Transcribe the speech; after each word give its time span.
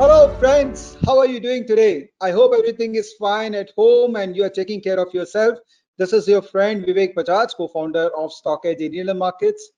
Hello, 0.00 0.36
friends. 0.38 0.96
How 1.04 1.18
are 1.18 1.26
you 1.26 1.40
doing 1.40 1.66
today? 1.66 2.10
I 2.20 2.30
hope 2.30 2.52
everything 2.54 2.94
is 2.94 3.14
fine 3.14 3.52
at 3.56 3.72
home 3.76 4.14
and 4.14 4.36
you 4.36 4.44
are 4.44 4.48
taking 4.48 4.80
care 4.80 5.00
of 5.00 5.12
yourself. 5.12 5.58
This 5.96 6.12
is 6.12 6.28
your 6.28 6.40
friend 6.40 6.84
Vivek 6.84 7.16
Bajaj, 7.16 7.56
co-founder 7.56 8.16
of 8.16 8.32
Stock 8.32 8.60
Edge 8.64 8.80
Indian 8.80 9.18
Markets. 9.18 9.70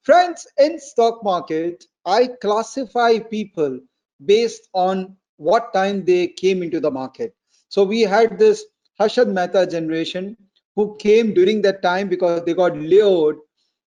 Friends, 0.00 0.46
in 0.56 0.80
stock 0.80 1.22
market, 1.22 1.84
I 2.06 2.26
classify 2.40 3.18
people 3.18 3.78
based 4.24 4.66
on 4.72 5.14
what 5.36 5.74
time 5.74 6.06
they 6.06 6.28
came 6.28 6.62
into 6.62 6.80
the 6.80 6.90
market. 6.90 7.36
So 7.68 7.84
we 7.84 8.00
had 8.00 8.38
this 8.38 8.64
Harshad 8.98 9.28
Mehta 9.28 9.66
generation 9.66 10.38
who 10.74 10.96
came 10.96 11.34
during 11.34 11.60
that 11.60 11.82
time 11.82 12.08
because 12.08 12.42
they 12.46 12.54
got 12.54 12.78
lured 12.78 13.36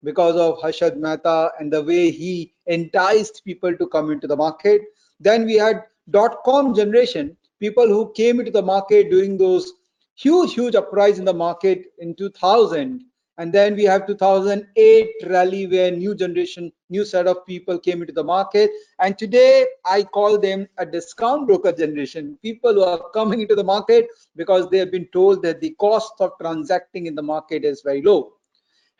because 0.04 0.36
of 0.36 0.60
Harshad 0.60 0.98
Mehta 0.98 1.52
and 1.62 1.72
the 1.72 1.82
way 1.82 2.12
he 2.12 2.54
enticed 2.66 3.46
people 3.46 3.74
to 3.78 3.88
come 3.88 4.12
into 4.12 4.28
the 4.28 4.36
market. 4.36 4.82
Then 5.20 5.46
we 5.46 5.56
had 5.56 5.84
dot-com 6.10 6.74
generation, 6.76 7.36
people 7.60 7.88
who 7.88 8.12
came 8.14 8.40
into 8.40 8.52
the 8.52 8.62
market 8.62 9.10
during 9.10 9.38
those 9.38 9.74
huge, 10.16 10.54
huge 10.54 10.76
uprise 10.76 11.20
in 11.20 11.26
the 11.26 11.34
market 11.34 11.86
in 12.00 12.16
2000. 12.16 13.04
And 13.40 13.54
then 13.54 13.76
we 13.76 13.84
have 13.84 14.08
2008 14.08 15.10
rally 15.28 15.68
where 15.68 15.92
new 15.92 16.16
generation, 16.16 16.72
new 16.90 17.06
set 17.06 17.28
of 17.28 17.46
people 17.46 17.78
came 17.78 18.02
into 18.02 18.14
the 18.14 18.24
market. 18.24 18.72
And 19.00 19.16
today 19.16 19.68
I 19.86 20.04
call 20.04 20.40
them 20.40 20.68
a 20.80 20.86
discount 20.86 21.48
broker 21.48 21.72
generation, 21.72 22.40
people 22.42 22.74
who 22.74 22.84
are 22.84 23.12
coming 23.14 23.42
into 23.42 23.54
the 23.54 23.64
market 23.64 24.08
because 24.36 24.70
they 24.70 24.80
have 24.80 24.92
been 24.92 25.08
told 25.14 25.44
that 25.44 25.62
the 25.62 25.76
cost 25.80 26.14
of 26.20 26.32
transacting 26.42 27.06
in 27.06 27.14
the 27.14 27.22
market 27.22 27.64
is 27.64 27.82
very 27.84 28.02
low. 28.02 28.34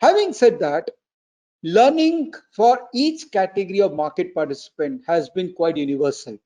Having 0.00 0.32
said 0.34 0.60
that, 0.60 0.88
learning 1.62 2.32
for 2.52 2.88
each 2.94 3.30
category 3.32 3.80
of 3.80 3.94
market 3.94 4.34
participant 4.34 5.02
has 5.06 5.28
been 5.30 5.52
quite 5.52 5.76
universal. 5.76 6.38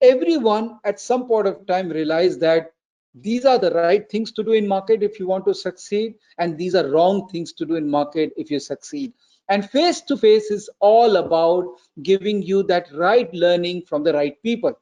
Everyone 0.00 0.78
at 0.84 1.00
some 1.00 1.26
point 1.26 1.46
of 1.46 1.66
time 1.66 1.88
realized 1.88 2.40
that 2.40 2.72
these 3.14 3.44
are 3.44 3.58
the 3.58 3.70
right 3.70 4.10
things 4.10 4.32
to 4.32 4.42
do 4.42 4.52
in 4.52 4.66
market 4.66 5.02
if 5.02 5.20
you 5.20 5.26
want 5.26 5.46
to 5.46 5.54
succeed 5.54 6.14
and 6.38 6.58
these 6.58 6.74
are 6.74 6.88
wrong 6.90 7.28
things 7.28 7.52
to 7.52 7.64
do 7.64 7.76
in 7.76 7.88
market 7.88 8.32
if 8.36 8.50
you 8.50 8.58
succeed. 8.58 9.12
And 9.48 9.68
face 9.68 10.00
to 10.02 10.16
face 10.16 10.50
is 10.50 10.68
all 10.80 11.16
about 11.16 11.66
giving 12.02 12.42
you 12.42 12.62
that 12.64 12.88
right 12.92 13.32
learning 13.32 13.82
from 13.82 14.02
the 14.02 14.12
right 14.12 14.42
people. 14.42 14.74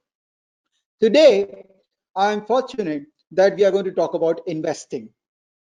Today 1.01 1.67
i'm 2.15 2.45
fortunate 2.45 3.05
that 3.31 3.56
we 3.56 3.65
are 3.65 3.71
going 3.71 3.84
to 3.84 3.93
talk 3.93 4.15
about 4.15 4.41
investing 4.47 5.09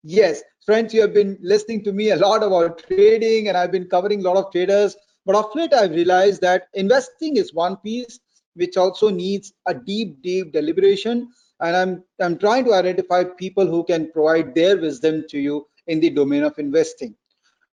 yes 0.04 0.42
friends 0.66 0.94
you 0.94 1.02
have 1.02 1.14
been 1.14 1.38
listening 1.42 1.84
to 1.84 1.92
me 1.92 2.12
a 2.12 2.16
lot 2.16 2.44
about 2.44 2.84
trading 2.88 3.48
and 3.48 3.58
i've 3.58 3.72
been 3.72 3.88
covering 3.88 4.22
a 4.22 4.24
lot 4.24 4.38
of 4.38 4.52
traders. 4.52 4.96
But 5.26 5.36
of 5.36 5.54
late 5.56 5.74
i've 5.74 5.92
realized 5.92 6.42
that 6.42 6.68
investing 6.74 7.38
is 7.38 7.54
one 7.54 7.78
piece 7.78 8.20
which 8.56 8.78
also 8.78 9.10
needs 9.10 9.54
a 9.68 9.74
deep 9.74 10.22
deep 10.22 10.52
deliberation. 10.52 11.30
And 11.62 11.76
I'm 11.76 12.04
I'm 12.22 12.38
trying 12.38 12.66
to 12.66 12.74
identify 12.74 13.24
people 13.24 13.66
who 13.66 13.84
can 13.84 14.12
provide 14.12 14.56
their 14.56 14.78
wisdom 14.78 15.26
to 15.30 15.40
you 15.40 15.68
in 15.88 16.00
the 16.00 16.10
domain 16.10 16.44
of 16.44 16.58
investing. 16.58 17.16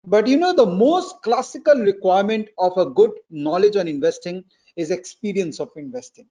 But 0.05 0.27
you 0.27 0.37
know, 0.37 0.53
the 0.53 0.65
most 0.65 1.21
classical 1.23 1.75
requirement 1.75 2.49
of 2.57 2.77
a 2.77 2.89
good 2.89 3.11
knowledge 3.29 3.75
on 3.75 3.87
investing 3.87 4.43
is 4.75 4.91
experience 4.91 5.59
of 5.59 5.69
investing, 5.75 6.27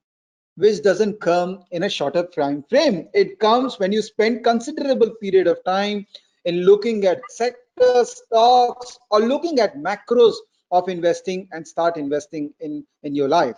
which 0.55 0.81
doesn't 0.81 1.19
come 1.19 1.63
in 1.71 1.83
a 1.83 1.89
shorter 1.89 2.23
time 2.27 2.63
frame. 2.69 3.07
It 3.13 3.39
comes 3.39 3.79
when 3.79 3.91
you 3.91 4.01
spend 4.01 4.43
considerable 4.43 5.11
period 5.21 5.47
of 5.47 5.63
time 5.65 6.05
in 6.45 6.61
looking 6.65 7.05
at 7.05 7.21
sector 7.29 8.05
stocks 8.05 8.97
or 9.11 9.19
looking 9.21 9.59
at 9.59 9.77
macros 9.77 10.35
of 10.71 10.87
investing 10.89 11.47
and 11.51 11.67
start 11.67 11.97
investing 11.97 12.53
in, 12.59 12.85
in 13.03 13.15
your 13.15 13.27
life. 13.27 13.57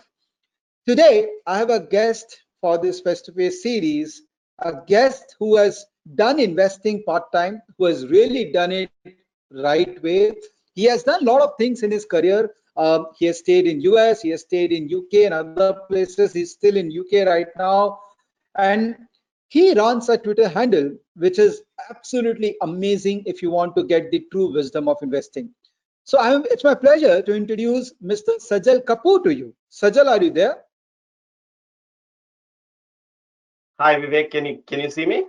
Today, 0.86 1.28
I 1.46 1.58
have 1.58 1.70
a 1.70 1.80
guest 1.80 2.40
for 2.60 2.78
this 2.78 3.00
face-to-face 3.00 3.62
series, 3.62 4.22
a 4.60 4.72
guest 4.86 5.36
who 5.38 5.56
has 5.56 5.84
done 6.14 6.40
investing 6.40 7.02
part-time, 7.04 7.62
who 7.76 7.84
has 7.84 8.06
really 8.08 8.50
done 8.50 8.72
it 8.72 8.90
right 9.52 10.02
way. 10.02 10.34
He 10.74 10.84
has 10.84 11.02
done 11.02 11.22
a 11.22 11.24
lot 11.24 11.42
of 11.42 11.52
things 11.58 11.82
in 11.82 11.90
his 11.90 12.04
career. 12.04 12.50
Um, 12.78 13.08
he 13.18 13.26
has 13.26 13.40
stayed 13.40 13.66
in 13.66 13.80
US, 13.80 14.22
he 14.22 14.30
has 14.30 14.42
stayed 14.42 14.72
in 14.72 14.84
UK 14.84 15.24
and 15.26 15.34
other 15.34 15.80
places. 15.88 16.32
He's 16.32 16.52
still 16.52 16.76
in 16.76 16.96
UK 16.96 17.26
right 17.26 17.48
now. 17.58 17.98
And 18.56 18.96
he 19.48 19.74
runs 19.74 20.08
a 20.08 20.16
Twitter 20.16 20.48
handle, 20.48 20.96
which 21.16 21.38
is 21.40 21.62
absolutely 21.90 22.56
amazing 22.62 23.24
if 23.26 23.42
you 23.42 23.50
want 23.50 23.74
to 23.76 23.82
get 23.82 24.12
the 24.12 24.24
true 24.30 24.52
wisdom 24.52 24.88
of 24.88 24.98
investing. 25.02 25.50
So 26.04 26.20
I'm, 26.20 26.44
it's 26.46 26.64
my 26.64 26.74
pleasure 26.74 27.20
to 27.20 27.34
introduce 27.34 27.92
Mr. 28.02 28.38
Sajal 28.40 28.84
Kapur 28.84 29.24
to 29.24 29.34
you. 29.34 29.54
Sajal, 29.70 30.06
are 30.06 30.22
you 30.22 30.30
there? 30.30 30.58
Hi 33.80 33.96
Vivek, 33.96 34.30
can 34.30 34.44
you 34.44 34.62
can 34.66 34.80
you 34.80 34.90
see 34.90 35.06
me? 35.06 35.26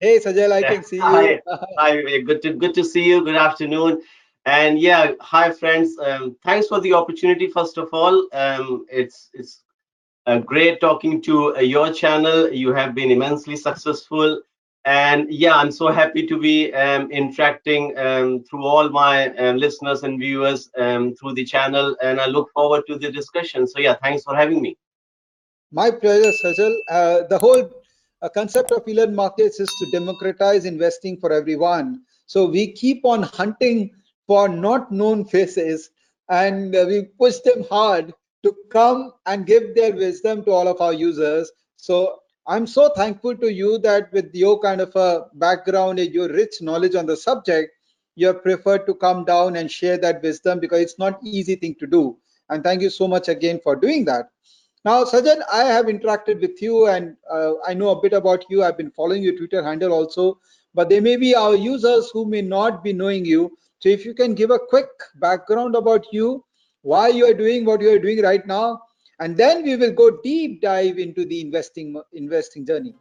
Hey 0.00 0.18
Sajal, 0.18 0.52
I 0.52 0.62
can 0.62 0.82
see 0.82 0.96
you. 0.96 1.02
Hi, 1.02 1.40
hi 1.78 1.96
Vivek. 1.96 2.26
Good 2.26 2.42
to 2.42 2.52
good 2.54 2.74
to 2.74 2.84
see 2.84 3.04
you. 3.04 3.24
Good 3.24 3.36
afternoon. 3.36 4.00
And 4.48 4.80
yeah, 4.80 5.12
hi 5.20 5.50
friends. 5.50 5.98
Um, 5.98 6.34
thanks 6.42 6.68
for 6.68 6.80
the 6.80 6.94
opportunity. 6.94 7.48
First 7.48 7.76
of 7.76 7.90
all, 7.92 8.26
um, 8.32 8.86
it's 8.90 9.28
it's 9.34 9.62
uh, 10.26 10.38
great 10.38 10.80
talking 10.80 11.20
to 11.24 11.54
uh, 11.54 11.60
your 11.60 11.92
channel. 11.92 12.50
You 12.50 12.72
have 12.72 12.94
been 12.94 13.10
immensely 13.10 13.56
successful, 13.56 14.40
and 14.86 15.30
yeah, 15.30 15.54
I'm 15.54 15.70
so 15.70 15.88
happy 15.88 16.26
to 16.26 16.40
be 16.40 16.72
um, 16.72 17.10
interacting 17.10 17.92
um, 17.98 18.42
through 18.44 18.64
all 18.64 18.88
my 18.88 19.28
uh, 19.36 19.52
listeners 19.52 20.02
and 20.02 20.18
viewers 20.18 20.70
um, 20.78 21.14
through 21.14 21.34
the 21.34 21.44
channel, 21.44 21.94
and 22.02 22.18
I 22.18 22.24
look 22.24 22.50
forward 22.54 22.84
to 22.86 22.98
the 22.98 23.12
discussion. 23.12 23.66
So 23.66 23.80
yeah, 23.80 23.96
thanks 24.02 24.22
for 24.22 24.34
having 24.34 24.62
me. 24.62 24.78
My 25.72 25.90
pleasure, 25.90 26.32
Sajal. 26.42 26.74
Uh, 26.88 27.24
the 27.28 27.38
whole 27.38 27.68
uh, 28.22 28.30
concept 28.30 28.72
of 28.72 28.82
Elearnmarkets 28.86 29.60
is 29.60 29.68
to 29.78 29.90
democratize 29.92 30.64
investing 30.64 31.18
for 31.18 31.32
everyone. 31.34 32.00
So 32.24 32.46
we 32.46 32.72
keep 32.72 33.04
on 33.04 33.24
hunting 33.24 33.90
for 34.28 34.48
not 34.48 34.92
known 34.92 35.24
faces 35.24 35.90
and 36.28 36.72
we 36.72 37.04
push 37.18 37.38
them 37.38 37.64
hard 37.70 38.14
to 38.44 38.54
come 38.70 39.12
and 39.26 39.46
give 39.46 39.74
their 39.74 39.94
wisdom 39.94 40.44
to 40.44 40.52
all 40.52 40.68
of 40.68 40.80
our 40.80 40.92
users. 40.92 41.50
So 41.76 42.20
I'm 42.46 42.66
so 42.66 42.90
thankful 42.94 43.36
to 43.38 43.52
you 43.52 43.78
that 43.78 44.12
with 44.12 44.30
your 44.34 44.60
kind 44.60 44.80
of 44.80 44.94
a 44.94 45.26
background 45.34 45.98
and 45.98 46.12
your 46.14 46.28
rich 46.28 46.60
knowledge 46.60 46.94
on 46.94 47.06
the 47.06 47.16
subject, 47.16 47.72
you 48.16 48.26
have 48.28 48.42
preferred 48.42 48.86
to 48.86 48.94
come 48.94 49.24
down 49.24 49.56
and 49.56 49.70
share 49.70 49.98
that 49.98 50.22
wisdom 50.22 50.60
because 50.60 50.80
it's 50.80 50.98
not 50.98 51.18
easy 51.24 51.56
thing 51.56 51.74
to 51.80 51.86
do. 51.86 52.18
And 52.50 52.62
thank 52.62 52.82
you 52.82 52.90
so 52.90 53.08
much 53.08 53.28
again 53.28 53.60
for 53.62 53.76
doing 53.76 54.04
that. 54.06 54.30
Now, 54.84 55.04
Sajal, 55.04 55.42
I 55.52 55.64
have 55.64 55.86
interacted 55.86 56.40
with 56.40 56.60
you 56.62 56.86
and 56.86 57.16
uh, 57.30 57.54
I 57.66 57.74
know 57.74 57.90
a 57.90 58.00
bit 58.00 58.12
about 58.12 58.44
you. 58.48 58.62
I've 58.62 58.76
been 58.76 58.90
following 58.90 59.22
your 59.22 59.36
Twitter 59.36 59.62
handle 59.62 59.92
also, 59.92 60.38
but 60.74 60.88
there 60.88 61.02
may 61.02 61.16
be 61.16 61.34
our 61.34 61.54
users 61.54 62.10
who 62.12 62.24
may 62.24 62.42
not 62.42 62.84
be 62.84 62.92
knowing 62.92 63.24
you. 63.24 63.56
So 63.80 63.88
if 63.88 64.04
you 64.04 64.14
can 64.14 64.34
give 64.34 64.50
a 64.50 64.58
quick 64.58 64.88
background 65.16 65.76
about 65.76 66.06
you, 66.12 66.44
why 66.82 67.08
you 67.08 67.26
are 67.26 67.34
doing 67.34 67.64
what 67.64 67.80
you 67.80 67.90
are 67.90 67.98
doing 67.98 68.22
right 68.22 68.46
now, 68.46 68.80
and 69.20 69.36
then 69.36 69.62
we 69.62 69.76
will 69.76 69.92
go 69.92 70.18
deep 70.22 70.60
dive 70.62 70.98
into 70.98 71.24
the 71.24 71.40
investing 71.40 72.00
investing 72.12 72.66
journey. 72.66 72.94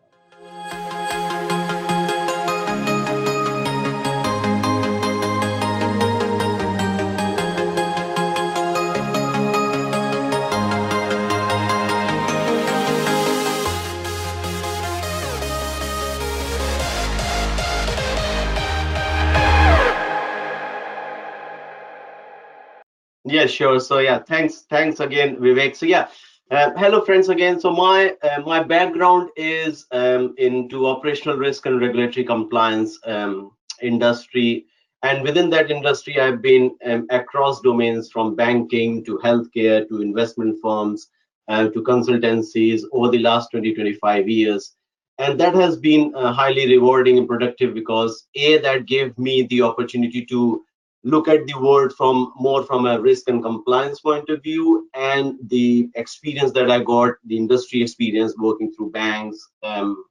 Yeah, 23.27 23.45
sure. 23.45 23.79
So 23.79 23.99
yeah, 23.99 24.19
thanks, 24.19 24.61
thanks 24.69 24.99
again, 24.99 25.37
Vivek. 25.37 25.75
So 25.75 25.85
yeah, 25.85 26.07
uh, 26.51 26.71
hello 26.77 27.01
friends 27.03 27.29
again. 27.29 27.59
So 27.59 27.71
my 27.71 28.15
uh, 28.23 28.41
my 28.41 28.63
background 28.63 29.29
is 29.35 29.85
um, 29.91 30.33
into 30.37 30.87
operational 30.87 31.37
risk 31.37 31.65
and 31.65 31.81
regulatory 31.81 32.25
compliance 32.25 32.97
um, 33.05 33.51
industry, 33.81 34.65
and 35.03 35.23
within 35.23 35.49
that 35.51 35.71
industry, 35.71 36.19
I've 36.19 36.41
been 36.41 36.75
um, 36.85 37.05
across 37.09 37.61
domains 37.61 38.09
from 38.09 38.35
banking 38.35 39.03
to 39.05 39.17
healthcare 39.23 39.87
to 39.89 40.01
investment 40.01 40.57
firms 40.63 41.09
uh, 41.49 41.67
to 41.69 41.83
consultancies 41.83 42.83
over 42.93 43.09
the 43.09 43.19
last 43.19 43.51
20 43.51 43.73
25 43.75 44.29
years. 44.29 44.75
And 45.19 45.39
that 45.39 45.55
has 45.55 45.77
been 45.77 46.13
uh, 46.15 46.31
highly 46.31 46.67
rewarding 46.67 47.17
and 47.17 47.27
productive 47.27 47.73
because 47.73 48.27
a 48.35 48.59
that 48.59 48.85
gave 48.85 49.17
me 49.17 49.43
the 49.49 49.63
opportunity 49.63 50.25
to 50.27 50.63
look 51.03 51.27
at 51.27 51.45
the 51.47 51.59
world 51.59 51.93
from 51.93 52.33
more 52.37 52.63
from 52.63 52.85
a 52.85 52.99
risk 52.99 53.29
and 53.29 53.43
compliance 53.43 53.99
point 54.01 54.29
of 54.29 54.41
view 54.43 54.89
and 54.93 55.35
the 55.49 55.89
experience 55.95 56.51
that 56.53 56.69
I 56.71 56.83
got, 56.83 57.15
the 57.25 57.37
industry 57.37 57.81
experience 57.81 58.35
working 58.37 58.73
through 58.73 58.91
banks, 58.91 59.49
um, 59.63 60.03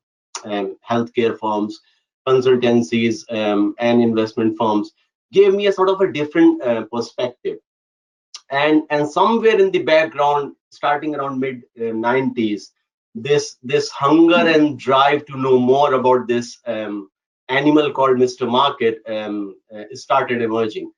and 0.44 0.77
healthcare 0.88 1.38
firms, 1.38 1.81
consultancies, 2.27 3.25
um, 3.33 3.75
and 3.79 4.00
investment 4.00 4.56
firms 4.59 4.93
gave 5.33 5.55
me 5.55 5.67
a 5.67 5.73
sort 5.73 5.88
of 5.88 6.00
a 6.00 6.12
different 6.12 6.62
uh, 6.62 6.85
perspective. 6.93 7.59
and 8.50 8.83
and 8.91 9.09
somewhere 9.11 9.59
in 9.59 9.71
the 9.73 9.83
background 9.83 10.55
starting 10.71 11.15
around 11.15 11.41
mid 11.41 11.62
uh, 11.79 11.93
90s 12.09 12.69
this 13.15 13.56
this 13.62 13.88
hunger 13.91 14.43
and 14.55 14.79
drive 14.79 15.25
to 15.27 15.37
know 15.37 15.59
more 15.59 15.94
about 15.94 16.29
this 16.29 16.59
um, 16.67 17.11
animal 17.48 17.93
called 17.93 18.16
mr 18.16 18.48
market 18.48 19.02
um, 19.08 19.56
uh, 19.75 19.84
started 19.93 20.43
emerging. 20.43 20.90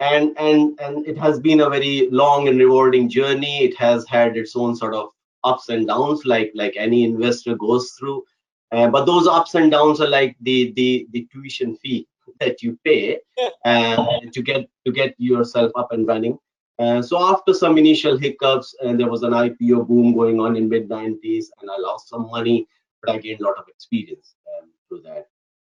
And 0.00 0.36
and 0.38 0.78
and 0.80 1.06
it 1.06 1.18
has 1.18 1.40
been 1.40 1.60
a 1.60 1.68
very 1.68 2.08
long 2.12 2.46
and 2.46 2.58
rewarding 2.58 3.08
journey. 3.08 3.64
It 3.64 3.76
has 3.78 4.06
had 4.06 4.36
its 4.36 4.54
own 4.54 4.76
sort 4.76 4.94
of 4.94 5.08
ups 5.42 5.70
and 5.70 5.88
downs 5.88 6.24
like 6.24 6.52
like 6.54 6.74
any 6.76 7.02
investor 7.02 7.56
goes 7.56 7.90
through. 7.98 8.22
Uh, 8.70 8.88
but 8.88 9.06
those 9.06 9.26
ups 9.26 9.56
and 9.56 9.72
downs 9.72 10.00
are 10.00 10.08
like 10.08 10.36
the 10.42 10.72
the 10.76 11.08
the 11.10 11.26
tuition 11.32 11.74
fee 11.76 12.06
that 12.40 12.62
you 12.62 12.78
pay 12.84 13.18
uh, 13.64 14.20
to 14.32 14.40
get 14.40 14.68
to 14.86 14.92
get 14.92 15.14
yourself 15.18 15.72
up 15.74 15.90
and 15.90 16.06
running. 16.06 16.38
Uh, 16.78 17.02
so 17.02 17.20
after 17.20 17.52
some 17.52 17.76
initial 17.76 18.16
hiccups 18.16 18.76
and 18.82 19.00
there 19.00 19.10
was 19.10 19.24
an 19.24 19.32
ipo 19.32 19.84
boom 19.88 20.14
going 20.14 20.38
on 20.38 20.54
in 20.54 20.68
mid 20.68 20.88
90s 20.88 21.46
and 21.60 21.68
i 21.68 21.76
lost 21.76 22.08
some 22.08 22.30
money 22.30 22.68
but 23.02 23.12
i 23.12 23.18
gained 23.18 23.40
a 23.40 23.44
lot 23.44 23.58
of 23.58 23.66
experience 23.66 24.36
um, 24.46 24.70
through 24.86 25.02
that 25.02 25.26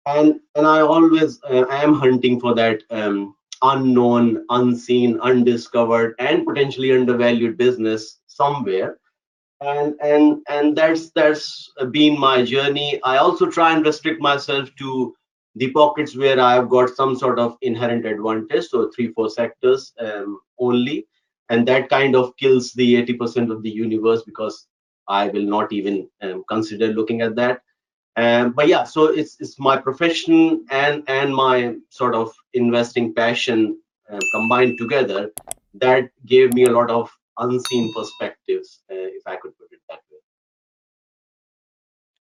and 0.07 0.41
and 0.55 0.67
i 0.67 0.81
always 0.81 1.41
uh, 1.45 1.65
am 1.71 1.95
hunting 1.95 2.39
for 2.41 2.55
that 2.55 2.83
um, 2.91 3.35
unknown, 3.65 4.45
unseen, 4.51 5.19
undiscovered, 5.21 6.15
and 6.19 6.47
potentially 6.47 6.93
undervalued 6.93 7.57
business 7.57 8.21
somewhere. 8.27 8.99
And 9.61 9.95
and 10.03 10.43
and 10.49 10.77
that's 10.77 11.11
that's 11.13 11.73
been 11.91 12.19
my 12.19 12.45
journey. 12.45 13.01
I 13.03 13.17
also 13.17 13.51
try 13.51 13.75
and 13.75 13.85
restrict 13.85 14.21
myself 14.21 14.71
to 14.79 15.15
the 15.57 15.71
pockets 15.71 16.17
where 16.17 16.41
I've 16.41 16.69
got 16.69 16.91
some 16.91 17.17
sort 17.17 17.39
of 17.39 17.57
inherent 17.63 18.05
advantage, 18.05 18.67
so 18.67 18.91
three, 18.91 19.13
four 19.13 19.31
sectors 19.31 19.93
um, 20.01 20.41
only, 20.59 21.07
and 21.49 21.67
that 21.69 21.89
kind 21.89 22.17
of 22.17 22.37
kills 22.37 22.73
the 22.73 22.95
80% 23.07 23.53
of 23.53 23.63
the 23.63 23.71
universe 23.71 24.25
because 24.25 24.67
I 25.07 25.29
will 25.29 25.45
not 25.45 25.73
even 25.73 26.09
um, 26.23 26.45
consider 26.49 26.89
looking 26.89 27.21
at 27.21 27.37
that. 27.37 27.63
Um, 28.17 28.53
but 28.53 28.69
yeah, 28.69 28.85
so 28.85 29.07
it's 29.07 29.37
it's 29.41 29.59
my 29.59 29.77
profession 29.77 30.65
and 30.71 31.03
and 31.09 31.35
my 31.35 31.77
sort 31.89 32.15
of 32.15 32.33
investing 32.53 33.13
passion 33.13 33.79
uh, 34.11 34.21
combined 34.33 34.79
together 34.79 35.33
that 35.75 36.11
gave 36.25 36.55
me 36.55 36.65
a 36.65 36.71
lot 36.71 36.91
of 36.91 37.11
unseen 37.39 37.93
perspectives, 37.93 38.83
uh, 38.91 38.95
if 38.95 39.27
I 39.27 39.37
could 39.37 39.57
put 39.59 39.73
it 39.73 39.81
that 39.89 40.01
way. 40.11 40.19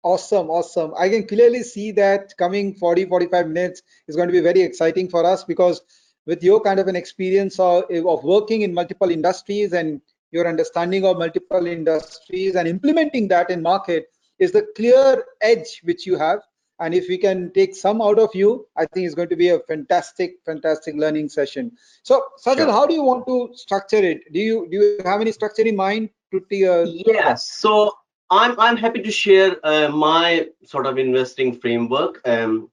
Awesome, 0.02 0.50
awesome. 0.50 0.92
I 0.98 1.08
can 1.08 1.26
clearly 1.26 1.62
see 1.62 1.92
that 1.92 2.36
coming 2.36 2.74
40, 2.74 3.06
45 3.06 3.48
minutes 3.48 3.82
is 4.08 4.16
going 4.16 4.28
to 4.28 4.32
be 4.32 4.40
very 4.40 4.62
exciting 4.62 5.08
for 5.08 5.24
us 5.24 5.44
because 5.44 5.80
with 6.26 6.42
your 6.42 6.60
kind 6.60 6.80
of 6.80 6.88
an 6.88 6.96
experience 6.96 7.58
of, 7.60 7.84
of 7.90 8.24
working 8.24 8.62
in 8.62 8.74
multiple 8.74 9.10
industries 9.10 9.72
and 9.72 10.00
your 10.32 10.48
understanding 10.48 11.04
of 11.04 11.18
multiple 11.18 11.66
industries 11.66 12.56
and 12.56 12.66
implementing 12.66 13.28
that 13.28 13.50
in 13.50 13.62
market, 13.62 14.06
is 14.38 14.52
the 14.52 14.66
clear 14.76 15.24
edge 15.40 15.80
which 15.84 16.06
you 16.06 16.16
have. 16.16 16.40
And 16.80 16.92
if 16.92 17.08
we 17.08 17.18
can 17.18 17.52
take 17.52 17.76
some 17.76 18.02
out 18.02 18.18
of 18.18 18.34
you, 18.34 18.66
I 18.76 18.86
think 18.86 19.06
it's 19.06 19.14
going 19.14 19.28
to 19.28 19.36
be 19.36 19.50
a 19.50 19.60
fantastic, 19.60 20.38
fantastic 20.44 20.96
learning 20.96 21.28
session. 21.28 21.72
So, 22.02 22.24
Sajal, 22.44 22.56
sure. 22.56 22.72
how 22.72 22.86
do 22.86 22.94
you 22.94 23.02
want 23.02 23.26
to 23.28 23.50
structure 23.54 24.02
it? 24.02 24.32
Do 24.32 24.40
you 24.40 24.66
do 24.70 24.76
you 24.78 25.00
have 25.04 25.20
any 25.20 25.30
structure 25.30 25.62
in 25.62 25.76
mind 25.76 26.10
to? 26.32 26.38
Uh, 26.40 26.86
yes. 26.88 27.48
So 27.48 27.92
I'm 28.28 28.58
I'm 28.58 28.76
happy 28.76 29.02
to 29.02 29.10
share 29.12 29.56
uh, 29.64 29.88
my 29.90 30.48
sort 30.64 30.86
of 30.86 30.98
investing 30.98 31.60
framework. 31.60 32.20
Um, 32.26 32.70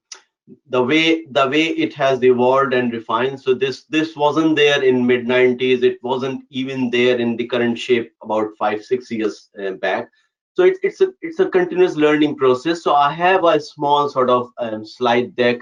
the 0.68 0.82
way 0.82 1.24
the 1.26 1.46
way 1.48 1.68
it 1.68 1.94
has 1.94 2.22
evolved 2.22 2.74
and 2.74 2.92
refined 2.92 3.40
so 3.40 3.54
this 3.54 3.84
this 3.84 4.16
wasn't 4.16 4.56
there 4.56 4.82
in 4.82 5.06
mid 5.06 5.24
90s 5.24 5.82
it 5.82 6.02
wasn't 6.02 6.42
even 6.50 6.90
there 6.90 7.16
in 7.18 7.36
the 7.36 7.46
current 7.46 7.78
shape 7.78 8.12
about 8.22 8.48
five 8.58 8.84
six 8.84 9.10
years 9.10 9.50
uh, 9.62 9.70
back 9.70 10.10
so 10.54 10.64
it's 10.64 10.78
it's 10.82 11.00
a 11.00 11.08
it's 11.22 11.40
a 11.40 11.48
continuous 11.48 11.96
learning 11.96 12.36
process 12.36 12.82
so 12.82 12.94
i 12.94 13.12
have 13.12 13.44
a 13.44 13.58
small 13.60 14.08
sort 14.08 14.30
of 14.30 14.50
um, 14.58 14.84
slide 14.84 15.34
deck 15.36 15.58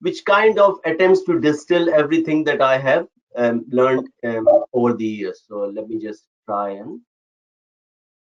which 0.00 0.24
kind 0.24 0.58
of 0.58 0.78
attempts 0.84 1.24
to 1.24 1.40
distill 1.40 1.92
everything 1.94 2.44
that 2.44 2.60
i 2.60 2.76
have 2.78 3.06
um, 3.36 3.64
learned 3.70 4.08
um, 4.24 4.48
over 4.72 4.92
the 4.94 5.06
years 5.06 5.44
so 5.48 5.64
let 5.74 5.88
me 5.88 5.98
just 5.98 6.24
try 6.46 6.70
and 6.70 7.00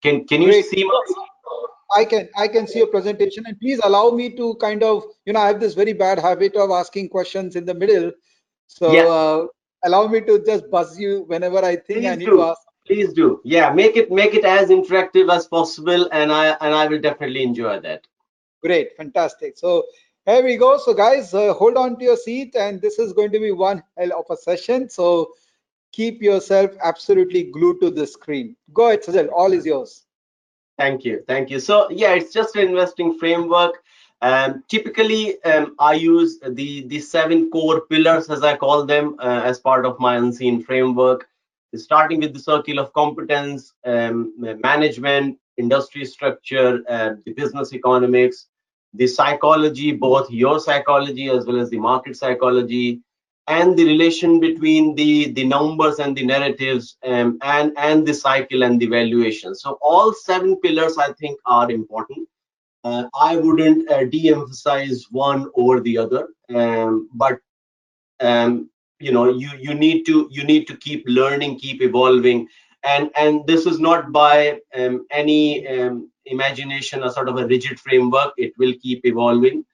can 0.03 0.27
can 0.27 0.43
you 0.43 0.49
Great. 0.49 0.65
see 0.67 0.85
my 0.85 1.03
I 1.97 2.05
can 2.05 2.29
I 2.37 2.47
can 2.47 2.67
see 2.67 2.79
your 2.79 2.89
presentation 2.89 3.45
and 3.47 3.59
please 3.59 3.81
allow 3.83 4.11
me 4.11 4.31
to 4.37 4.55
kind 4.61 4.83
of 4.83 5.05
you 5.27 5.33
know 5.33 5.41
I 5.41 5.49
have 5.49 5.61
this 5.61 5.75
very 5.75 5.93
bad 5.93 6.19
habit 6.19 6.55
of 6.55 6.71
asking 6.71 7.09
questions 7.09 7.57
in 7.57 7.65
the 7.65 7.75
middle 7.75 8.13
so 8.69 8.93
yeah. 8.93 9.07
uh, 9.07 9.47
allow 9.85 10.07
me 10.07 10.21
to 10.21 10.43
just 10.45 10.71
buzz 10.71 10.99
you 10.99 11.25
whenever 11.27 11.59
I 11.59 11.75
think 11.75 12.01
please 12.01 12.07
I 12.07 12.15
need 12.15 12.27
do. 12.27 12.37
to 12.37 12.43
ask 12.45 12.61
please 12.87 13.13
do. 13.13 13.41
Yeah 13.45 13.73
make 13.73 13.97
it 13.97 14.11
make 14.11 14.35
it 14.35 14.45
as 14.45 14.69
interactive 14.69 15.33
as 15.35 15.47
possible 15.47 16.09
and 16.13 16.33
i 16.33 16.49
and 16.61 16.75
i 16.75 16.87
will 16.87 17.01
definitely 17.01 17.43
enjoy 17.43 17.81
that. 17.81 18.07
Great 18.63 18.97
fantastic. 18.97 19.57
So 19.57 19.85
here 20.27 20.45
we 20.45 20.57
go. 20.57 20.79
So 20.79 20.95
guys 20.95 21.33
uh, 21.35 21.53
hold 21.55 21.77
on 21.77 21.99
to 21.99 22.05
your 22.05 22.17
seat 22.17 22.55
and 22.57 22.81
this 22.81 22.99
is 22.99 23.13
going 23.13 23.33
to 23.33 23.41
be 23.41 23.53
one 23.53 23.83
hell 23.97 24.13
of 24.19 24.27
a 24.31 24.37
session. 24.37 24.89
So 24.89 25.33
keep 25.93 26.23
yourself 26.23 26.71
absolutely 26.83 27.45
glued 27.45 27.81
to 27.81 27.91
the 27.91 28.07
screen. 28.07 28.57
Go 28.73 28.89
ahead 28.89 29.03
Sajal, 29.03 29.29
all 29.33 29.53
is 29.53 29.67
yours. 29.67 30.07
Thank 30.79 31.05
you. 31.05 31.23
Thank 31.27 31.51
you. 31.51 31.61
So 31.61 31.91
yeah 31.91 32.15
it's 32.15 32.33
just 32.33 32.57
an 32.57 32.69
investing 32.69 33.19
framework. 33.19 33.83
Um, 34.23 34.63
typically 34.69 35.43
um, 35.45 35.75
i 35.79 35.95
use 35.95 36.39
the 36.41 36.87
the 36.89 37.01
seven 37.01 37.51
core 37.51 37.81
pillars 37.87 38.29
as 38.29 38.43
i 38.43 38.55
call 38.55 38.85
them 38.85 39.17
uh, 39.19 39.41
as 39.43 39.59
part 39.59 39.87
of 39.87 39.99
my 39.99 40.17
unseen 40.17 40.63
framework 40.63 41.30
starting 41.77 42.21
with 42.21 42.33
the 42.35 42.41
circle 42.41 42.79
of 42.79 42.93
competence, 42.93 43.73
um, 43.85 44.33
management, 44.39 45.39
industry 45.57 46.05
structure, 46.05 46.83
uh, 46.89 47.11
the 47.25 47.33
business 47.33 47.73
economics, 47.73 48.47
the 48.95 49.07
psychology, 49.07 49.93
both 49.93 50.31
your 50.31 50.59
psychology 50.59 51.29
as 51.31 51.47
well 51.47 51.61
as 51.61 51.71
the 51.71 51.79
market 51.79 52.17
psychology, 52.17 53.01
and 53.47 53.77
the 53.77 53.85
relation 53.85 54.41
between 54.41 54.95
the, 54.95 55.33
the 55.33 55.45
numbers 55.45 55.99
and 55.99 56.17
the 56.17 56.25
narratives 56.25 56.97
um, 57.05 57.39
and, 57.43 57.73
and 57.77 58.07
the 58.07 58.15
cycle 58.15 58.63
and 58.63 58.81
the 58.81 58.87
valuation. 58.87 59.55
So 59.55 59.79
all 59.83 60.13
seven 60.13 60.57
pillars, 60.61 60.99
I 60.99 61.13
think, 61.15 61.39
are 61.47 61.71
important. 61.71 62.29
Uh, 62.85 63.05
I 63.15 63.37
wouldn't 63.37 63.91
uh, 63.91 64.05
de-emphasize 64.05 65.05
one 65.11 65.47
over 65.55 65.81
the 65.81 65.99
other, 65.99 66.29
um, 66.55 67.11
but 67.15 67.39
um, 68.21 68.70
you 69.01 69.13
know 69.13 69.29
you 69.31 69.51
you 69.59 69.75
need 69.75 70.05
to 70.07 70.29
you 70.31 70.45
need 70.45 70.67
to 70.69 70.77
keep 70.77 71.05
learning 71.07 71.59
keep 71.59 71.83
evolving. 71.83 72.47
And 72.83 73.11
and 73.17 73.47
this 73.47 73.67
is 73.67 73.79
not 73.79 74.13
by 74.13 74.61
um, 74.75 75.07
any 75.11 75.67
um, 75.69 76.11
imagination 76.27 77.03
or 77.03 77.11
sort 77.11 77.29
of 77.29 77.37
a 77.37 77.47
rigid 77.47 77.79
framework. 77.81 78.33
It 78.37 78.53
will 78.59 78.75
keep 78.83 79.05
evolving 79.05 79.65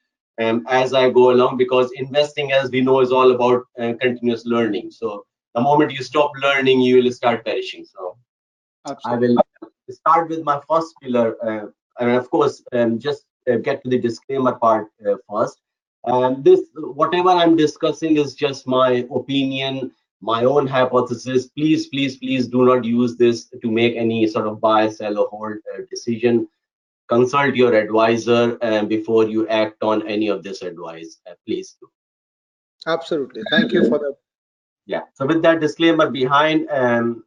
um, 0.40 0.64
as 0.68 0.92
i 0.92 1.08
go 1.10 1.30
along 1.30 1.56
because 1.56 1.90
investing 1.92 2.52
as 2.52 2.70
we 2.70 2.80
know 2.80 3.00
is 3.00 3.12
all 3.12 3.32
about 3.32 3.64
uh, 3.80 3.92
continuous 4.00 4.44
learning. 4.46 4.90
So 4.90 5.24
the 5.54 5.60
moment 5.60 5.92
you 5.92 6.02
stop 6.02 6.32
learning 6.42 6.80
you 6.80 7.02
will 7.02 7.12
start 7.12 7.44
perishing. 7.44 7.84
So 7.84 8.16
Absolutely. 8.86 9.36
i 9.36 9.66
will 9.66 9.94
start 9.94 10.28
with 10.28 10.42
my 10.42 10.60
first 10.68 10.94
pillar 11.02 11.36
uh, 11.46 11.66
and 12.00 12.10
of 12.10 12.30
course 12.30 12.62
um, 12.72 12.98
just 12.98 13.24
uh, 13.50 13.56
get 13.56 13.82
to 13.82 13.90
the 13.90 13.98
disclaimer 13.98 14.54
part 14.54 14.88
uh, 15.06 15.14
first 15.30 15.60
and 16.06 16.44
this, 16.44 16.60
whatever 16.76 17.30
I'm 17.30 17.56
discussing 17.56 18.16
is 18.16 18.34
just 18.34 18.66
my 18.66 19.06
opinion, 19.14 19.90
my 20.20 20.44
own 20.44 20.66
hypothesis. 20.66 21.46
Please, 21.48 21.88
please, 21.88 22.16
please 22.16 22.46
do 22.46 22.64
not 22.64 22.84
use 22.84 23.16
this 23.16 23.48
to 23.60 23.70
make 23.70 23.96
any 23.96 24.26
sort 24.26 24.46
of 24.46 24.60
buy, 24.60 24.88
sell, 24.88 25.18
or 25.18 25.28
hold 25.28 25.56
uh, 25.74 25.82
decision. 25.90 26.48
Consult 27.08 27.54
your 27.54 27.74
advisor 27.74 28.58
uh, 28.62 28.84
before 28.84 29.24
you 29.24 29.46
act 29.48 29.82
on 29.82 30.06
any 30.08 30.28
of 30.28 30.42
this 30.42 30.62
advice. 30.62 31.18
Uh, 31.28 31.34
please 31.46 31.76
do. 31.80 31.88
Absolutely. 32.86 33.42
Thank 33.50 33.72
you 33.72 33.88
for 33.88 33.98
that. 33.98 34.14
Yeah. 34.86 35.02
So 35.14 35.26
with 35.26 35.42
that 35.42 35.60
disclaimer 35.60 36.10
behind, 36.10 36.68
um, 36.70 37.24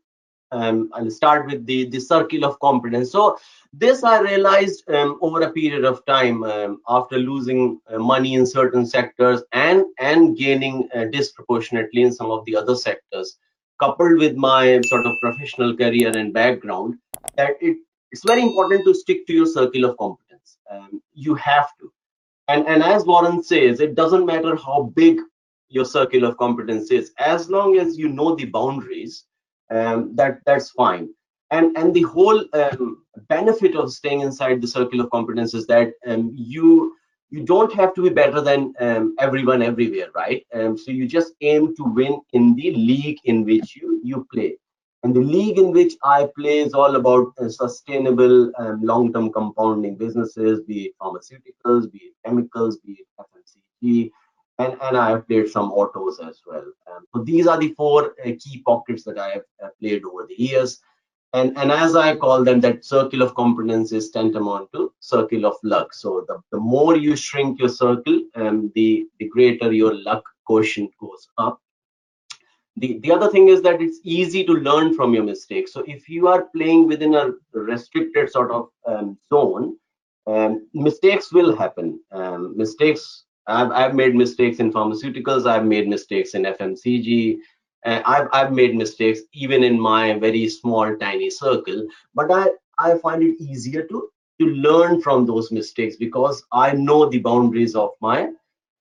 um, 0.51 0.89
I'll 0.94 1.12
start 1.12 1.48
with 1.48 1.65
the 1.65 1.89
the 1.89 2.00
circle 2.00 2.46
of 2.46 2.60
competence. 2.60 3.12
So 3.12 3.38
this 3.74 4.03
I 4.03 4.20
realized 4.20 4.89
um, 4.89 5.18
over 5.22 5.41
a 5.41 5.51
period 5.51 5.86
of 5.86 6.06
time 6.06 6.44
um, 6.44 6.82
after 6.88 7.18
losing 7.18 7.79
uh, 7.88 8.00
money 8.00 8.34
in 8.34 8.46
certain 8.46 8.86
sectors 8.86 9.44
and 9.51 9.86
and 10.00 10.38
gaining 10.38 10.89
uh, 10.96 11.06
disproportionately 11.06 12.01
in 12.01 12.12
some 12.12 12.32
of 12.32 12.46
the 12.46 12.56
other 12.56 12.75
sectors, 12.75 13.38
coupled 13.79 14.18
with 14.18 14.36
my 14.36 14.82
sort 14.86 15.06
of 15.06 15.20
professional 15.22 15.75
career 15.75 16.15
and 16.18 16.34
background, 16.34 16.98
that 17.36 17.56
it 17.62 17.77
it's 18.12 18.25
very 18.25 18.41
important 18.41 18.86
to 18.86 18.94
stick 18.96 19.27
to 19.27 19.34
your 19.34 19.46
circle 19.46 19.86
of 19.86 19.98
competence. 19.98 20.58
Um, 20.72 21.01
you 21.13 21.36
have 21.36 21.70
to, 21.79 21.91
and 22.48 22.68
and 22.68 22.82
as 22.82 23.06
Warren 23.06 23.44
says, 23.44 23.79
it 23.79 23.96
doesn't 23.96 24.25
matter 24.25 24.56
how 24.56 24.91
big 24.96 25.20
your 25.72 25.86
circle 25.86 26.24
of 26.25 26.38
competence 26.38 26.89
is, 26.89 27.12
as 27.20 27.50
long 27.50 27.77
as 27.77 27.96
you 27.96 28.10
know 28.10 28.36
the 28.36 28.46
boundaries 28.46 29.25
um, 29.70 30.16
that 30.16 30.40
that's 30.46 30.72
fine. 30.72 31.10
And 31.52 31.76
and 31.78 31.94
the 31.94 32.04
whole 32.04 32.44
um, 32.54 33.04
benefit 33.28 33.76
of 33.76 33.92
staying 33.92 34.22
inside 34.22 34.62
the 34.62 34.68
circle 34.68 35.02
of 35.02 35.10
competence 35.10 35.54
is 35.54 35.66
that 35.68 35.94
um, 36.06 36.32
you 36.36 36.96
you 37.32 37.44
don't 37.44 37.74
have 37.74 37.94
to 37.96 38.02
be 38.02 38.10
better 38.10 38.42
than 38.42 38.74
um, 38.80 39.16
everyone 39.20 39.62
everywhere 39.62 40.10
right? 40.16 40.46
Um, 40.54 40.78
so 40.78 40.92
you 40.92 41.08
just 41.08 41.34
aim 41.42 41.76
to 41.76 41.84
win 41.84 42.20
in 42.34 42.56
the 42.56 42.72
league 42.72 43.20
in 43.26 43.46
which 43.46 43.76
you 43.76 44.00
you 44.04 44.28
play. 44.32 44.58
And 45.04 45.16
the 45.16 45.22
league 45.22 45.58
in 45.58 45.72
which 45.72 45.94
I 46.04 46.28
play 46.38 46.60
is 46.60 46.74
all 46.74 46.98
about 46.98 47.32
uh, 47.40 47.48
sustainable 47.48 48.52
um, 48.58 48.82
long-term 48.84 49.32
compounding 49.32 49.96
businesses, 49.96 50.62
be 50.62 50.88
it 50.88 50.94
pharmaceuticals, 51.02 51.90
be 51.90 52.00
it 52.00 52.14
chemicals, 52.26 52.80
be 52.80 52.98
it 53.00 53.08
FMCG, 53.18 54.12
and, 54.60 54.78
and 54.82 54.98
I 54.98 55.10
have 55.10 55.28
played 55.28 55.50
some 55.50 55.72
autos 55.72 56.20
as 56.20 56.42
well. 56.46 56.66
Um, 56.92 57.06
so 57.16 57.24
these 57.24 57.48
are 57.48 57.58
the 57.58 57.74
four 57.75 58.13
uh, 58.25 58.32
key 58.39 58.62
pockets 58.66 59.04
that 59.06 59.18
I 59.18 59.30
have 59.30 59.44
uh, 59.63 59.70
played 59.80 60.04
over 60.04 60.28
the 60.28 60.36
years. 60.36 60.82
And, 61.34 61.58
and 61.58 61.72
as 61.72 61.96
I 61.96 62.16
call 62.16 62.44
them, 62.44 62.60
that 62.62 62.84
circle 62.84 63.22
of 63.22 63.36
competence 63.36 63.92
is 63.92 64.12
tantamount 64.12 64.70
to 64.74 64.92
circle 65.00 65.46
of 65.46 65.56
luck. 65.63 65.94
So 65.94 66.25
the, 66.28 66.42
the 66.51 66.60
more 66.60 66.98
you 66.98 67.16
shrink 67.16 67.60
your 67.60 67.70
circle, 67.70 68.22
um, 68.36 68.72
the, 68.75 69.08
the 69.20 69.30
greater 69.30 69.72
your 69.72 69.96
luck 69.96 70.24
quotient 70.46 70.92
goes 71.00 71.28
up. 71.38 71.62
The, 72.78 73.00
the 73.00 73.12
other 73.12 73.30
thing 73.30 73.50
is 73.50 73.62
that 73.62 73.82
it's 73.82 74.00
easy 74.04 74.44
to 74.46 74.54
learn 74.54 74.94
from 74.96 75.13
your 75.13 75.24
mistakes. 75.24 75.72
So 75.72 75.84
if 75.88 76.10
you 76.10 76.28
are 76.28 76.50
playing 76.56 76.88
within 76.88 77.13
a 77.13 77.32
restricted 77.54 78.32
sort 78.32 78.51
of 78.51 78.70
um, 78.86 79.18
zone, 79.30 79.78
um, 80.28 80.68
mistakes 80.74 81.32
will 81.32 81.56
happen. 81.56 82.00
Um, 82.12 82.58
mistakes 82.58 83.25
I've, 83.50 83.72
I've 83.72 83.96
made 83.96 84.15
mistakes 84.15 84.60
in 84.60 84.72
pharmaceuticals. 84.72 85.48
I've 85.48 85.65
made 85.65 85.88
mistakes 85.88 86.34
in 86.34 86.44
FMCG. 86.44 87.38
Uh, 87.86 88.01
I've, 88.06 88.27
I've 88.34 88.51
made 88.53 88.75
mistakes 88.75 89.22
even 89.34 89.63
in 89.63 89.79
my 89.79 90.18
very 90.20 90.48
small, 90.50 90.96
tiny 90.98 91.29
circle. 91.29 91.88
But 92.13 92.32
I, 92.32 92.50
I 92.77 92.98
find 93.00 93.24
it 93.24 93.41
easier 93.41 93.84
to, 93.88 94.10
to 94.39 94.46
learn 94.48 95.01
from 95.01 95.25
those 95.25 95.51
mistakes 95.51 95.96
because 95.96 96.44
I 96.51 96.74
know 96.74 97.10
the 97.10 97.20
boundaries 97.20 97.75
of 97.75 97.91
my 98.01 98.29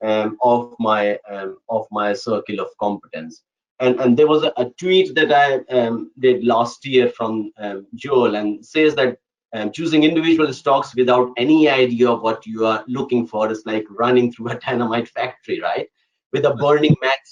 um, 0.03 0.39
of 0.43 0.75
my 0.79 1.19
um, 1.29 1.59
of 1.69 1.87
my 1.91 2.13
circle 2.13 2.61
of 2.61 2.69
competence. 2.79 3.43
And, 3.81 3.99
and 4.01 4.17
there 4.17 4.27
was 4.27 4.45
a, 4.45 4.53
a 4.57 4.71
tweet 4.79 5.15
that 5.15 5.33
I 5.33 5.59
um, 5.75 6.11
did 6.19 6.45
last 6.45 6.85
year 6.85 7.09
from 7.11 7.53
um, 7.59 7.87
Joel 7.95 8.37
and 8.37 8.65
says 8.65 8.95
that 8.97 9.19
um, 9.55 9.73
choosing 9.73 10.03
individual 10.05 10.53
stocks 10.53 10.95
without 10.95 11.33
any 11.37 11.69
idea 11.69 12.09
of 12.09 12.23
what 12.23 12.47
you 12.47 12.67
are 12.67 12.85
looking 12.87 13.27
for 13.27 13.51
is 13.51 13.65
like 13.67 13.87
running 13.91 14.33
through 14.33 14.51
a 14.51 14.59
dynamite 14.67 15.09
factory, 15.09 15.61
right? 15.61 15.89
With 16.33 16.45
a 16.45 16.55
burning 16.55 16.97
match. 17.03 17.29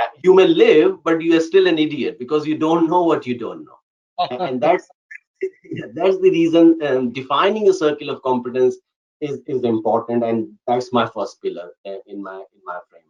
Uh, 0.00 0.06
you 0.22 0.34
may 0.34 0.46
live, 0.46 1.02
but 1.02 1.20
you 1.20 1.36
are 1.36 1.40
still 1.40 1.66
an 1.66 1.78
idiot 1.78 2.18
because 2.18 2.46
you 2.46 2.56
don't 2.56 2.88
know 2.88 3.02
what 3.02 3.26
you 3.26 3.38
don't 3.38 3.64
know. 3.64 4.26
and, 4.30 4.42
and 4.42 4.60
that's 4.66 4.88
that's 5.94 6.18
the 6.20 6.30
reason 6.30 6.78
um, 6.82 7.12
defining 7.12 7.68
a 7.68 7.72
circle 7.72 8.10
of 8.10 8.22
competence 8.22 8.76
is 9.20 9.40
is 9.46 9.64
important, 9.64 10.24
and 10.24 10.48
that's 10.66 10.92
my 10.92 11.06
first 11.06 11.40
pillar 11.42 11.70
uh, 11.86 12.00
in 12.06 12.22
my 12.22 12.36
in 12.36 12.60
my 12.64 12.78
framework. 12.88 13.09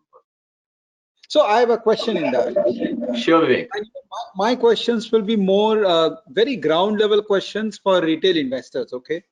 So 1.30 1.42
I 1.42 1.60
have 1.60 1.70
a 1.70 1.78
question 1.78 2.16
in 2.16 2.32
that. 2.32 3.16
Sure, 3.16 3.46
Vivek. 3.46 3.68
My 4.34 4.56
questions 4.56 5.12
will 5.12 5.22
be 5.22 5.36
more 5.36 5.84
uh, 5.84 6.16
very 6.30 6.56
ground 6.56 6.98
level 6.98 7.22
questions 7.22 7.78
for 7.78 8.02
retail 8.02 8.36
investors, 8.36 8.92
okay? 8.92 9.22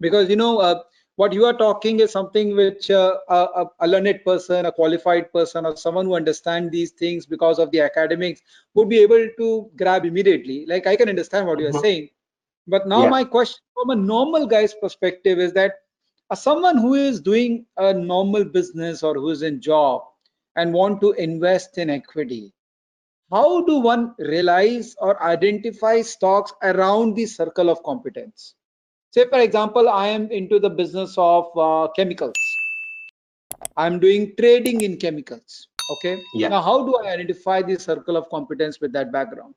Because 0.00 0.28
you 0.28 0.36
know 0.36 0.58
uh, 0.58 0.82
what 1.16 1.32
you 1.32 1.46
are 1.46 1.54
talking 1.54 2.00
is 2.00 2.12
something 2.12 2.54
which 2.54 2.90
uh, 2.90 3.16
a, 3.30 3.64
a, 3.80 3.88
learned 3.88 4.20
person, 4.22 4.66
a 4.66 4.72
qualified 4.72 5.32
person, 5.32 5.64
or 5.64 5.74
someone 5.78 6.04
who 6.04 6.14
understands 6.14 6.70
these 6.72 6.90
things 6.90 7.24
because 7.24 7.58
of 7.58 7.70
the 7.70 7.80
academics 7.80 8.42
would 8.74 8.90
be 8.90 8.98
able 8.98 9.26
to 9.38 9.70
grab 9.76 10.04
immediately. 10.04 10.66
Like 10.66 10.86
I 10.86 10.94
can 10.94 11.08
understand 11.08 11.46
what 11.46 11.58
you're 11.58 11.70
mm 11.70 11.76
-hmm. 11.76 11.88
saying, 11.88 12.10
but 12.66 12.86
now 12.86 13.02
yeah. 13.04 13.16
my 13.16 13.24
question 13.24 13.64
from 13.72 13.96
a 13.96 13.98
normal 14.12 14.46
guy's 14.46 14.74
perspective 14.84 15.42
is 15.48 15.54
that 15.54 15.72
uh, 16.28 16.36
someone 16.36 16.76
who 16.76 16.94
is 17.08 17.18
doing 17.32 17.64
a 17.78 17.94
normal 17.94 18.44
business 18.44 19.02
or 19.02 19.14
who 19.14 19.30
is 19.30 19.42
in 19.52 19.60
job 19.72 20.09
and 20.60 20.74
want 20.74 21.00
to 21.00 21.12
invest 21.12 21.78
in 21.78 21.88
equity, 21.88 22.52
how 23.32 23.64
do 23.64 23.78
one 23.80 24.14
realize 24.18 24.94
or 24.98 25.22
identify 25.22 26.02
stocks 26.02 26.52
around 26.62 27.14
the 27.14 27.24
circle 27.24 27.70
of 27.70 27.82
competence? 27.82 28.54
Say, 29.12 29.26
for 29.28 29.40
example, 29.40 29.88
I 29.88 30.08
am 30.08 30.30
into 30.30 30.58
the 30.60 30.70
business 30.70 31.14
of 31.16 31.46
uh, 31.56 31.88
chemicals. 31.96 32.34
I'm 33.76 33.98
doing 33.98 34.34
trading 34.38 34.82
in 34.82 34.98
chemicals. 34.98 35.68
Okay. 35.92 36.22
Yeah. 36.34 36.48
Now, 36.48 36.62
how 36.62 36.84
do 36.84 36.96
I 36.96 37.12
identify 37.12 37.62
the 37.62 37.78
circle 37.78 38.16
of 38.16 38.28
competence 38.28 38.80
with 38.80 38.92
that 38.92 39.10
background? 39.10 39.54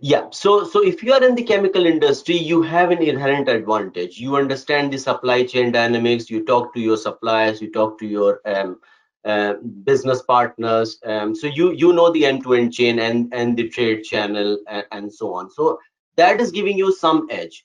yeah 0.00 0.26
so 0.30 0.64
so 0.64 0.82
if 0.82 1.02
you 1.02 1.12
are 1.12 1.22
in 1.24 1.34
the 1.34 1.42
chemical 1.42 1.84
industry 1.84 2.36
you 2.36 2.62
have 2.62 2.90
an 2.90 3.02
inherent 3.02 3.48
advantage 3.48 4.18
you 4.18 4.36
understand 4.36 4.92
the 4.92 4.98
supply 4.98 5.44
chain 5.44 5.72
dynamics 5.72 6.30
you 6.30 6.44
talk 6.44 6.72
to 6.72 6.80
your 6.80 6.96
suppliers 6.96 7.60
you 7.60 7.70
talk 7.70 7.98
to 7.98 8.06
your 8.06 8.40
um, 8.46 8.78
uh, 9.24 9.54
business 9.84 10.22
partners 10.22 10.98
um, 11.04 11.34
so 11.34 11.46
you 11.46 11.72
you 11.72 11.92
know 11.92 12.10
the 12.12 12.24
end-to-end 12.24 12.72
chain 12.72 12.98
and 13.00 13.32
and 13.34 13.56
the 13.56 13.68
trade 13.68 14.02
channel 14.02 14.58
and, 14.68 14.84
and, 14.92 15.12
so 15.12 15.34
on. 15.34 15.50
So 15.50 15.78
that 16.16 16.40
is 16.40 16.50
giving 16.50 16.78
you 16.78 16.92
some 16.92 17.26
edge. 17.30 17.64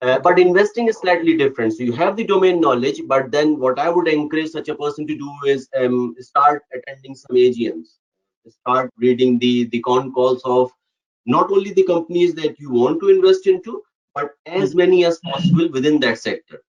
Uh, 0.00 0.18
but 0.18 0.38
investing 0.38 0.88
is 0.88 0.96
slightly 0.98 1.36
different. 1.36 1.74
So 1.74 1.82
you 1.82 1.92
have 1.92 2.16
the 2.16 2.24
domain 2.24 2.60
knowledge 2.60 3.02
but 3.06 3.30
then 3.30 3.58
what 3.58 3.78
i 3.78 3.88
would 3.88 4.08
encourage 4.08 4.50
such 4.50 4.68
a 4.68 4.74
person 4.74 5.06
to 5.06 5.16
do 5.16 5.30
is 5.46 5.68
um, 5.78 6.14
start 6.20 6.62
attending 6.74 7.14
some 7.14 7.36
agms 7.36 7.98
start 8.50 8.92
reading 8.98 9.38
the 9.38 9.64
the 9.64 9.80
con 9.80 10.12
calls 10.12 10.42
of 10.44 10.70
not 11.26 11.50
only 11.50 11.72
the 11.72 11.84
companies 11.84 12.34
that 12.34 12.58
you 12.58 12.70
want 12.70 13.00
to 13.00 13.08
invest 13.08 13.46
into 13.46 13.82
but 14.14 14.32
as 14.46 14.74
many 14.74 15.04
as 15.04 15.18
possible 15.20 15.68
within 15.70 15.98
that 16.00 16.18
sector 16.18 16.62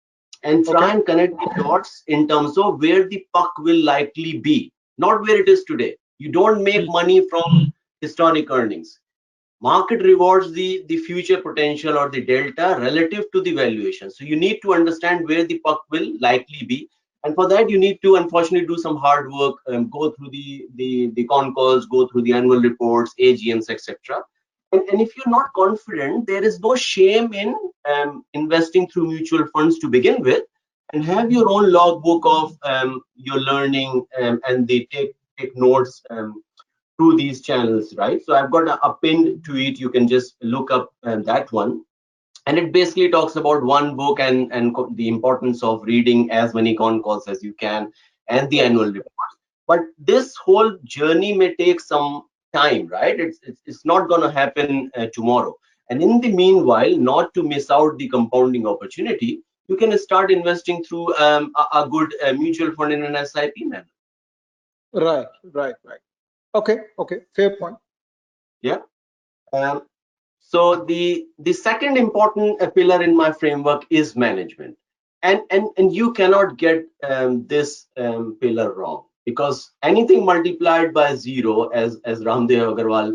and 0.44 0.66
try 0.66 0.84
okay. 0.84 0.92
and 0.92 1.06
connect 1.06 1.34
the 1.34 1.64
dots 1.64 2.04
in 2.08 2.28
terms 2.28 2.58
of 2.58 2.82
where 2.82 3.08
the 3.08 3.26
puck 3.34 3.54
will 3.60 3.84
likely 3.84 4.38
be, 4.40 4.72
not 4.98 5.22
where 5.22 5.42
it 5.42 5.50
is 5.50 5.64
today. 5.64 5.96
You 6.18 6.32
don't 6.32 6.64
make 6.64 6.88
money 6.88 7.28
from 7.30 7.74
historic 8.02 8.50
earnings. 8.52 9.00
Market 9.62 10.02
rewards 10.04 10.52
the, 10.52 10.84
the 10.88 10.98
future 10.98 11.42
potential 11.42 11.98
or 11.98 12.10
the 12.10 12.22
delta 12.22 12.80
relative 12.80 13.26
to 13.34 13.42
the 13.42 13.54
valuation. 13.54 14.12
So 14.12 14.24
you 14.24 14.36
need 14.36 14.60
to 14.62 14.74
understand 14.74 15.28
where 15.28 15.44
the 15.44 15.60
puck 15.60 15.84
will 15.90 16.14
likely 16.20 16.66
be. 16.66 16.90
And 17.24 17.34
for 17.34 17.48
that, 17.50 17.70
you 17.70 17.80
need 17.80 18.00
to 18.04 18.18
unfortunately 18.18 18.68
do 18.68 18.78
some 18.78 18.98
hard 18.98 19.32
work, 19.32 19.56
um, 19.68 19.90
go 19.90 20.12
through 20.12 20.30
the, 20.30 20.68
the, 20.76 21.12
the 21.16 21.24
con 21.26 21.56
calls, 21.56 21.88
go 21.88 22.08
through 22.08 22.22
the 22.22 22.34
annual 22.34 22.62
reports, 22.62 23.16
AGMs, 23.20 23.70
etc. 23.70 24.22
And, 24.76 24.90
and 24.90 25.02
if 25.02 25.16
you're 25.16 25.30
not 25.30 25.54
confident, 25.54 26.28
there 26.28 26.44
is 26.44 26.60
no 26.60 26.76
shame 26.76 27.34
in 27.34 27.56
um, 27.90 28.26
investing 28.34 28.88
through 28.88 29.08
mutual 29.08 29.48
funds 29.54 29.80
to 29.80 29.88
begin 29.88 30.22
with 30.22 30.44
and 30.92 31.04
have 31.04 31.32
your 31.32 31.50
own 31.50 31.72
logbook 31.72 32.24
of 32.26 32.58
um, 32.64 33.02
your 33.16 33.40
learning 33.40 34.06
um, 34.22 34.42
and 34.48 34.68
they 34.68 34.88
take, 34.92 35.14
take 35.38 35.56
notes 35.56 36.04
um, 36.10 36.44
through 36.98 37.16
these 37.16 37.42
channels, 37.42 37.96
right? 37.96 38.22
So 38.26 38.36
I've 38.36 38.52
got 38.52 38.68
a, 38.68 38.86
a 38.86 38.94
pinned 38.96 39.46
tweet. 39.46 39.80
You 39.80 39.90
can 39.90 40.10
just 40.10 40.36
look 40.42 40.72
up 40.72 40.94
um, 41.04 41.24
that 41.24 41.52
one. 41.54 41.84
And 42.48 42.58
it 42.58 42.74
basically 42.74 43.10
talks 43.10 43.38
about 43.38 43.64
one 43.64 43.96
book 43.96 44.20
and, 44.20 44.52
and 44.52 44.76
the 44.96 45.08
importance 45.08 45.64
of 45.64 45.84
reading 45.84 46.30
as 46.32 46.54
many 46.54 46.76
con 46.76 47.02
calls 47.02 47.28
as 47.28 47.42
you 47.42 47.54
can 47.54 47.92
and 48.28 48.50
the 48.50 48.60
annual 48.60 48.88
report. 48.88 49.32
But 49.68 49.80
this 49.98 50.36
whole 50.36 50.78
journey 50.84 51.34
may 51.34 51.56
take 51.56 51.80
some 51.80 52.24
time, 52.56 52.88
right? 52.88 53.20
It's, 53.20 53.40
it's, 53.44 53.62
it's 53.66 53.86
not 53.86 54.10
going 54.10 54.22
to 54.22 54.32
happen 54.32 54.92
uh, 54.96 55.08
tomorrow. 55.14 55.56
And 55.90 56.02
in 56.02 56.22
the 56.22 56.32
meanwhile, 56.32 56.96
not 56.98 57.34
to 57.36 57.44
miss 57.44 57.70
out 57.70 57.98
the 57.98 58.10
compounding 58.10 58.66
opportunity, 58.66 59.42
you 59.68 59.76
can 59.76 59.98
start 59.98 60.32
investing 60.32 60.84
through 60.84 61.16
um, 61.18 61.52
a, 61.56 61.80
a, 61.80 61.90
good 61.90 62.14
uh, 62.24 62.34
mutual 62.34 62.72
fund 62.76 62.94
in 62.94 63.04
an 63.04 63.26
SIP 63.26 63.54
manner. 63.58 63.88
Right, 64.94 65.28
right, 65.44 65.76
right. 65.84 66.00
Okay, 66.54 66.78
okay, 67.00 67.18
fair 67.36 67.58
point. 67.58 67.76
Yeah. 68.62 68.80
Um, 69.52 69.84
so 70.40 70.86
the 70.86 71.28
the 71.40 71.54
second 71.54 71.98
important 71.98 72.62
uh, 72.62 72.70
pillar 72.70 73.02
in 73.04 73.16
my 73.18 73.32
framework 73.32 73.86
is 73.90 74.16
management, 74.16 74.78
and 75.22 75.42
and 75.50 75.68
and 75.78 75.94
you 75.94 76.14
cannot 76.14 76.58
get 76.58 76.86
um, 77.04 77.46
this 77.48 77.88
um, 77.98 78.38
pillar 78.40 78.74
wrong 78.74 79.06
because 79.26 79.72
anything 79.84 80.24
multiplied 80.24 80.94
by 80.94 81.16
zero, 81.16 81.68
as, 81.70 82.00
as 82.06 82.22
Raamdeo 82.22 82.76
Agrawal 82.76 83.14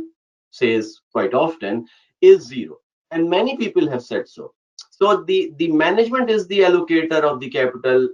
says 0.51 1.01
quite 1.13 1.35
often, 1.35 1.87
is 2.21 2.47
zero. 2.47 2.79
And 3.11 3.31
many 3.31 3.57
people 3.57 3.89
have 3.89 4.03
said 4.03 4.29
so. 4.29 4.53
So 4.91 5.23
the, 5.23 5.53
the 5.57 5.71
management 5.73 6.31
is 6.31 6.47
the 6.47 6.61
allocator 6.61 7.23
of 7.23 7.41
the 7.41 7.49
capital, 7.49 8.09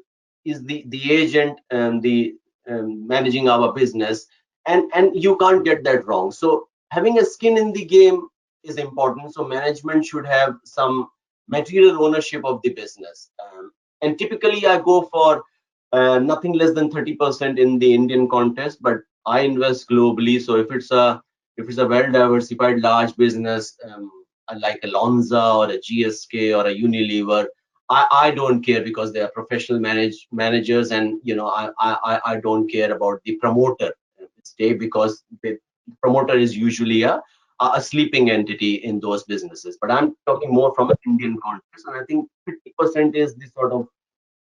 is 0.45 0.63
the, 0.65 0.85
the 0.89 1.13
agent 1.13 1.59
and 1.71 2.03
the 2.03 2.35
um, 2.69 3.07
managing 3.07 3.49
our 3.49 3.73
business. 3.73 4.27
And, 4.67 4.91
and 4.95 5.11
you 5.15 5.37
can't 5.39 5.65
get 5.65 5.83
that 5.85 6.07
wrong. 6.07 6.31
So 6.31 6.69
having 6.91 7.19
a 7.19 7.25
skin 7.25 7.57
in 7.57 7.73
the 7.73 7.85
game 7.85 8.29
is 8.63 8.77
important. 8.77 9.35
So 9.35 9.45
management 9.45 10.05
should 10.05 10.27
have 10.27 10.57
some 10.65 11.09
material 11.49 12.05
ownership 12.05 12.45
of 12.45 12.61
the 12.63 12.71
business. 12.71 13.31
Um, 13.43 13.73
and 14.03 14.19
typically 14.19 14.67
I 14.67 14.81
go 14.81 15.03
for 15.03 15.45
uh, 15.93 16.19
nothing 16.19 16.53
less 16.53 16.75
than 16.75 16.91
30% 16.91 17.59
in 17.59 17.79
the 17.79 17.95
Indian 17.95 18.29
contest, 18.29 18.79
but 18.83 18.99
I 19.27 19.41
invest 19.41 19.89
globally. 19.89 20.41
So 20.41 20.57
if 20.57 20.71
it's 20.71 20.91
a 20.91 21.23
if 21.57 21.69
it's 21.69 21.79
a 21.79 21.87
well 21.87 22.11
diversified 22.11 22.81
large 22.81 23.17
business 23.17 23.77
um, 23.85 24.11
like 24.61 24.81
a 24.85 24.89
Lonza 24.89 25.57
or 25.57 25.71
a 25.71 25.79
GSK 25.79 26.57
or 26.57 26.67
a 26.67 26.75
Unilever, 26.75 27.47
I, 27.89 28.07
I 28.13 28.31
don't 28.31 28.63
care 28.63 28.83
because 28.83 29.13
they 29.13 29.21
are 29.21 29.31
professional 29.31 29.81
manage, 29.81 30.27
managers 30.33 30.91
and 30.91 31.19
you 31.23 31.35
know 31.35 31.49
I, 31.49 31.71
I 31.81 32.21
I 32.25 32.41
don't 32.41 32.69
care 32.71 32.93
about 32.93 33.21
the 33.25 33.37
promoter 33.37 33.93
stay 34.43 34.75
because 34.75 35.25
the 35.43 35.59
promoter 36.03 36.37
is 36.37 36.57
usually 36.57 37.03
a 37.03 37.21
a 37.61 37.81
sleeping 37.81 38.31
entity 38.31 38.75
in 38.75 39.01
those 39.01 39.25
businesses. 39.25 39.79
But 39.81 39.91
I'm 39.91 40.15
talking 40.27 40.53
more 40.53 40.75
from 40.75 40.91
an 40.91 40.97
Indian 41.07 41.39
context, 41.43 41.87
and 41.87 41.97
I 41.97 42.05
think 42.05 42.29
50% 42.47 43.15
is 43.15 43.35
the 43.35 43.47
sort 43.57 43.73
of 43.73 43.89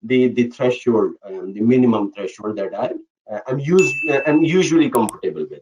the 0.04 0.28
the 0.30 0.48
threshold, 0.50 1.16
um, 1.24 1.54
the 1.54 1.62
minimum 1.62 2.12
threshold 2.14 2.58
that 2.58 2.74
I 2.74 2.92
uh, 3.32 3.40
I'm 3.48 3.60
used 3.60 3.96
I'm 4.26 4.42
usually 4.44 4.90
comfortable 4.90 5.46
with. 5.50 5.62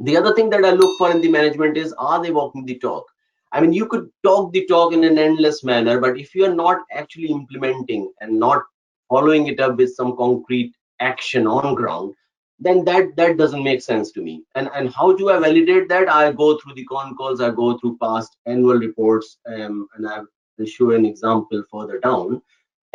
The 0.00 0.16
other 0.16 0.34
thing 0.34 0.50
that 0.50 0.64
I 0.64 0.70
look 0.70 0.96
for 0.98 1.10
in 1.10 1.20
the 1.20 1.30
management 1.30 1.76
is 1.76 1.92
are 1.98 2.22
they 2.22 2.30
walking 2.30 2.64
the 2.64 2.78
talk? 2.78 3.04
I 3.52 3.60
mean, 3.60 3.72
you 3.72 3.86
could 3.86 4.10
talk 4.22 4.52
the 4.52 4.66
talk 4.66 4.92
in 4.92 5.04
an 5.04 5.18
endless 5.18 5.64
manner, 5.64 6.00
but 6.00 6.18
if 6.18 6.34
you 6.34 6.44
are 6.44 6.54
not 6.54 6.78
actually 6.92 7.28
implementing 7.28 8.12
and 8.20 8.38
not 8.38 8.62
following 9.08 9.46
it 9.46 9.60
up 9.60 9.76
with 9.76 9.94
some 9.94 10.16
concrete 10.16 10.74
action 11.00 11.46
on 11.46 11.74
ground, 11.74 12.14
then 12.58 12.84
that 12.84 13.14
that 13.16 13.36
doesn't 13.36 13.62
make 13.62 13.82
sense 13.82 14.12
to 14.12 14.22
me. 14.22 14.42
And 14.54 14.70
and 14.74 14.92
how 14.92 15.12
do 15.12 15.30
I 15.30 15.38
validate 15.38 15.88
that? 15.88 16.08
I 16.08 16.32
go 16.32 16.58
through 16.58 16.74
the 16.74 16.84
con 16.84 17.16
calls, 17.16 17.40
I 17.40 17.50
go 17.50 17.78
through 17.78 17.98
past 18.00 18.36
annual 18.46 18.78
reports, 18.78 19.38
um, 19.46 19.88
and 19.96 20.08
I 20.08 20.20
will 20.58 20.66
show 20.66 20.90
an 20.92 21.04
example 21.04 21.62
further 21.70 21.98
down. 21.98 22.42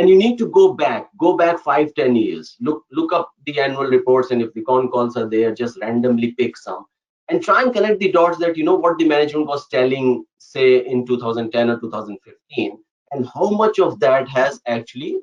And 0.02 0.10
you 0.10 0.18
need 0.18 0.40
to 0.40 0.48
go 0.48 0.74
back, 0.74 1.10
go 1.20 1.38
back 1.38 1.60
five, 1.60 1.94
ten 1.94 2.16
years. 2.16 2.58
Look 2.60 2.86
look 2.92 3.14
up 3.14 3.30
the 3.46 3.60
annual 3.60 3.86
reports, 3.86 4.32
and 4.32 4.42
if 4.42 4.52
the 4.56 4.64
con 4.64 4.90
calls 4.90 5.16
are 5.16 5.30
there, 5.30 5.54
just 5.54 5.78
randomly 5.80 6.32
pick 6.32 6.58
some 6.58 6.86
and 7.32 7.42
try 7.42 7.62
and 7.64 7.74
connect 7.74 8.00
the 8.00 8.12
dots 8.12 8.38
that 8.40 8.58
you 8.58 8.64
know 8.64 8.76
what 8.76 8.98
the 8.98 9.08
management 9.08 9.48
was 9.48 9.68
telling, 9.70 10.26
say 10.38 10.86
in 10.86 11.06
2010 11.06 11.70
or 11.70 11.80
2015, 11.80 12.78
and 13.12 13.30
how 13.34 13.50
much 13.50 13.80
of 13.80 14.00
that 14.02 14.28
has 14.28 14.60
actually 14.68 15.18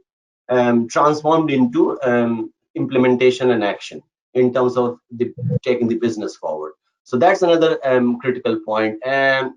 um, 0.49 0.88
transformed 0.88 1.50
into 1.50 2.00
um, 2.02 2.52
implementation 2.75 3.50
and 3.50 3.62
action 3.62 4.02
in 4.32 4.54
terms 4.54 4.76
of 4.78 4.99
the, 5.11 5.35
taking 5.62 5.88
the 5.88 5.97
business 5.97 6.37
forward. 6.37 6.73
So 7.04 7.18
that's 7.18 7.42
another 7.42 7.78
um, 7.85 8.18
critical 8.18 8.58
point. 8.61 8.99
And 9.04 9.52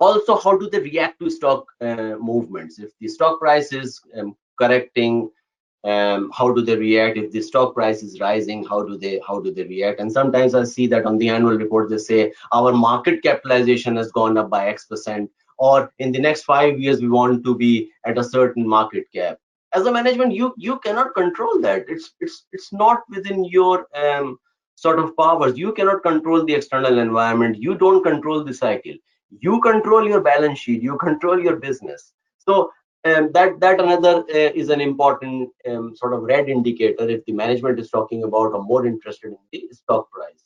also, 0.00 0.36
how 0.36 0.56
do 0.56 0.68
they 0.68 0.80
react 0.80 1.20
to 1.20 1.30
stock 1.30 1.66
uh, 1.80 2.16
movements? 2.18 2.78
If 2.78 2.90
the 2.98 3.08
stock 3.08 3.38
price 3.40 3.72
is 3.72 4.00
um, 4.16 4.36
correcting, 4.58 5.30
um, 5.84 6.30
how 6.34 6.52
do 6.52 6.62
they 6.62 6.76
react? 6.76 7.16
If 7.16 7.30
the 7.32 7.42
stock 7.42 7.74
price 7.74 8.02
is 8.02 8.20
rising, 8.20 8.64
how 8.64 8.82
do 8.82 8.96
they 8.96 9.20
how 9.26 9.40
do 9.40 9.52
they 9.52 9.64
react? 9.64 10.00
And 10.00 10.12
sometimes 10.12 10.54
I 10.54 10.64
see 10.64 10.86
that 10.88 11.06
on 11.06 11.18
the 11.18 11.28
annual 11.28 11.56
report 11.56 11.90
they 11.90 11.98
say 11.98 12.32
our 12.52 12.72
market 12.72 13.22
capitalization 13.22 13.96
has 13.96 14.10
gone 14.12 14.36
up 14.36 14.50
by 14.50 14.68
X 14.68 14.86
percent, 14.86 15.30
or 15.58 15.92
in 15.98 16.12
the 16.12 16.18
next 16.18 16.42
five 16.42 16.78
years 16.78 17.00
we 17.00 17.08
want 17.08 17.44
to 17.44 17.54
be 17.54 17.90
at 18.04 18.18
a 18.18 18.24
certain 18.24 18.66
market 18.66 19.04
cap 19.14 19.38
as 19.74 19.86
a 19.86 19.92
management 19.92 20.32
you 20.34 20.52
you 20.56 20.78
cannot 20.80 21.14
control 21.14 21.60
that 21.60 21.84
it's 21.88 22.14
it's 22.20 22.46
it's 22.52 22.72
not 22.72 23.02
within 23.08 23.44
your 23.44 23.86
um, 23.94 24.38
sort 24.74 24.98
of 24.98 25.16
powers 25.16 25.58
you 25.58 25.72
cannot 25.72 26.02
control 26.02 26.44
the 26.44 26.54
external 26.54 26.98
environment 26.98 27.56
you 27.56 27.74
don't 27.74 28.02
control 28.02 28.42
the 28.44 28.54
cycle 28.54 28.94
you 29.38 29.60
control 29.60 30.06
your 30.06 30.20
balance 30.20 30.58
sheet 30.58 30.82
you 30.82 30.96
control 30.98 31.38
your 31.38 31.56
business 31.56 32.12
so 32.38 32.70
um, 33.04 33.30
that 33.32 33.58
that 33.60 33.80
another 33.80 34.24
uh, 34.28 34.50
is 34.62 34.68
an 34.68 34.80
important 34.80 35.48
um, 35.68 35.96
sort 35.96 36.12
of 36.12 36.22
red 36.22 36.48
indicator 36.48 37.08
if 37.08 37.24
the 37.24 37.32
management 37.32 37.78
is 37.78 37.90
talking 37.90 38.24
about 38.24 38.52
or 38.52 38.62
more 38.62 38.86
interested 38.86 39.28
in 39.28 39.38
the 39.52 39.68
stock 39.72 40.10
price 40.10 40.44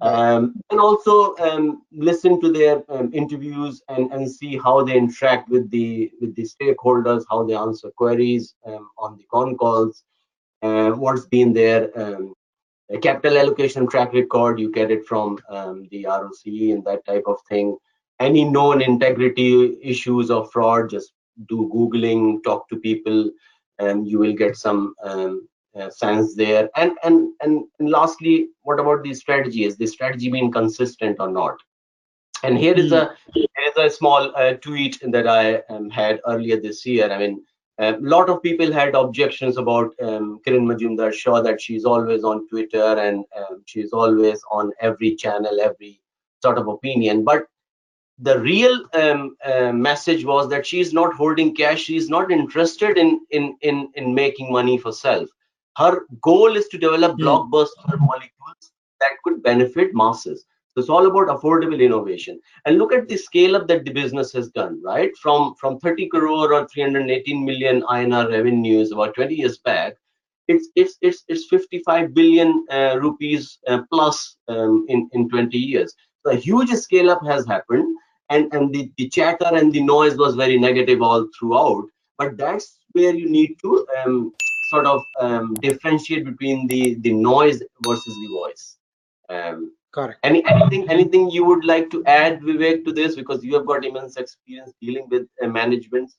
um, 0.00 0.54
and 0.70 0.78
also 0.78 1.36
um, 1.38 1.82
listen 1.92 2.40
to 2.40 2.52
their 2.52 2.84
um, 2.88 3.10
interviews 3.12 3.82
and, 3.88 4.12
and 4.12 4.30
see 4.30 4.56
how 4.56 4.84
they 4.84 4.96
interact 4.96 5.48
with 5.48 5.68
the 5.70 6.12
with 6.20 6.36
the 6.36 6.44
stakeholders, 6.44 7.24
how 7.28 7.44
they 7.44 7.54
answer 7.54 7.90
queries 7.96 8.54
um, 8.64 8.90
on 8.96 9.16
the 9.16 9.24
con 9.30 9.56
calls, 9.56 10.04
uh, 10.62 10.90
what's 10.90 11.26
been 11.26 11.52
their 11.52 11.90
um, 12.00 12.32
capital 13.02 13.38
allocation 13.38 13.88
track 13.88 14.12
record. 14.12 14.60
You 14.60 14.70
get 14.70 14.92
it 14.92 15.04
from 15.04 15.38
um, 15.48 15.88
the 15.90 16.06
ROCE 16.06 16.72
and 16.72 16.84
that 16.84 17.04
type 17.04 17.24
of 17.26 17.40
thing. 17.48 17.76
Any 18.20 18.44
known 18.44 18.82
integrity 18.82 19.76
issues 19.82 20.30
or 20.30 20.46
fraud, 20.48 20.90
just 20.90 21.12
do 21.48 21.70
googling, 21.72 22.42
talk 22.42 22.68
to 22.68 22.76
people, 22.76 23.30
and 23.78 24.08
you 24.08 24.18
will 24.18 24.32
get 24.32 24.56
some 24.56 24.94
uh, 25.04 25.90
sense 25.90 26.34
there. 26.34 26.68
And, 26.76 26.92
and 27.04 27.28
and 27.42 27.64
and 27.78 27.90
lastly 27.90 28.48
what 28.62 28.80
about 28.80 29.02
the 29.02 29.14
strategy? 29.14 29.64
Is 29.64 29.76
the 29.76 29.86
strategy 29.86 30.30
being 30.30 30.50
consistent 30.50 31.16
or 31.20 31.30
not? 31.30 31.56
And 32.42 32.58
here 32.58 32.74
is 32.74 32.92
a 32.92 33.14
here 33.34 33.46
is 33.66 33.76
a 33.76 33.90
small 33.90 34.32
uh, 34.36 34.54
tweet 34.54 34.98
that 35.02 35.26
i 35.26 35.56
um, 35.70 35.90
had 35.90 36.20
earlier 36.26 36.60
this 36.60 36.84
year. 36.84 37.10
I 37.10 37.18
mean 37.18 37.44
a 37.80 37.96
lot 38.00 38.28
of 38.28 38.42
people 38.42 38.72
had 38.72 38.94
objections 38.96 39.56
about 39.56 39.94
um, 40.02 40.40
Kiran 40.44 40.66
Mazumdar-Shaw 40.66 41.42
that 41.42 41.60
she's 41.60 41.84
always 41.84 42.24
on 42.24 42.48
Twitter 42.48 42.98
and 42.98 43.24
um, 43.36 43.62
she's 43.66 43.92
always 43.92 44.40
on 44.50 44.72
every 44.80 45.14
channel, 45.14 45.60
every 45.60 46.00
sort 46.42 46.58
of 46.58 46.66
opinion. 46.66 47.22
But 47.22 47.44
the 48.20 48.38
real 48.40 48.84
um, 48.94 49.36
uh, 49.44 49.72
message 49.72 50.24
was 50.24 50.48
that 50.48 50.66
she's 50.66 50.92
not 50.92 51.14
holding 51.14 51.54
cash. 51.54 51.82
She's 51.82 52.08
not 52.08 52.32
interested 52.32 52.98
in 52.98 53.20
in 53.30 53.56
in 53.62 53.90
in 53.94 54.14
making 54.14 54.52
money 54.52 54.78
for 54.78 54.92
self. 54.92 55.28
Her 55.76 56.06
goal 56.22 56.56
is 56.56 56.68
to 56.68 56.78
develop 56.78 57.16
mm. 57.16 57.20
blockbuster 57.20 57.98
molecules 58.00 58.72
that 59.00 59.12
could 59.24 59.42
benefit 59.42 59.94
masses. 59.94 60.44
So 60.70 60.80
it's 60.80 60.88
all 60.88 61.06
about 61.06 61.28
affordable 61.28 61.80
innovation. 61.80 62.40
And 62.64 62.78
look 62.78 62.92
at 62.92 63.08
the 63.08 63.16
scale 63.16 63.56
up 63.56 63.68
that 63.68 63.84
the 63.84 63.92
business 63.92 64.32
has 64.32 64.48
done 64.50 64.82
right? 64.82 65.16
From 65.16 65.54
from 65.54 65.78
30 65.78 66.08
crore 66.08 66.52
or 66.52 66.66
318 66.68 67.44
million 67.44 67.82
inr 67.82 68.30
revenues 68.30 68.90
about 68.92 69.14
20 69.14 69.34
years 69.34 69.58
back 69.58 69.94
it's 70.48 70.68
it's 70.74 70.96
it's, 71.02 71.24
it's 71.28 71.46
55 71.46 72.14
billion 72.14 72.66
uh, 72.70 72.98
rupees 73.00 73.58
uh, 73.68 73.82
plus 73.92 74.36
um, 74.48 74.86
in 74.88 75.08
in 75.12 75.28
20 75.28 75.56
years. 75.56 75.94
So 76.24 76.32
a 76.32 76.36
huge 76.36 76.70
scale 76.70 77.10
up 77.10 77.24
has 77.26 77.46
happened 77.46 77.96
and 78.30 78.52
and 78.54 78.74
the, 78.74 78.90
the 78.96 79.08
chatter 79.08 79.50
and 79.52 79.72
the 79.72 79.82
noise 79.82 80.16
was 80.16 80.34
very 80.34 80.58
negative 80.58 81.02
all 81.02 81.26
throughout 81.38 81.84
but 82.18 82.36
that's 82.36 82.78
where 82.92 83.14
you 83.14 83.30
need 83.30 83.56
to 83.62 83.86
um, 83.96 84.32
sort 84.70 84.86
of 84.86 85.02
um, 85.20 85.54
differentiate 85.54 86.24
between 86.24 86.66
the 86.66 86.96
the 87.00 87.12
noise 87.12 87.62
versus 87.84 88.14
the 88.22 88.28
voice. 88.32 88.76
Um, 89.28 89.72
Correct. 89.90 90.18
Any 90.22 90.44
anything 90.46 90.90
anything 90.90 91.30
you 91.30 91.44
would 91.44 91.64
like 91.64 91.90
to 91.90 92.04
add, 92.04 92.40
Vivek, 92.40 92.84
to 92.84 92.92
this 92.92 93.16
because 93.16 93.42
you 93.42 93.54
have 93.54 93.66
got 93.66 93.84
immense 93.84 94.16
experience 94.16 94.72
dealing 94.82 95.08
with 95.08 95.26
uh, 95.42 95.46
management. 95.46 96.12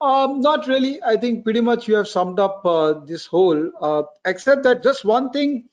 Um, 0.00 0.40
not 0.40 0.66
really. 0.66 1.00
I 1.04 1.16
think 1.16 1.44
pretty 1.44 1.60
much 1.60 1.86
you 1.86 1.94
have 1.94 2.08
summed 2.08 2.40
up 2.40 2.66
uh, 2.66 2.94
this 3.10 3.24
whole, 3.24 3.70
uh, 3.80 4.02
except 4.24 4.64
that 4.64 4.82
just 4.82 5.04
one 5.04 5.30
thing, 5.30 5.68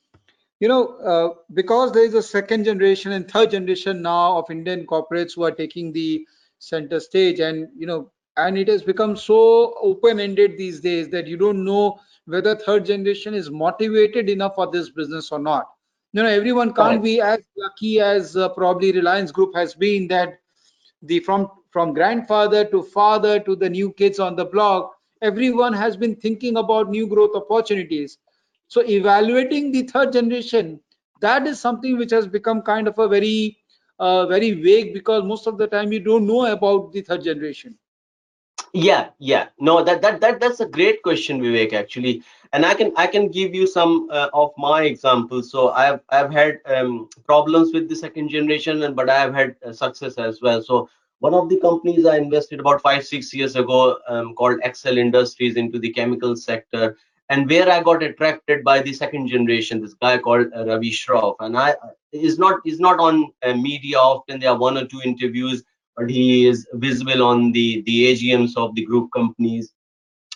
you 0.60 0.68
know, 0.68 0.88
uh, 0.98 1.34
because 1.54 1.92
there 1.92 2.04
is 2.04 2.14
a 2.14 2.22
second 2.22 2.64
generation 2.64 3.12
and 3.12 3.30
third 3.30 3.50
generation 3.50 4.02
now 4.02 4.38
of 4.38 4.50
Indian 4.50 4.86
corporates 4.86 5.34
who 5.34 5.44
are 5.44 5.50
taking 5.52 5.92
the 5.92 6.26
center 6.58 7.00
stage, 7.00 7.40
and 7.40 7.68
you 7.76 7.86
know, 7.86 8.10
and 8.36 8.58
it 8.58 8.68
has 8.68 8.82
become 8.82 9.16
so 9.16 9.74
open-ended 9.82 10.58
these 10.58 10.80
days 10.80 11.08
that 11.10 11.26
you 11.26 11.36
don't 11.36 11.64
know 11.64 11.98
whether 12.26 12.54
third 12.54 12.86
generation 12.86 13.34
is 13.34 13.50
motivated 13.50 14.28
enough 14.28 14.54
for 14.54 14.70
this 14.70 14.90
business 14.90 15.32
or 15.32 15.38
not. 15.38 15.66
You 16.12 16.22
know 16.22 16.28
everyone 16.28 16.74
can't 16.74 17.02
be 17.02 17.20
as 17.20 17.40
lucky 17.56 18.00
as 18.00 18.36
uh, 18.36 18.48
probably 18.50 18.92
reliance 18.92 19.32
group 19.32 19.54
has 19.54 19.74
been 19.74 20.08
that 20.08 20.40
the 21.02 21.20
from 21.20 21.48
from 21.70 21.94
grandfather 21.94 22.64
to 22.66 22.82
father 22.82 23.38
to 23.40 23.56
the 23.56 23.70
new 23.70 23.92
kids 23.92 24.18
on 24.18 24.36
the 24.36 24.44
block 24.44 24.92
everyone 25.22 25.72
has 25.72 25.96
been 25.96 26.14
thinking 26.16 26.56
about 26.56 26.90
new 26.90 27.06
growth 27.06 27.34
opportunities 27.34 28.18
so 28.70 28.82
evaluating 28.96 29.72
the 29.72 29.82
third 29.92 30.12
generation 30.12 30.78
that 31.20 31.46
is 31.46 31.60
something 31.60 31.98
which 31.98 32.10
has 32.10 32.26
become 32.26 32.62
kind 32.62 32.88
of 32.88 32.98
a 32.98 33.08
very 33.08 33.58
uh, 33.98 34.26
very 34.26 34.52
vague 34.52 34.94
because 34.94 35.22
most 35.24 35.46
of 35.46 35.58
the 35.58 35.66
time 35.66 35.92
you 35.92 36.00
don't 36.00 36.26
know 36.26 36.46
about 36.46 36.92
the 36.92 37.02
third 37.02 37.22
generation. 37.22 37.76
Yeah 38.72 39.08
yeah. 39.18 39.48
No 39.58 39.82
that 39.84 40.00
that, 40.02 40.20
that 40.20 40.40
that's 40.40 40.60
a 40.60 40.66
great 40.66 41.02
question 41.02 41.40
vivek 41.40 41.72
actually. 41.72 42.22
And 42.52 42.64
i 42.64 42.74
can 42.74 42.92
i 42.96 43.06
can 43.06 43.28
give 43.28 43.54
you 43.54 43.66
some 43.66 44.08
uh, 44.10 44.28
of 44.32 44.52
my 44.56 44.84
examples. 44.84 45.50
So 45.50 45.70
i've 45.70 46.00
i've 46.08 46.32
had 46.32 46.60
um, 46.66 47.08
problems 47.26 47.74
with 47.74 47.88
the 47.88 47.96
second 47.96 48.30
generation 48.30 48.82
and 48.82 48.96
but 48.96 49.10
i 49.10 49.18
have 49.18 49.34
had 49.34 49.56
uh, 49.66 49.72
success 49.72 50.18
as 50.18 50.40
well. 50.40 50.62
So 50.62 50.88
one 51.18 51.34
of 51.34 51.48
the 51.50 51.60
companies 51.60 52.06
i 52.06 52.16
invested 52.16 52.60
about 52.60 52.80
five 52.80 53.04
six 53.04 53.34
years 53.34 53.56
ago 53.56 53.98
um, 54.08 54.34
called 54.34 54.60
excel 54.62 54.96
industries 55.06 55.56
into 55.56 55.78
the 55.78 55.92
chemical 56.00 56.36
sector 56.36 56.96
and 57.30 57.48
where 57.48 57.68
i 57.70 57.80
got 57.82 58.02
attracted 58.02 58.62
by 58.62 58.80
the 58.82 58.92
second 58.92 59.28
generation 59.28 59.80
this 59.80 59.94
guy 59.94 60.18
called 60.18 60.46
uh, 60.54 60.66
ravi 60.66 60.90
shroff. 60.90 61.36
And 61.40 61.56
i 61.56 61.74
is 62.12 62.38
not 62.38 62.60
is 62.66 62.80
not 62.80 62.98
on 62.98 63.32
uh, 63.42 63.54
media 63.54 63.96
often. 63.96 64.40
There 64.40 64.50
are 64.50 64.58
one 64.58 64.76
or 64.76 64.86
two 64.86 65.00
interviews 65.04 65.62
but 65.96 66.10
he 66.10 66.46
is 66.46 66.66
visible 66.74 67.22
on 67.22 67.52
the 67.52 67.82
the 67.86 67.96
AGMs 68.12 68.56
of 68.56 68.74
the 68.74 68.84
group 68.84 69.10
companies. 69.12 69.72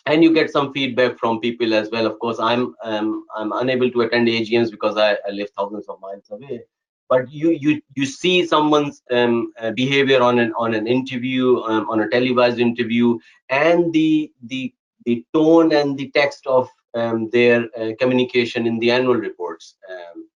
And 0.07 0.23
you 0.23 0.35
get 0.35 0.51
some 0.51 0.73
feedback 0.75 1.19
from 1.19 1.41
people 1.41 1.73
as 1.73 1.91
well. 1.91 2.07
Of 2.07 2.19
course 2.19 2.39
i'm 2.39 2.75
um, 2.85 3.25
i'm 3.37 3.53
unable 3.53 3.91
to 3.91 4.03
attend 4.03 4.29
agms 4.29 4.71
because 4.71 4.97
I, 4.97 5.13
I, 5.27 5.31
live 5.33 5.51
thousands 5.57 5.89
of 5.89 6.01
miles 6.01 6.31
away. 6.31 6.63
But 7.09 7.31
you 7.33 7.51
you 7.51 7.81
you 7.97 8.07
see 8.07 8.47
someone's 8.47 9.03
um, 9.11 9.53
uh, 9.59 9.73
behavior 9.73 10.23
on 10.23 10.39
an 10.39 10.53
on 10.57 10.75
an 10.75 10.87
interview 10.87 11.61
um, 11.63 11.91
on 11.91 12.01
a 12.01 12.09
televised 12.09 12.59
interview. 12.59 13.19
And 13.49 13.93
the 13.93 14.33
the 14.45 14.73
the 15.07 15.25
tone 15.35 15.73
and 15.73 15.99
the 15.99 16.11
text 16.11 16.47
of 16.47 16.69
um, 16.95 17.29
their 17.31 17.69
uh, 17.79 17.93
communication 17.99 18.67
in 18.67 18.79
the 18.79 18.91
annual 18.91 19.17
reports. 19.17 19.77
Um, 19.91 20.29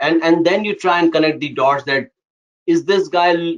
and 0.00 0.22
and 0.22 0.44
then 0.44 0.64
you 0.64 0.74
try 0.74 1.00
and 1.00 1.12
connect 1.12 1.40
the 1.40 1.50
dots 1.50 1.84
that 1.84 2.10
is 2.66 2.84
this 2.84 3.08
guy 3.08 3.56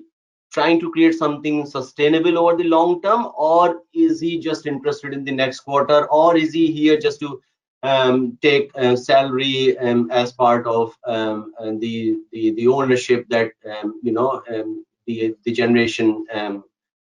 trying 0.52 0.80
to 0.80 0.90
create 0.90 1.14
something 1.14 1.64
sustainable 1.66 2.38
over 2.38 2.56
the 2.56 2.64
long 2.64 3.00
term 3.02 3.28
or 3.36 3.82
is 3.94 4.20
he 4.20 4.38
just 4.38 4.66
interested 4.66 5.12
in 5.12 5.24
the 5.24 5.32
next 5.32 5.60
quarter 5.60 6.06
or 6.06 6.36
is 6.36 6.52
he 6.52 6.72
here 6.72 6.98
just 6.98 7.20
to 7.20 7.40
um, 7.82 8.36
take 8.42 8.70
uh, 8.76 8.96
salary 8.96 9.78
um, 9.78 10.10
as 10.10 10.32
part 10.32 10.66
of 10.66 10.96
um, 11.06 11.52
the, 11.78 12.16
the, 12.32 12.50
the 12.52 12.66
ownership 12.66 13.26
that 13.28 13.52
um, 13.70 14.00
you 14.02 14.12
know 14.12 14.42
um, 14.52 14.84
the 15.06 15.34
the 15.44 15.52
generation 15.52 16.26
um, 16.32 16.64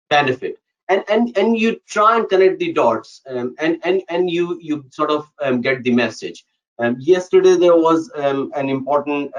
benefit 0.10 0.61
and 0.92 1.04
and 1.10 1.38
and 1.38 1.58
you 1.58 1.80
try 1.88 2.18
and 2.18 2.30
connect 2.30 2.60
the 2.60 2.72
dots 2.74 3.22
um, 3.30 3.56
and 3.60 3.80
and 3.84 4.02
and 4.10 4.30
you 4.30 4.58
you 4.62 4.86
sort 4.92 5.12
of 5.12 5.28
um, 5.42 5.62
get 5.62 5.84
the 5.84 5.92
message. 5.92 6.44
Um, 6.80 6.96
yesterday 7.00 7.56
there 7.58 7.76
was 7.76 8.10
an 8.16 8.70
important 8.70 9.32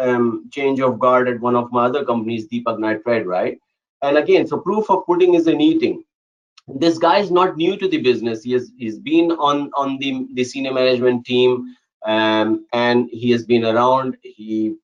change 0.53 0.81
of 0.81 0.99
guard 0.99 1.29
at 1.29 1.41
one 1.41 1.57
of 1.57 1.73
my 1.73 1.87
other 1.87 2.05
companies 2.05 2.49
deepak 2.49 2.79
nitrite 2.79 3.27
right? 3.27 3.59
And 4.03 4.17
again 4.19 4.47
so 4.47 4.59
proof 4.59 4.91
of 4.91 5.05
pudding 5.07 5.35
is 5.35 5.47
in 5.47 5.61
eating 5.61 6.05
this 6.69 6.99
guy 6.99 7.19
is 7.19 7.31
not 7.31 7.57
new 7.57 7.77
to 7.77 7.89
the 7.89 7.99
business. 7.99 8.43
He 8.43 8.53
has 8.53 8.71
he's 8.77 8.99
been 8.99 9.33
on 9.33 9.71
on 9.77 9.99
the 9.99 10.29
the 10.35 10.45
senior 10.45 10.73
management 10.73 11.27
team 11.27 11.77
um, 12.07 12.67
and 12.73 13.09
he 13.11 13.31
has 13.31 13.45
been 13.45 13.65
around. 13.65 14.17
He, 14.23 14.75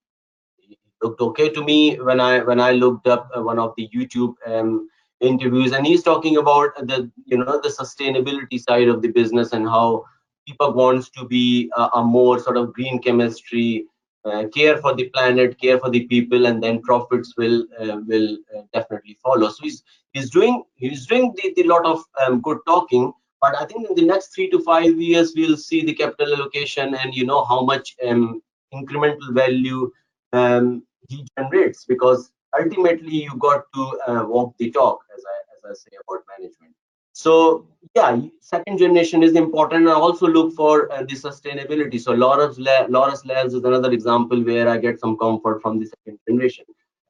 he, 0.56 0.78
looked 1.00 1.20
okay 1.20 1.48
to 1.48 1.62
me 1.62 1.94
when 2.00 2.18
i 2.18 2.40
when 2.40 2.58
i 2.58 2.72
looked 2.72 3.06
up 3.06 3.28
one 3.36 3.56
of 3.56 3.72
the 3.76 3.88
youtube 3.94 4.34
um, 4.46 4.88
interviews 5.20 5.72
and 5.72 5.86
he's 5.86 6.02
talking 6.02 6.36
about 6.36 6.74
the 6.86 7.10
you 7.24 7.36
know 7.36 7.60
the 7.62 7.68
sustainability 7.68 8.60
side 8.60 8.88
of 8.88 9.02
the 9.02 9.08
business 9.08 9.52
and 9.52 9.66
how 9.66 10.04
people 10.46 10.72
wants 10.72 11.10
to 11.10 11.26
be 11.26 11.70
a, 11.76 11.88
a 11.94 12.04
more 12.04 12.38
sort 12.38 12.56
of 12.56 12.72
green 12.72 13.00
chemistry 13.00 13.84
uh, 14.24 14.46
care 14.54 14.76
for 14.78 14.94
the 14.94 15.08
planet 15.10 15.58
care 15.60 15.78
for 15.78 15.90
the 15.90 16.06
people 16.06 16.46
and 16.46 16.62
then 16.62 16.80
profits 16.82 17.34
will 17.36 17.64
uh, 17.80 17.98
will 18.06 18.36
uh, 18.56 18.62
definitely 18.72 19.18
follow. 19.22 19.48
So 19.48 19.62
he's 19.62 19.82
he's 20.12 20.30
doing 20.30 20.62
he's 20.76 21.06
doing 21.06 21.34
the, 21.36 21.52
the 21.56 21.64
lot 21.64 21.84
of 21.84 22.02
um, 22.20 22.40
good 22.40 22.58
talking 22.66 23.12
but 23.40 23.56
i 23.60 23.64
think 23.64 23.88
in 23.88 23.94
the 23.94 24.04
next 24.04 24.34
three 24.34 24.48
to 24.50 24.60
five 24.60 25.00
years 25.00 25.32
we'll 25.36 25.56
see 25.56 25.84
the 25.84 25.94
capital 25.94 26.34
allocation 26.34 26.94
and 26.94 27.14
you 27.14 27.24
know 27.24 27.44
how 27.44 27.62
much 27.62 27.96
um, 28.06 28.42
incremental 28.74 29.32
value 29.32 29.90
um, 30.32 30.82
he 31.08 31.26
generates 31.38 31.84
because 31.84 32.30
ultimately 32.58 33.22
you 33.24 33.34
got 33.38 33.64
to 33.74 33.82
uh, 34.06 34.24
walk 34.24 34.54
the 34.58 34.70
talk 34.70 35.00
as 35.16 35.24
i 35.34 35.38
as 35.54 35.62
i 35.70 35.74
say 35.82 35.96
about 36.02 36.22
management 36.34 36.74
so 37.12 37.66
yeah 37.94 38.20
second 38.40 38.78
generation 38.78 39.22
is 39.22 39.34
important 39.34 39.88
and 39.88 39.96
also 40.06 40.26
look 40.26 40.54
for 40.54 40.90
uh, 40.92 41.02
the 41.02 41.16
sustainability 41.26 42.00
so 42.00 42.12
Laurus, 42.12 42.58
Laurus 42.88 43.24
Labs 43.24 43.54
is 43.54 43.64
another 43.64 43.92
example 43.92 44.42
where 44.44 44.68
i 44.68 44.78
get 44.78 45.00
some 45.00 45.16
comfort 45.18 45.60
from 45.60 45.78
the 45.78 45.86
second 45.86 46.18
generation 46.28 46.64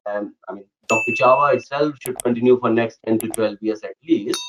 um, 0.07 0.35
i 0.47 0.53
mean 0.53 0.65
Dr. 0.89 1.11
Chava 1.11 1.53
itself 1.53 1.95
should 2.01 2.21
continue 2.23 2.59
for 2.59 2.69
next 2.71 2.99
10 3.05 3.19
to 3.19 3.27
12 3.29 3.57
years 3.61 3.81
at 3.83 3.93
least. 4.03 4.39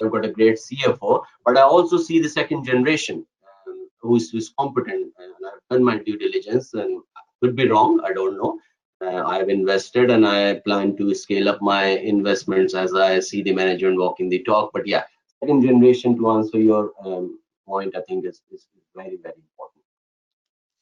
We've 0.00 0.10
got 0.10 0.24
a 0.24 0.28
great 0.28 0.58
CFO, 0.58 1.22
but 1.44 1.56
I 1.56 1.62
also 1.62 1.98
see 1.98 2.20
the 2.20 2.28
second 2.28 2.64
generation 2.64 3.24
um, 3.68 3.88
who's, 4.00 4.30
who's 4.30 4.52
competent 4.58 5.12
and 5.18 5.32
I've 5.46 5.60
done 5.70 5.84
my 5.84 5.98
due 5.98 6.18
diligence 6.18 6.74
and 6.74 7.00
could 7.40 7.54
be 7.54 7.68
wrong, 7.68 8.00
I 8.04 8.12
don't 8.12 8.36
know. 8.36 8.58
Uh, 9.00 9.24
I've 9.24 9.48
invested 9.48 10.10
and 10.10 10.26
I 10.26 10.60
plan 10.60 10.96
to 10.96 11.14
scale 11.14 11.48
up 11.48 11.60
my 11.60 11.84
investments 11.84 12.74
as 12.74 12.94
I 12.94 13.20
see 13.20 13.42
the 13.42 13.52
management 13.52 13.98
walking 13.98 14.28
the 14.28 14.42
talk. 14.44 14.70
But 14.72 14.86
yeah, 14.86 15.04
second 15.40 15.62
generation 15.62 16.16
to 16.16 16.30
answer 16.30 16.58
your 16.58 16.92
um, 17.04 17.38
point, 17.66 17.96
I 17.96 18.00
think 18.02 18.24
is, 18.24 18.40
is 18.50 18.66
very, 18.94 19.18
very 19.22 19.36
important. 19.36 19.82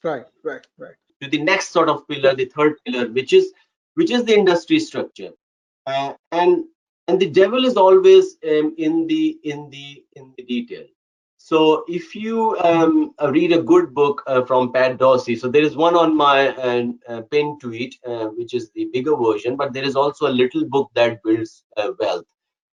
Right, 0.03 0.25
right, 0.43 0.65
right. 0.77 0.95
To 1.21 1.29
the 1.29 1.41
next 1.41 1.69
sort 1.71 1.89
of 1.89 2.07
pillar, 2.07 2.35
the 2.35 2.45
third 2.45 2.75
pillar, 2.85 3.09
which 3.09 3.33
is 3.33 3.51
which 3.95 4.11
is 4.11 4.23
the 4.25 4.35
industry 4.35 4.79
structure 4.79 5.31
uh, 5.85 6.13
and 6.31 6.65
and 7.07 7.19
the 7.19 7.29
devil 7.29 7.65
is 7.65 7.75
always 7.75 8.37
um, 8.47 8.73
in 8.77 9.07
the 9.07 9.37
in 9.43 9.69
the 9.69 10.03
in 10.15 10.33
the 10.37 10.43
detail 10.43 10.85
so 11.45 11.83
if 11.89 12.15
you 12.15 12.57
um, 12.59 13.13
uh, 13.21 13.29
read 13.29 13.51
a 13.51 13.61
good 13.61 13.93
book 13.93 14.23
uh, 14.27 14.41
from 14.45 14.71
pat 14.71 14.97
dorsey 14.97 15.35
so 15.35 15.49
there 15.49 15.65
is 15.69 15.75
one 15.75 15.95
on 16.01 16.15
my 16.15 16.37
uh, 16.67 16.83
uh 17.09 17.21
pinned 17.31 17.59
tweet 17.59 17.97
uh, 18.07 18.27
which 18.37 18.53
is 18.53 18.69
the 18.75 18.85
bigger 18.93 19.15
version 19.17 19.57
but 19.57 19.73
there 19.73 19.83
is 19.83 19.97
also 19.97 20.27
a 20.27 20.37
little 20.41 20.63
book 20.75 20.89
that 20.95 21.21
builds 21.21 21.65
uh, 21.75 21.89
wealth 21.99 22.23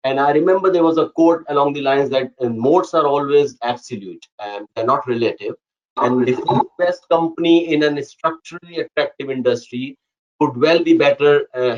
and 0.06 0.18
i 0.18 0.30
remember 0.32 0.72
there 0.72 0.88
was 0.90 0.98
a 0.98 1.10
quote 1.10 1.44
along 1.50 1.74
the 1.74 1.82
lines 1.82 2.10
that 2.10 2.32
moats 2.68 2.94
are 2.94 3.06
always 3.06 3.58
absolute 3.64 4.26
and 4.40 4.66
they're 4.74 4.92
not 4.94 5.06
relative 5.08 5.56
and 5.98 6.26
the 6.26 6.64
best 6.80 7.06
company 7.10 7.74
in 7.74 7.84
a 7.84 8.04
structurally 8.04 8.80
attractive 8.86 9.30
industry 9.30 9.98
could 10.40 10.56
well 10.56 10.82
be 10.82 10.98
better 10.98 11.34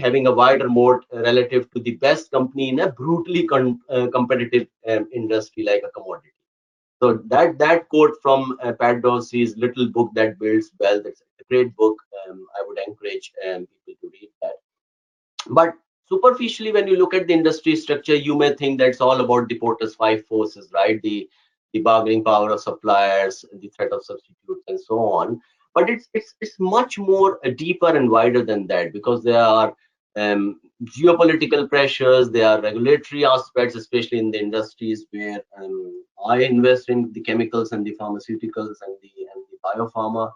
having 0.05 0.27
a 0.27 0.37
wider 0.43 0.69
moat 0.69 1.03
relative 1.31 1.67
to 1.71 1.79
the 1.79 1.95
best 2.05 2.29
company 2.29 2.69
in 2.69 2.79
a 2.81 2.91
brutally 2.91 3.47
competitive 4.13 4.67
um, 4.87 5.09
industry 5.11 5.63
like 5.63 5.83
a 5.83 5.91
commodity. 5.99 6.34
So 7.05 7.21
that 7.25 7.59
that 7.59 7.87
quote 7.89 8.15
from 8.21 8.57
uh, 8.63 8.71
Pat 8.73 9.01
Dorsey's 9.01 9.55
little 9.57 9.87
book 9.89 10.09
that 10.15 10.39
builds 10.39 10.71
wealth. 10.79 11.05
It's 11.05 11.21
a 11.39 11.43
great 11.53 11.75
book. 11.75 12.01
Um, 12.27 12.47
I 12.57 12.63
would 12.67 12.79
encourage 12.87 13.31
um, 13.47 13.67
people 13.85 14.09
to 14.09 14.17
read 14.19 14.29
that. 14.41 14.55
But 15.49 15.73
superficially, 16.09 16.71
when 16.71 16.87
you 16.87 16.97
look 16.97 17.13
at 17.13 17.27
the 17.27 17.33
industry 17.33 17.75
structure, 17.75 18.15
you 18.15 18.35
may 18.35 18.55
think 18.55 18.79
that's 18.79 19.01
all 19.01 19.21
about 19.21 19.49
the 19.49 19.59
Porter's 19.59 19.95
five 19.95 20.25
forces, 20.25 20.71
right? 20.73 20.99
The 21.01 21.29
the 21.73 21.81
bargaining 21.81 22.23
power 22.23 22.49
of 22.51 22.61
suppliers, 22.61 23.45
the 23.53 23.67
threat 23.69 23.91
of 23.91 24.03
substitutes, 24.03 24.63
and 24.67 24.79
so 24.79 24.99
on 24.99 25.41
but 25.75 25.89
it's 25.89 26.07
it's 26.13 26.33
it's 26.41 26.55
much 26.59 26.97
more 26.97 27.39
uh, 27.45 27.49
deeper 27.49 27.95
and 27.95 28.09
wider 28.09 28.43
than 28.43 28.65
that 28.67 28.93
because 28.93 29.23
there 29.23 29.43
are 29.43 29.75
um, 30.15 30.59
geopolitical 30.83 31.69
pressures 31.69 32.29
there 32.29 32.47
are 32.47 32.61
regulatory 32.61 33.25
aspects 33.25 33.75
especially 33.75 34.19
in 34.19 34.31
the 34.31 34.39
industries 34.39 35.05
where 35.11 35.41
um, 35.57 36.03
i 36.27 36.37
invest 36.39 36.89
in 36.89 37.11
the 37.13 37.21
chemicals 37.21 37.71
and 37.71 37.85
the 37.85 37.95
pharmaceuticals 37.99 38.77
and 38.85 38.95
the 39.01 39.11
and 39.33 39.43
the 39.49 39.57
biopharma. 39.63 40.31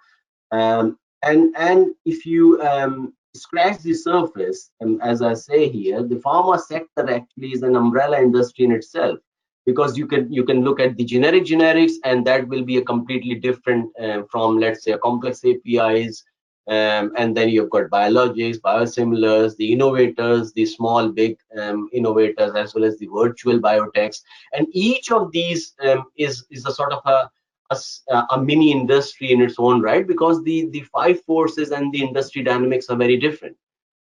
Um, 0.52 0.98
and 1.24 1.54
and 1.58 1.94
if 2.06 2.26
you 2.26 2.62
um, 2.62 3.14
scratch 3.36 3.80
the 3.80 3.94
surface 3.94 4.72
um, 4.82 5.00
as 5.02 5.22
i 5.22 5.34
say 5.34 5.70
here 5.70 6.02
the 6.04 6.16
pharma 6.16 6.60
sector 6.60 7.10
actually 7.10 7.50
is 7.50 7.62
an 7.62 7.76
umbrella 7.76 8.20
industry 8.20 8.66
in 8.66 8.72
itself 8.72 9.20
because 9.66 9.98
you 9.98 10.08
can 10.08 10.32
you 10.32 10.44
can 10.44 10.64
look 10.64 10.80
at 10.80 10.96
the 10.98 11.04
generic 11.04 11.44
generics 11.44 11.94
and 12.06 12.26
that 12.26 12.48
will 12.48 12.64
be 12.64 12.78
a 12.78 12.82
completely 12.94 13.36
different 13.36 13.90
uh, 14.00 14.24
from 14.32 14.58
let's 14.58 14.84
say 14.84 14.92
a 14.94 14.98
complex 14.98 15.44
apis 15.44 16.24
um, 16.70 17.12
and 17.18 17.36
then 17.36 17.50
you've 17.50 17.70
got 17.70 17.90
biologics 17.90 18.60
biosimilars 18.60 19.56
the 19.58 19.72
innovators 19.74 20.54
the 20.54 20.66
small 20.66 21.10
big 21.10 21.38
um, 21.60 21.90
innovators 21.94 22.54
as 22.56 22.74
well 22.74 22.86
as 22.86 22.98
the 22.98 23.10
virtual 23.14 23.60
biotechs 23.60 24.22
and 24.54 24.68
each 24.72 25.12
of 25.12 25.32
these 25.32 25.74
um, 25.82 26.06
is 26.18 26.46
is 26.52 26.66
a 26.66 26.72
sort 26.72 26.94
of 26.94 27.02
a, 27.06 27.30
a, 27.72 28.24
a 28.32 28.42
mini 28.42 28.72
industry 28.72 29.32
in 29.32 29.42
its 29.42 29.56
own 29.58 29.82
right 29.82 30.08
because 30.08 30.44
the 30.44 30.70
the 30.70 30.82
five 30.98 31.22
forces 31.24 31.72
and 31.72 31.92
the 31.94 32.02
industry 32.02 32.44
dynamics 32.44 32.90
are 32.90 32.98
very 32.98 33.18
different 33.18 33.58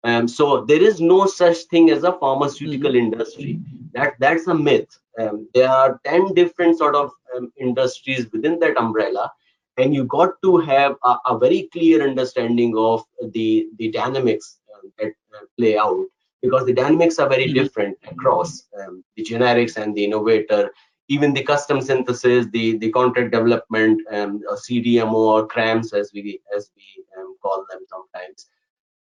um, 0.05 0.29
so 0.29 0.65
there 0.67 0.83
is 0.83 1.01
no 1.01 1.27
such 1.27 1.57
thing 1.71 1.91
as 1.91 2.05
a 2.05 2.13
pharmaceutical 2.13 2.93
mm 2.93 2.97
-hmm. 2.97 3.13
industry. 3.13 3.53
That 3.95 4.13
that's 4.21 4.47
a 4.47 4.55
myth. 4.55 4.93
Um, 5.21 5.49
there 5.55 5.71
are 5.71 6.01
ten 6.05 6.23
different 6.35 6.79
sort 6.83 6.95
of 7.03 7.11
um, 7.35 7.53
industries 7.57 8.31
within 8.33 8.59
that 8.61 8.77
umbrella, 8.77 9.33
and 9.77 9.95
you 9.95 10.05
got 10.05 10.31
to 10.43 10.59
have 10.59 10.97
a, 11.05 11.17
a 11.27 11.39
very 11.39 11.69
clear 11.73 12.07
understanding 12.07 12.75
of 12.77 13.03
the 13.33 13.69
the 13.79 13.91
dynamics 13.91 14.59
um, 14.75 14.93
that 14.99 15.13
uh, 15.37 15.45
play 15.59 15.77
out 15.79 16.07
because 16.43 16.65
the 16.67 16.73
dynamics 16.73 17.19
are 17.19 17.29
very 17.29 17.47
mm 17.47 17.53
-hmm. 17.53 17.63
different 17.63 17.97
across 18.13 18.51
um, 18.79 19.05
the 19.17 19.25
generics 19.31 19.77
and 19.77 19.95
the 19.95 20.05
innovator 20.05 20.71
even 21.09 21.35
the 21.35 21.43
custom 21.43 21.81
synthesis, 21.81 22.47
the 22.53 22.79
the 22.79 22.91
contract 22.91 23.31
development, 23.31 24.01
um, 24.11 24.33
CDMO 24.65 25.21
or 25.35 25.47
CRAMS 25.47 25.93
as 25.93 26.11
we 26.15 26.41
as 26.57 26.71
we 26.77 26.87
um, 27.17 27.37
call 27.43 27.59
them 27.71 27.81
sometimes, 27.95 28.47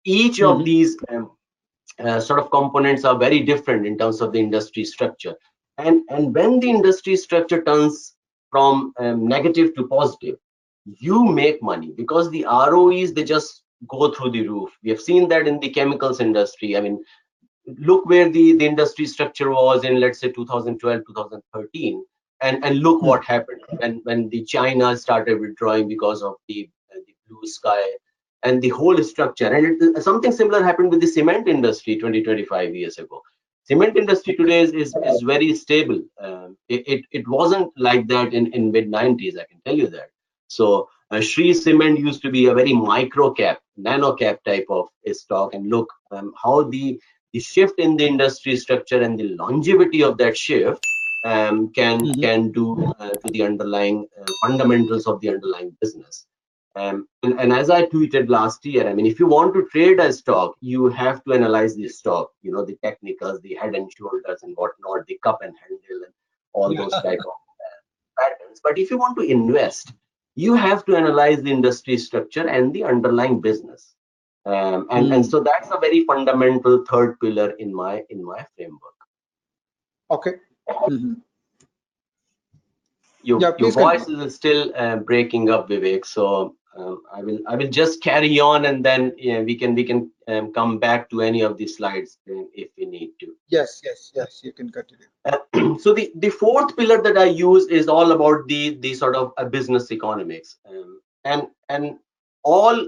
each 0.06 0.42
of 0.42 0.58
mm-hmm. 0.58 0.64
these 0.64 0.98
um, 1.10 1.32
uh, 2.00 2.20
sort 2.20 2.40
of 2.40 2.52
components 2.52 3.04
are 3.04 3.18
very 3.18 3.42
different 3.42 3.86
in 3.86 3.98
terms 3.98 4.22
of 4.22 4.32
the 4.32 4.40
industry 4.40 4.86
structure 4.86 5.36
and 5.78 6.04
and 6.10 6.34
when 6.34 6.60
the 6.60 6.70
industry 6.70 7.16
structure 7.16 7.62
turns 7.64 8.16
from 8.52 8.94
um, 9.00 9.28
negative 9.28 9.76
to 9.76 9.88
positive 9.88 10.38
you 10.86 11.24
make 11.26 11.62
money 11.62 11.92
because 11.96 12.30
the 12.32 12.46
roes 12.72 13.14
they 13.14 13.24
just 13.24 13.64
go 13.88 14.12
through 14.12 14.32
the 14.32 14.48
roof 14.48 14.70
we 14.84 14.90
have 14.90 15.02
seen 15.02 15.28
that 15.28 15.48
in 15.48 15.60
the 15.60 15.70
chemicals 15.70 16.20
industry 16.20 16.76
i 16.78 16.82
mean 16.82 17.04
look 17.78 18.06
where 18.06 18.30
the 18.30 18.56
the 18.58 18.66
industry 18.66 19.06
structure 19.06 19.50
was 19.52 19.84
in 19.84 20.00
let's 20.00 20.20
say 20.20 20.32
2012 20.32 21.02
2013 21.08 22.04
and 22.42 22.64
and 22.64 22.80
look 22.80 23.02
what 23.02 23.24
happened 23.24 23.62
when 23.78 24.02
when 24.04 24.30
the 24.30 24.44
china 24.44 24.96
started 24.98 25.40
withdrawing 25.40 25.88
because 25.88 26.24
of 26.24 26.36
the 26.48 26.70
the 27.06 27.14
blue 27.28 27.48
sky 27.48 27.84
and 28.44 28.62
the 28.62 28.70
whole 28.70 29.02
structure. 29.04 29.48
And 29.48 29.82
it, 29.82 30.04
something 30.04 30.32
similar 30.32 30.64
happened 30.64 30.92
with 30.92 31.02
the 31.02 31.08
cement 31.08 31.48
industry 31.48 31.98
20, 31.98 32.24
25 32.24 32.76
years 32.76 32.98
ago. 32.98 33.22
Cement 33.64 33.98
industry 33.98 34.36
today 34.36 34.62
is, 34.62 34.72
is, 34.74 34.96
is 35.06 35.22
very 35.22 35.54
stable. 35.54 36.02
Um, 36.20 36.58
it, 36.70 36.88
it, 36.88 37.06
it, 37.12 37.28
wasn't 37.28 37.72
like 37.78 38.08
that 38.08 38.34
in, 38.34 38.52
in 38.54 38.72
mid 38.72 38.92
90s, 38.92 39.38
I 39.40 39.46
can 39.46 39.62
tell 39.66 39.76
you 39.76 39.88
that. 39.88 40.10
So 40.50 40.90
uh, 41.12 41.22
Shree 41.22 41.54
Cement 41.54 42.00
used 42.00 42.22
to 42.24 42.32
be 42.32 42.48
a 42.48 42.54
very 42.54 42.74
micro 42.74 43.32
cap. 43.32 43.60
nano 43.78 44.14
cap 44.14 44.44
type 44.44 44.66
of 44.70 44.88
stock 45.14 45.54
and 45.54 45.70
look 45.70 45.90
um, 46.12 46.34
how 46.42 46.64
the 46.64 47.00
the 47.34 47.40
shift 47.40 47.80
in 47.80 47.96
the 47.96 48.06
industry 48.06 48.58
structure 48.58 49.02
and 49.02 49.18
the 49.18 49.28
longevity 49.42 50.02
of 50.04 50.18
that 50.18 50.36
shift 50.36 50.84
um, 51.32 51.70
can 51.78 52.00
mm 52.00 52.12
-hmm. 52.12 52.22
can 52.24 52.52
do 52.60 52.66
uh, 53.02 53.14
to 53.22 53.28
the 53.36 53.44
underlying 53.50 54.00
uh, 54.20 54.32
fundamentals 54.42 55.06
of 55.12 55.22
the 55.22 55.30
underlying 55.36 55.72
business. 55.82 56.26
Um, 56.76 56.98
and, 57.24 57.34
and, 57.42 57.52
as 57.52 57.70
I 57.78 57.82
tweeted 57.94 58.30
last 58.30 58.66
year, 58.72 58.84
I 58.90 58.94
mean, 58.94 59.08
if 59.14 59.20
you 59.20 59.28
want 59.28 59.54
to 59.56 59.68
trade 59.74 60.00
a 60.00 60.14
stock, 60.14 60.50
you 60.62 60.82
have 61.04 61.18
to 61.24 61.34
analyze 61.34 61.74
the 61.76 61.90
stock, 61.90 62.28
you 62.44 62.52
know, 62.54 62.64
the 62.64 62.78
technicals, 62.86 63.42
the 63.42 63.56
head 63.56 63.74
and 63.80 63.92
shoulders 63.98 64.44
and 64.44 64.56
whatnot, 64.60 65.06
the 65.08 65.18
cup 65.26 65.40
and 65.46 65.54
handle 65.64 66.00
and 66.06 66.14
all 66.54 66.70
those 66.80 66.96
type 67.08 67.24
of 67.32 67.38
uh, 67.66 67.80
patterns. 68.20 68.62
But 68.64 68.78
if 68.78 68.92
you 68.92 68.98
want 69.04 69.18
to 69.18 69.26
invest, 69.38 69.86
you 70.40 70.56
have 70.56 70.86
to 70.86 70.96
analyze 70.96 71.42
the 71.42 71.52
industry 71.52 71.98
structure 71.98 72.48
and 72.48 72.74
the 72.74 72.84
underlying 72.84 73.42
business. 73.42 73.96
Um, 74.46 74.88
and, 74.90 75.08
mm. 75.08 75.16
and 75.16 75.26
so 75.26 75.42
that's 75.42 75.70
a 75.70 75.80
very 75.80 76.06
fundamental 76.06 76.86
third 76.90 77.20
pillar 77.20 77.50
in 77.64 77.76
my 77.76 78.04
in 78.10 78.24
my 78.24 78.46
framework. 78.56 79.00
Okay. 80.10 80.36
Mm 80.88 81.00
-hmm. 81.02 81.16
Your, 83.30 83.40
yeah, 83.42 83.54
your 83.60 83.72
voice 83.72 84.06
continue. 84.06 84.28
is 84.28 84.36
still 84.36 84.62
uh, 84.84 84.96
breaking 85.10 85.50
up, 85.54 85.68
Vivek. 85.70 86.06
So 86.06 86.56
um, 86.80 87.02
I 87.14 87.22
will 87.22 87.40
I 87.48 87.56
will 87.56 87.68
just 87.68 88.02
carry 88.02 88.40
on 88.40 88.66
and 88.66 88.84
then 88.84 89.14
yeah, 89.18 89.42
we 89.42 89.56
can 89.56 89.76
we 89.76 89.84
can 89.84 90.12
um, 90.28 90.54
come 90.54 90.80
back 90.80 91.10
to 91.10 91.22
any 91.22 91.42
of 91.42 91.58
the 91.58 91.68
slides 91.68 92.18
if 92.26 92.70
we 92.78 92.86
need 92.86 93.12
to. 93.20 93.36
Yes, 93.50 93.82
yes, 93.84 94.12
yes. 94.16 94.42
You 94.44 94.54
can 94.54 94.70
continue. 94.70 95.08
Uh, 95.26 95.78
so 95.80 95.94
the 95.94 96.12
the 96.16 96.30
fourth 96.30 96.76
pillar 96.78 97.02
that 97.02 97.18
I 97.18 97.26
use 97.26 97.68
is 97.68 97.88
all 97.88 98.12
about 98.12 98.48
the 98.48 98.76
the 98.80 98.94
sort 98.94 99.16
of 99.16 99.34
uh, 99.38 99.46
business 99.46 99.92
economics 99.92 100.58
um, 100.70 101.02
and 101.26 101.48
and 101.68 101.98
all 102.44 102.88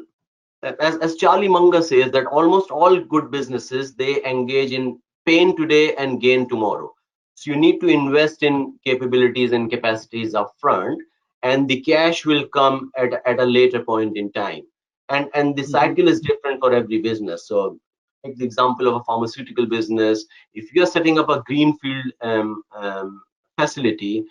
as 0.64 0.98
as 0.98 1.16
Charlie 1.16 1.50
Munger 1.50 1.82
says 1.82 2.12
that 2.12 2.28
almost 2.28 2.72
all 2.72 3.00
good 3.00 3.30
businesses 3.30 3.94
they 3.96 4.24
engage 4.24 4.72
in 4.72 5.00
pain 5.26 5.56
today 5.58 5.96
and 5.96 6.22
gain 6.22 6.48
tomorrow. 6.48 6.94
So 7.36 7.52
you 7.52 7.58
need 7.58 7.80
to 7.82 7.88
invest 7.88 8.44
in 8.44 8.78
capabilities 8.86 9.52
and 9.52 9.70
capacities 9.70 10.34
upfront 10.34 10.98
and 11.44 11.68
the 11.68 11.82
cash 11.82 12.26
will 12.26 12.48
come 12.48 12.92
at, 12.98 13.14
at 13.26 13.40
a 13.40 13.46
later 13.46 13.84
point 13.84 14.18
in 14.18 14.32
time. 14.32 14.64
And 15.10 15.30
and 15.34 15.56
the 15.56 15.64
mm-hmm. 15.64 15.72
cycle 15.72 16.08
is 16.08 16.22
different 16.22 16.60
for 16.60 16.74
every 16.74 17.02
business. 17.02 17.48
So 17.48 17.80
take 18.26 18.38
the 18.38 18.46
example 18.46 18.88
of 18.88 18.96
a 18.96 19.04
pharmaceutical 19.04 19.66
business. 19.66 20.26
If 20.54 20.74
you're 20.74 20.86
setting 20.86 21.20
up 21.20 21.30
a 21.30 21.42
greenfield 21.46 22.14
um, 22.22 22.64
um, 22.76 23.22
facility 23.58 24.26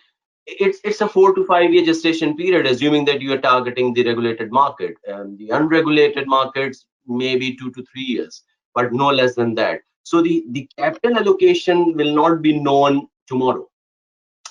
it's 0.47 0.81
it's 0.83 1.01
a 1.01 1.09
four 1.09 1.35
to 1.35 1.45
five 1.45 1.73
year 1.73 1.85
gestation 1.85 2.37
period 2.37 2.67
assuming 2.67 3.05
that 3.05 3.21
you 3.21 3.33
are 3.33 3.39
targeting 3.39 3.93
the 3.93 4.05
regulated 4.05 4.51
market. 4.51 4.95
And 5.07 5.39
the 5.39 5.51
unregulated 5.51 6.27
markets 6.27 6.87
maybe 7.07 7.57
two 7.57 7.71
to 7.73 7.85
three 7.93 8.03
years 8.03 8.43
but 8.75 8.93
no 8.93 9.09
less 9.09 9.35
than 9.35 9.55
that. 9.57 9.81
So 10.03 10.23
the 10.23 10.45
the 10.51 10.69
capital 10.79 11.19
allocation 11.19 11.95
will 11.95 12.15
not 12.15 12.43
be 12.43 12.59
known 12.59 13.09
tomorrow 13.27 13.70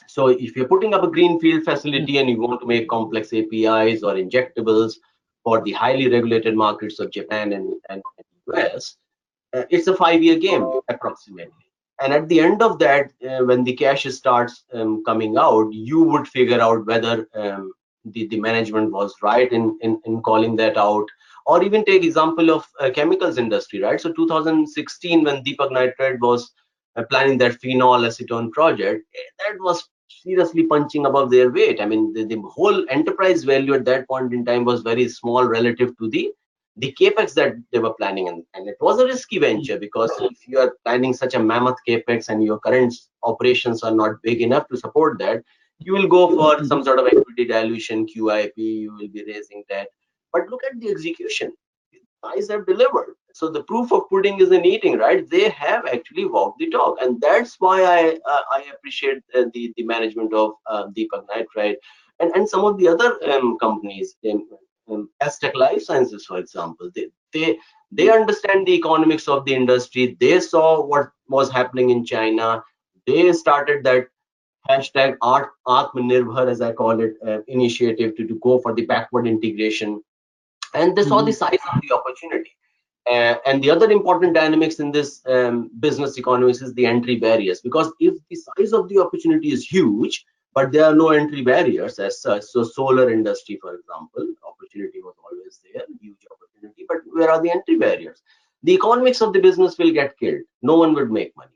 so 0.09 0.27
if 0.27 0.55
you're 0.55 0.67
putting 0.67 0.95
up 0.95 1.03
a 1.03 1.11
greenfield 1.11 1.63
facility 1.63 2.17
and 2.17 2.27
you 2.27 2.41
want 2.41 2.59
to 2.61 2.65
make 2.65 2.89
complex 2.89 3.31
APIs 3.31 4.01
or 4.01 4.15
injectables 4.15 4.95
for 5.43 5.61
the 5.61 5.71
highly 5.71 6.09
regulated 6.09 6.55
markets 6.55 6.99
of 6.99 7.11
Japan 7.11 7.53
and, 7.53 7.73
and 7.89 8.01
US, 8.47 8.97
uh, 9.55 9.65
it's 9.69 9.85
a 9.85 9.95
five-year 9.95 10.39
game 10.39 10.67
approximately. 10.89 11.53
And 12.01 12.11
at 12.11 12.27
the 12.27 12.39
end 12.39 12.63
of 12.63 12.79
that, 12.79 13.11
uh, 13.29 13.45
when 13.45 13.63
the 13.63 13.75
cash 13.75 14.05
starts 14.05 14.63
um, 14.73 15.03
coming 15.05 15.37
out, 15.37 15.71
you 15.71 16.01
would 16.01 16.27
figure 16.27 16.59
out 16.59 16.87
whether 16.87 17.27
um, 17.35 17.71
the, 18.05 18.27
the 18.29 18.39
management 18.39 18.91
was 18.91 19.13
right 19.21 19.51
in, 19.51 19.77
in, 19.81 20.01
in 20.05 20.23
calling 20.23 20.55
that 20.55 20.75
out 20.75 21.05
or 21.45 21.63
even 21.63 21.85
take 21.85 22.03
example 22.03 22.49
of 22.49 22.65
uh, 22.79 22.89
chemicals 22.89 23.37
industry, 23.37 23.79
right? 23.79 24.01
So 24.01 24.11
2016, 24.11 25.23
when 25.23 25.43
Deepak 25.43 25.71
Nitrite 25.71 26.19
was 26.19 26.51
uh, 26.95 27.03
planning 27.11 27.37
that 27.39 27.59
phenol 27.61 27.99
acetone 27.99 28.51
project, 28.51 29.05
eh, 29.15 29.29
that 29.39 29.57
was 29.59 29.87
seriously 30.09 30.63
punching 30.63 31.05
above 31.05 31.31
their 31.31 31.51
weight. 31.51 31.81
I 31.81 31.85
mean, 31.85 32.13
the, 32.13 32.23
the 32.23 32.39
whole 32.41 32.85
enterprise 32.89 33.43
value 33.43 33.73
at 33.73 33.85
that 33.85 34.07
point 34.07 34.33
in 34.33 34.45
time 34.45 34.65
was 34.65 34.81
very 34.81 35.07
small 35.07 35.45
relative 35.45 35.97
to 35.97 36.09
the 36.09 36.31
the 36.77 36.95
capex 36.97 37.33
that 37.33 37.55
they 37.73 37.79
were 37.79 37.93
planning. 37.95 38.29
And, 38.29 38.43
and 38.53 38.67
it 38.69 38.77
was 38.79 38.99
a 38.99 39.05
risky 39.05 39.37
venture 39.37 39.77
because 39.77 40.11
if 40.21 40.47
you 40.47 40.59
are 40.59 40.77
planning 40.85 41.13
such 41.13 41.33
a 41.33 41.39
mammoth 41.39 41.75
capex 41.85 42.29
and 42.29 42.41
your 42.41 42.57
current 42.59 42.93
operations 43.23 43.83
are 43.83 43.93
not 43.93 44.21
big 44.23 44.41
enough 44.41 44.67
to 44.69 44.77
support 44.77 45.19
that 45.19 45.43
you 45.79 45.93
will 45.93 46.07
go 46.07 46.35
for 46.35 46.63
some 46.65 46.83
sort 46.83 46.99
of 46.99 47.07
equity 47.07 47.45
dilution 47.45 48.05
qip 48.05 48.51
you 48.55 48.93
will 48.93 49.07
be 49.07 49.23
raising 49.25 49.63
debt. 49.69 49.87
But 50.31 50.49
look 50.49 50.61
at 50.63 50.79
the 50.79 50.89
execution. 50.89 51.53
Guys 52.23 52.49
have 52.49 52.65
delivered 52.65 53.15
so 53.33 53.49
the 53.49 53.63
proof 53.63 53.91
of 53.91 54.09
pudding 54.09 54.39
is 54.39 54.51
in 54.51 54.65
eating 54.65 54.97
right 54.97 55.29
they 55.29 55.49
have 55.49 55.85
actually 55.85 56.25
walked 56.25 56.59
the 56.59 56.69
talk 56.69 56.97
and 57.01 57.21
that's 57.21 57.55
why 57.59 57.77
i 57.83 58.17
uh, 58.33 58.43
i 58.51 58.63
appreciate 58.73 59.21
uh, 59.35 59.45
the 59.53 59.73
the 59.77 59.83
management 59.83 60.33
of 60.33 60.53
uh, 60.67 60.87
deepak 60.87 61.23
Right? 61.55 61.77
and 62.19 62.31
and 62.35 62.47
some 62.47 62.65
of 62.65 62.77
the 62.77 62.87
other 62.87 63.17
um, 63.31 63.57
companies 63.59 64.15
in 64.23 64.45
um, 64.89 65.09
Astec 65.23 65.53
LifeSciences, 65.53 66.23
for 66.23 66.37
example, 66.37 66.89
they, 66.95 67.07
they 67.33 67.57
they 67.91 68.09
understand 68.09 68.67
the 68.67 68.73
economics 68.73 69.27
of 69.27 69.45
the 69.45 69.53
industry. 69.53 70.17
They 70.19 70.39
saw 70.39 70.85
what 70.85 71.09
was 71.27 71.51
happening 71.51 71.89
in 71.89 72.05
China. 72.05 72.63
They 73.07 73.33
started 73.33 73.83
that 73.83 74.07
hashtag 74.69 75.15
Art 75.21 75.49
Atmanirbhar, 75.67 76.49
as 76.49 76.61
I 76.61 76.71
call 76.73 76.99
it, 76.99 77.13
uh, 77.25 77.39
initiative 77.47 78.15
to, 78.17 78.27
to 78.27 78.39
go 78.39 78.59
for 78.59 78.73
the 78.73 78.85
backward 78.85 79.25
integration. 79.25 80.03
And 80.75 80.95
they 80.95 81.03
saw 81.03 81.19
mm 81.19 81.21
-hmm. 81.21 81.25
the 81.25 81.33
size 81.33 81.63
of 81.73 81.81
the 81.81 81.93
opportunity. 81.95 82.51
Uh, 83.09 83.35
and 83.45 83.63
the 83.63 83.71
other 83.71 83.89
important 83.89 84.33
dynamics 84.33 84.79
in 84.79 84.91
this 84.91 85.21
um, 85.27 85.71
business 85.79 86.17
economics 86.17 86.61
is 86.61 86.73
the 86.73 86.85
entry 86.85 87.15
barriers 87.15 87.61
because 87.61 87.91
if 87.99 88.13
the 88.29 88.35
size 88.35 88.71
of 88.71 88.87
the 88.89 88.99
opportunity 88.99 89.51
is 89.51 89.65
huge 89.65 90.25
but 90.53 90.71
there 90.71 90.85
are 90.85 90.95
no 90.95 91.09
entry 91.09 91.41
barriers 91.41 91.97
as 91.97 92.21
such 92.21 92.43
so 92.43 92.63
solar 92.63 93.09
industry 93.09 93.57
for 93.61 93.73
example 93.73 94.27
opportunity 94.47 95.01
was 95.01 95.15
always 95.23 95.59
there 95.63 95.85
huge 96.01 96.23
opportunity 96.31 96.85
but 96.87 96.97
where 97.11 97.31
are 97.31 97.41
the 97.41 97.51
entry 97.51 97.75
barriers? 97.75 98.21
The 98.63 98.73
economics 98.73 99.21
of 99.21 99.33
the 99.33 99.39
business 99.39 99.77
will 99.77 99.91
get 99.91 100.17
killed. 100.17 100.41
No 100.61 100.77
one 100.77 100.93
would 100.93 101.11
make 101.11 101.35
money. 101.37 101.51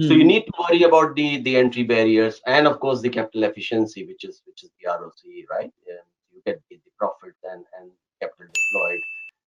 So 0.00 0.12
you 0.12 0.22
hmm. 0.22 0.28
need 0.28 0.44
to 0.46 0.52
worry 0.58 0.82
about 0.82 1.14
the 1.14 1.40
the 1.42 1.56
entry 1.56 1.84
barriers 1.84 2.40
and 2.46 2.66
of 2.66 2.80
course 2.80 3.00
the 3.00 3.08
capital 3.08 3.44
efficiency 3.44 4.04
which 4.04 4.24
is 4.24 4.42
which 4.44 4.64
is 4.64 4.70
the 4.80 4.90
roc 4.90 5.12
right? 5.50 5.72
You 6.32 6.42
get 6.44 6.60
the, 6.68 6.76
the 6.84 6.92
profit 6.98 7.34
and 7.44 7.64
and 7.78 7.90
capital 8.20 8.46
deployed 8.46 9.02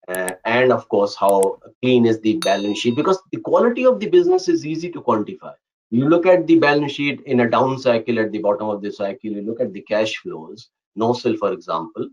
uh, 0.07 0.31
and 0.45 0.71
of 0.71 0.87
course 0.89 1.15
how 1.15 1.59
clean 1.81 2.05
is 2.05 2.19
the 2.21 2.37
balance 2.37 2.79
sheet 2.79 2.95
because 2.95 3.19
the 3.31 3.39
quality 3.39 3.85
of 3.85 3.99
the 3.99 4.09
business 4.09 4.47
is 4.47 4.65
easy 4.65 4.91
to 4.91 5.01
quantify. 5.01 5.53
You 5.89 6.07
look 6.09 6.25
at 6.25 6.47
the 6.47 6.59
balance 6.59 6.93
sheet 6.93 7.21
in 7.25 7.41
a 7.41 7.49
down 7.49 7.77
cycle 7.79 8.19
at 8.19 8.31
the 8.31 8.39
bottom 8.39 8.69
of 8.69 8.81
the 8.81 8.91
cycle 8.91 9.31
you 9.31 9.41
look 9.41 9.59
at 9.59 9.73
the 9.73 9.81
cash 9.81 10.17
flows 10.17 10.69
NOCIL 10.97 11.37
for 11.37 11.51
example 11.51 12.07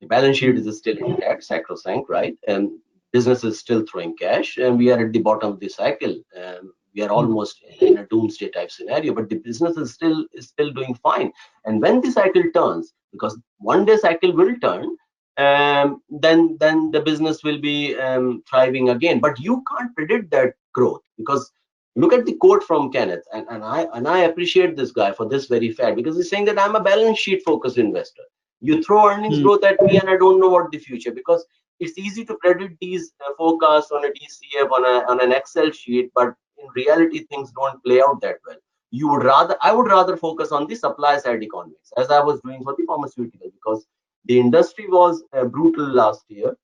the 0.00 0.06
balance 0.06 0.38
sheet 0.38 0.56
is 0.56 0.78
still 0.78 0.96
intact 0.98 1.44
sacrosanct 1.44 2.08
right? 2.08 2.36
And 2.46 2.70
business 3.12 3.44
is 3.44 3.58
still 3.58 3.84
throwing 3.86 4.16
cash 4.16 4.56
and 4.58 4.78
we 4.78 4.90
are 4.90 5.04
at 5.04 5.12
the 5.12 5.20
bottom 5.20 5.52
of 5.52 5.60
the 5.60 5.68
cycle. 5.68 6.14
Um, 6.42 6.72
we 6.94 7.02
are 7.02 7.10
almost 7.10 7.62
in 7.80 7.98
a 7.98 8.06
doomsday 8.06 8.48
type 8.50 8.70
scenario 8.70 9.14
but 9.14 9.28
the 9.28 9.36
business 9.36 9.76
is 9.76 9.92
still 9.92 10.24
is 10.32 10.48
still 10.48 10.70
doing 10.70 10.94
fine. 10.94 11.32
And 11.64 11.82
when 11.82 12.00
the 12.00 12.10
cycle 12.10 12.44
turns 12.54 12.94
because 13.12 13.38
one 13.58 13.84
day 13.84 13.96
cycle 13.96 14.32
will 14.32 14.54
turn 14.60 14.96
um, 15.38 16.02
then 16.08 16.56
then 16.60 16.90
the 16.90 17.00
business 17.00 17.42
will 17.42 17.58
be 17.58 17.96
um, 17.96 18.42
thriving 18.48 18.90
again. 18.90 19.20
But 19.20 19.38
you 19.38 19.62
can't 19.70 19.94
predict 19.94 20.30
that 20.30 20.54
growth 20.72 21.02
because 21.18 21.50
look 21.94 22.12
at 22.12 22.24
the 22.24 22.34
quote 22.34 22.62
from 22.62 22.90
Kenneth, 22.90 23.24
and, 23.32 23.46
and 23.50 23.64
I 23.64 23.86
and 23.94 24.08
I 24.08 24.20
appreciate 24.20 24.76
this 24.76 24.92
guy 24.92 25.12
for 25.12 25.28
this 25.28 25.46
very 25.46 25.72
fact 25.72 25.96
because 25.96 26.16
he's 26.16 26.30
saying 26.30 26.46
that 26.46 26.58
I'm 26.58 26.76
a 26.76 26.82
balance 26.82 27.18
sheet 27.18 27.42
focused 27.44 27.78
investor. 27.78 28.22
You 28.60 28.82
throw 28.82 29.08
earnings 29.10 29.38
mm. 29.38 29.42
growth 29.42 29.64
at 29.64 29.80
me, 29.82 29.98
and 29.98 30.08
I 30.08 30.16
don't 30.16 30.40
know 30.40 30.48
what 30.48 30.70
the 30.70 30.78
future 30.78 31.12
because 31.12 31.44
it's 31.80 31.98
easy 31.98 32.24
to 32.24 32.34
predict 32.36 32.78
these 32.80 33.12
uh, 33.26 33.32
forecasts 33.36 33.90
on 33.90 34.04
a 34.04 34.08
DCF 34.08 34.70
on 34.70 34.84
a 34.84 35.10
on 35.10 35.20
an 35.20 35.32
Excel 35.32 35.70
sheet, 35.70 36.10
but 36.14 36.34
in 36.58 36.66
reality 36.74 37.24
things 37.24 37.52
don't 37.52 37.82
play 37.84 38.00
out 38.00 38.20
that 38.22 38.36
well. 38.46 38.56
You 38.90 39.08
would 39.08 39.24
rather 39.24 39.56
I 39.60 39.72
would 39.72 39.88
rather 39.88 40.16
focus 40.16 40.52
on 40.52 40.66
the 40.66 40.74
supply 40.74 41.18
side 41.18 41.42
economics 41.42 41.92
as 41.98 42.10
I 42.10 42.20
was 42.20 42.40
doing 42.40 42.62
for 42.62 42.74
the 42.78 42.86
pharmaceutical 42.86 43.50
because 43.52 43.86
the 44.26 44.38
industry 44.38 44.86
was 44.88 45.22
uh, 45.32 45.44
brutal 45.44 45.86
last 45.86 46.24
year 46.28 46.56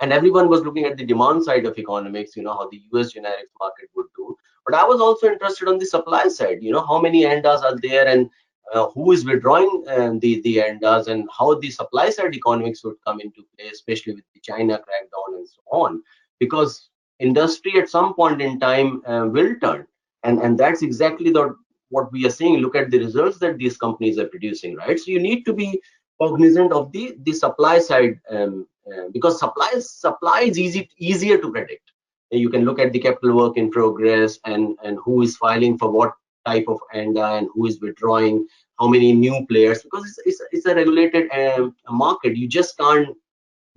and 0.00 0.12
everyone 0.12 0.48
was 0.48 0.62
looking 0.62 0.84
at 0.84 0.96
the 0.96 1.04
demand 1.04 1.42
side 1.44 1.66
of 1.66 1.78
economics 1.78 2.36
you 2.36 2.42
know 2.42 2.52
how 2.52 2.68
the 2.68 2.82
us 2.92 3.12
generics 3.14 3.54
market 3.58 3.88
would 3.96 4.06
do. 4.16 4.36
But 4.66 4.74
i 4.74 4.84
was 4.84 5.00
also 5.00 5.28
interested 5.28 5.68
on 5.68 5.78
the 5.78 5.86
supply 5.86 6.28
side 6.28 6.62
you 6.62 6.72
know 6.72 6.86
how 6.86 7.00
many 7.00 7.24
ANDAs 7.24 7.62
are 7.62 7.76
there 7.78 8.06
and 8.06 8.30
uh, 8.72 8.88
who 8.90 9.12
is 9.12 9.24
withdrawing 9.24 9.84
uh, 9.88 10.12
the 10.20 10.40
the 10.42 10.62
ANDAs 10.62 11.08
and 11.08 11.28
how 11.36 11.54
the 11.54 11.70
supply 11.70 12.10
side 12.10 12.34
economics 12.34 12.84
would 12.84 12.96
come 13.06 13.20
into 13.20 13.44
play 13.56 13.68
especially 13.68 14.14
with 14.14 14.24
the 14.34 14.40
china 14.40 14.74
crackdown 14.74 15.36
and 15.36 15.48
so 15.48 15.60
on. 15.72 16.02
Because 16.38 16.90
industry 17.18 17.72
at 17.78 17.88
some 17.88 18.14
point 18.14 18.40
in 18.40 18.58
time 18.60 19.02
uh, 19.06 19.26
will 19.26 19.54
turn. 19.60 19.86
And 20.22 20.38
and 20.40 20.58
that's 20.58 20.82
exactly 20.82 21.30
the 21.30 21.56
what 21.88 22.12
we 22.12 22.24
are 22.26 22.30
seeing. 22.30 22.58
Look 22.58 22.76
at 22.76 22.90
the 22.90 22.98
results 22.98 23.38
that 23.38 23.58
these 23.58 23.76
companies 23.76 24.18
are 24.18 24.28
producing 24.28 24.76
right? 24.76 24.98
So 24.98 25.10
you 25.10 25.20
need 25.20 25.44
to 25.46 25.52
be 25.52 25.80
cognizant 26.20 26.72
of 26.72 26.92
the 26.92 27.16
the 27.22 27.32
supply 27.32 27.78
side 27.78 28.20
um, 28.30 28.66
uh, 28.92 29.08
because 29.12 29.38
supply 29.38 29.70
supply 29.78 30.40
is 30.42 30.58
easy 30.58 30.88
easier 30.98 31.38
to 31.38 31.50
predict. 31.50 31.92
You 32.30 32.48
can 32.48 32.64
look 32.64 32.78
at 32.78 32.92
the 32.92 33.00
capital 33.00 33.36
work 33.36 33.56
in 33.56 33.70
progress 33.70 34.38
and 34.44 34.76
and 34.82 34.98
who 35.04 35.22
is 35.22 35.36
filing 35.36 35.78
for 35.78 35.90
what 35.90 36.12
type 36.46 36.66
of 36.68 36.80
ANDA 36.92 37.26
and 37.38 37.48
who 37.54 37.66
is 37.66 37.80
withdrawing 37.80 38.46
how 38.78 38.88
many 38.88 39.12
new 39.12 39.44
players 39.46 39.82
because 39.82 40.06
it's, 40.06 40.18
it's, 40.24 40.40
it's 40.52 40.66
a 40.66 40.74
regulated 40.74 41.30
um, 41.32 41.76
market. 41.90 42.36
You 42.36 42.48
just 42.48 42.78
can't 42.78 43.14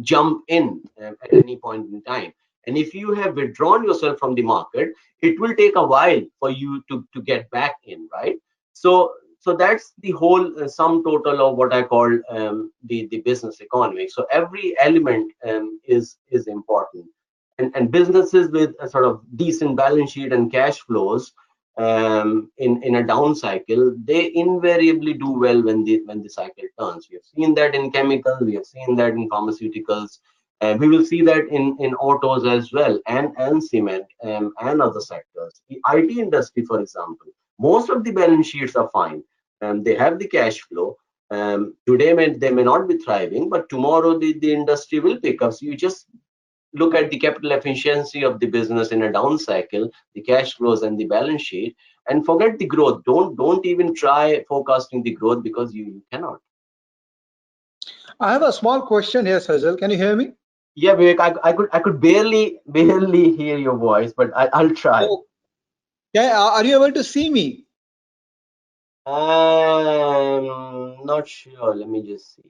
jump 0.02 0.44
in 0.48 0.82
um, 1.02 1.18
at 1.24 1.34
any 1.34 1.58
point 1.58 1.92
in 1.92 2.02
time. 2.04 2.32
And 2.66 2.78
if 2.78 2.94
you 2.94 3.14
have 3.14 3.36
withdrawn 3.36 3.84
yourself 3.84 4.18
from 4.20 4.34
the 4.36 4.42
market 4.42 4.94
it 5.22 5.40
will 5.40 5.56
take 5.56 5.76
a 5.76 5.86
while 5.86 6.22
for 6.40 6.50
you 6.52 6.84
to 6.90 7.06
to 7.14 7.22
get 7.22 7.50
back 7.50 7.76
in 7.84 8.08
right? 8.14 8.38
So 8.74 9.14
so 9.44 9.54
that's 9.62 9.94
the 10.06 10.12
whole 10.12 10.46
uh, 10.64 10.68
sum 10.68 11.04
total 11.04 11.42
of 11.46 11.58
what 11.58 11.74
i 11.74 11.82
call 11.82 12.12
um, 12.30 12.72
the 12.90 13.08
the 13.12 13.20
business 13.30 13.60
economy 13.68 14.08
so 14.08 14.26
every 14.32 14.76
element 14.80 15.32
um, 15.50 15.80
is 15.98 16.18
is 16.30 16.48
important 16.48 17.06
and 17.60 17.76
and 17.76 17.92
businesses 17.92 18.52
with 18.58 18.72
a 18.80 18.88
sort 18.88 19.06
of 19.06 19.22
decent 19.44 19.76
balance 19.76 20.12
sheet 20.12 20.34
and 20.34 20.52
cash 20.52 20.80
flows 20.88 21.34
um, 21.78 22.52
in 22.58 22.82
in 22.84 22.96
a 22.96 23.04
down 23.04 23.36
cycle, 23.36 23.96
they 24.04 24.32
invariably 24.36 25.14
do 25.14 25.32
well 25.32 25.64
when 25.64 25.84
the 25.84 26.02
when 26.06 26.22
the 26.22 26.30
cycle 26.30 26.66
turns. 26.80 27.08
We 27.10 27.16
have 27.16 27.26
seen 27.26 27.56
that 27.56 27.74
in 27.74 27.92
chemicals, 27.92 28.42
we 28.42 28.56
have 28.56 28.66
seen 28.66 28.96
that 28.98 29.14
in 29.14 29.30
pharmaceuticals, 29.30 30.20
and 30.62 30.80
we 30.80 30.88
will 30.88 31.04
see 31.04 31.22
that 31.24 31.48
in 31.48 31.76
in 31.80 31.96
autos 31.96 32.46
as 32.46 32.72
well, 32.72 33.00
and 33.08 33.34
and 33.38 33.64
cement 33.64 34.06
um, 34.24 34.54
and 34.62 34.82
other 34.82 35.02
sectors. 35.02 35.62
The 35.70 35.82
IT 35.88 36.18
industry, 36.18 36.64
for 36.64 36.80
example, 36.80 37.28
most 37.60 37.90
of 37.90 38.04
the 38.04 38.12
balance 38.12 38.48
sheets 38.48 38.76
are 38.76 38.90
fine, 38.94 39.24
and 39.64 39.86
they 39.86 39.96
have 39.96 40.20
the 40.20 40.28
cash 40.28 40.60
flow. 40.62 40.98
Um, 41.32 41.76
today 41.88 42.14
may, 42.14 42.30
they 42.34 42.52
may 42.52 42.64
not 42.64 42.88
be 42.88 42.98
thriving, 42.98 43.50
but 43.50 43.70
tomorrow 43.70 44.20
the, 44.20 44.38
the 44.40 44.54
industry 44.54 45.00
will 45.00 45.20
pick 45.20 45.42
up. 45.42 45.54
So 45.54 45.66
you 45.66 45.76
just 45.76 46.08
look 46.74 46.94
at 46.96 47.10
the 47.10 47.20
capital 47.20 47.52
efficiency 47.52 48.24
of 48.24 48.40
the 48.40 48.48
business 48.48 48.92
in 48.92 49.04
a 49.04 49.12
down 49.12 49.40
cycle, 49.40 49.90
the 50.16 50.22
cash 50.22 50.54
flows 50.56 50.84
and 50.84 51.00
the 51.00 51.06
balance 51.06 51.42
sheet, 51.42 51.76
and 52.10 52.26
forget 52.26 52.60
the 52.60 52.66
growth. 52.66 53.04
Don't 53.06 53.36
don't 53.36 53.66
even 53.66 53.94
try 53.96 54.44
forecasting 54.48 55.04
the 55.04 55.12
growth 55.12 55.44
because 55.44 55.74
you, 55.74 55.86
you 55.86 56.04
cannot. 56.12 56.40
I 58.20 58.34
have 58.34 58.42
a 58.44 58.54
small 58.54 58.82
question 58.82 59.26
here, 59.26 59.40
Sajal. 59.40 59.78
Can 59.78 59.92
you 59.92 59.98
hear 59.98 60.16
me? 60.16 60.32
Yeah, 60.76 60.96
Vivek, 60.96 61.20
I, 61.20 61.50
I 61.50 61.54
could 61.54 61.70
I 61.72 61.80
could 61.80 62.00
barely 62.02 62.60
barely 62.68 63.36
hear 63.36 63.58
your 63.58 63.78
voice, 63.78 64.14
but 64.16 64.32
I, 64.36 64.50
I'll 64.54 64.72
try. 64.72 65.04
Oh. 65.10 65.24
Yeah, 66.14 66.40
are 66.40 66.64
you 66.64 66.76
able 66.76 66.92
to 66.94 67.04
see 67.04 67.30
me? 67.30 67.63
Um, 69.06 70.96
not 71.04 71.28
sure. 71.28 71.76
Let 71.76 71.90
me 71.90 72.04
just 72.04 72.36
see. 72.36 72.44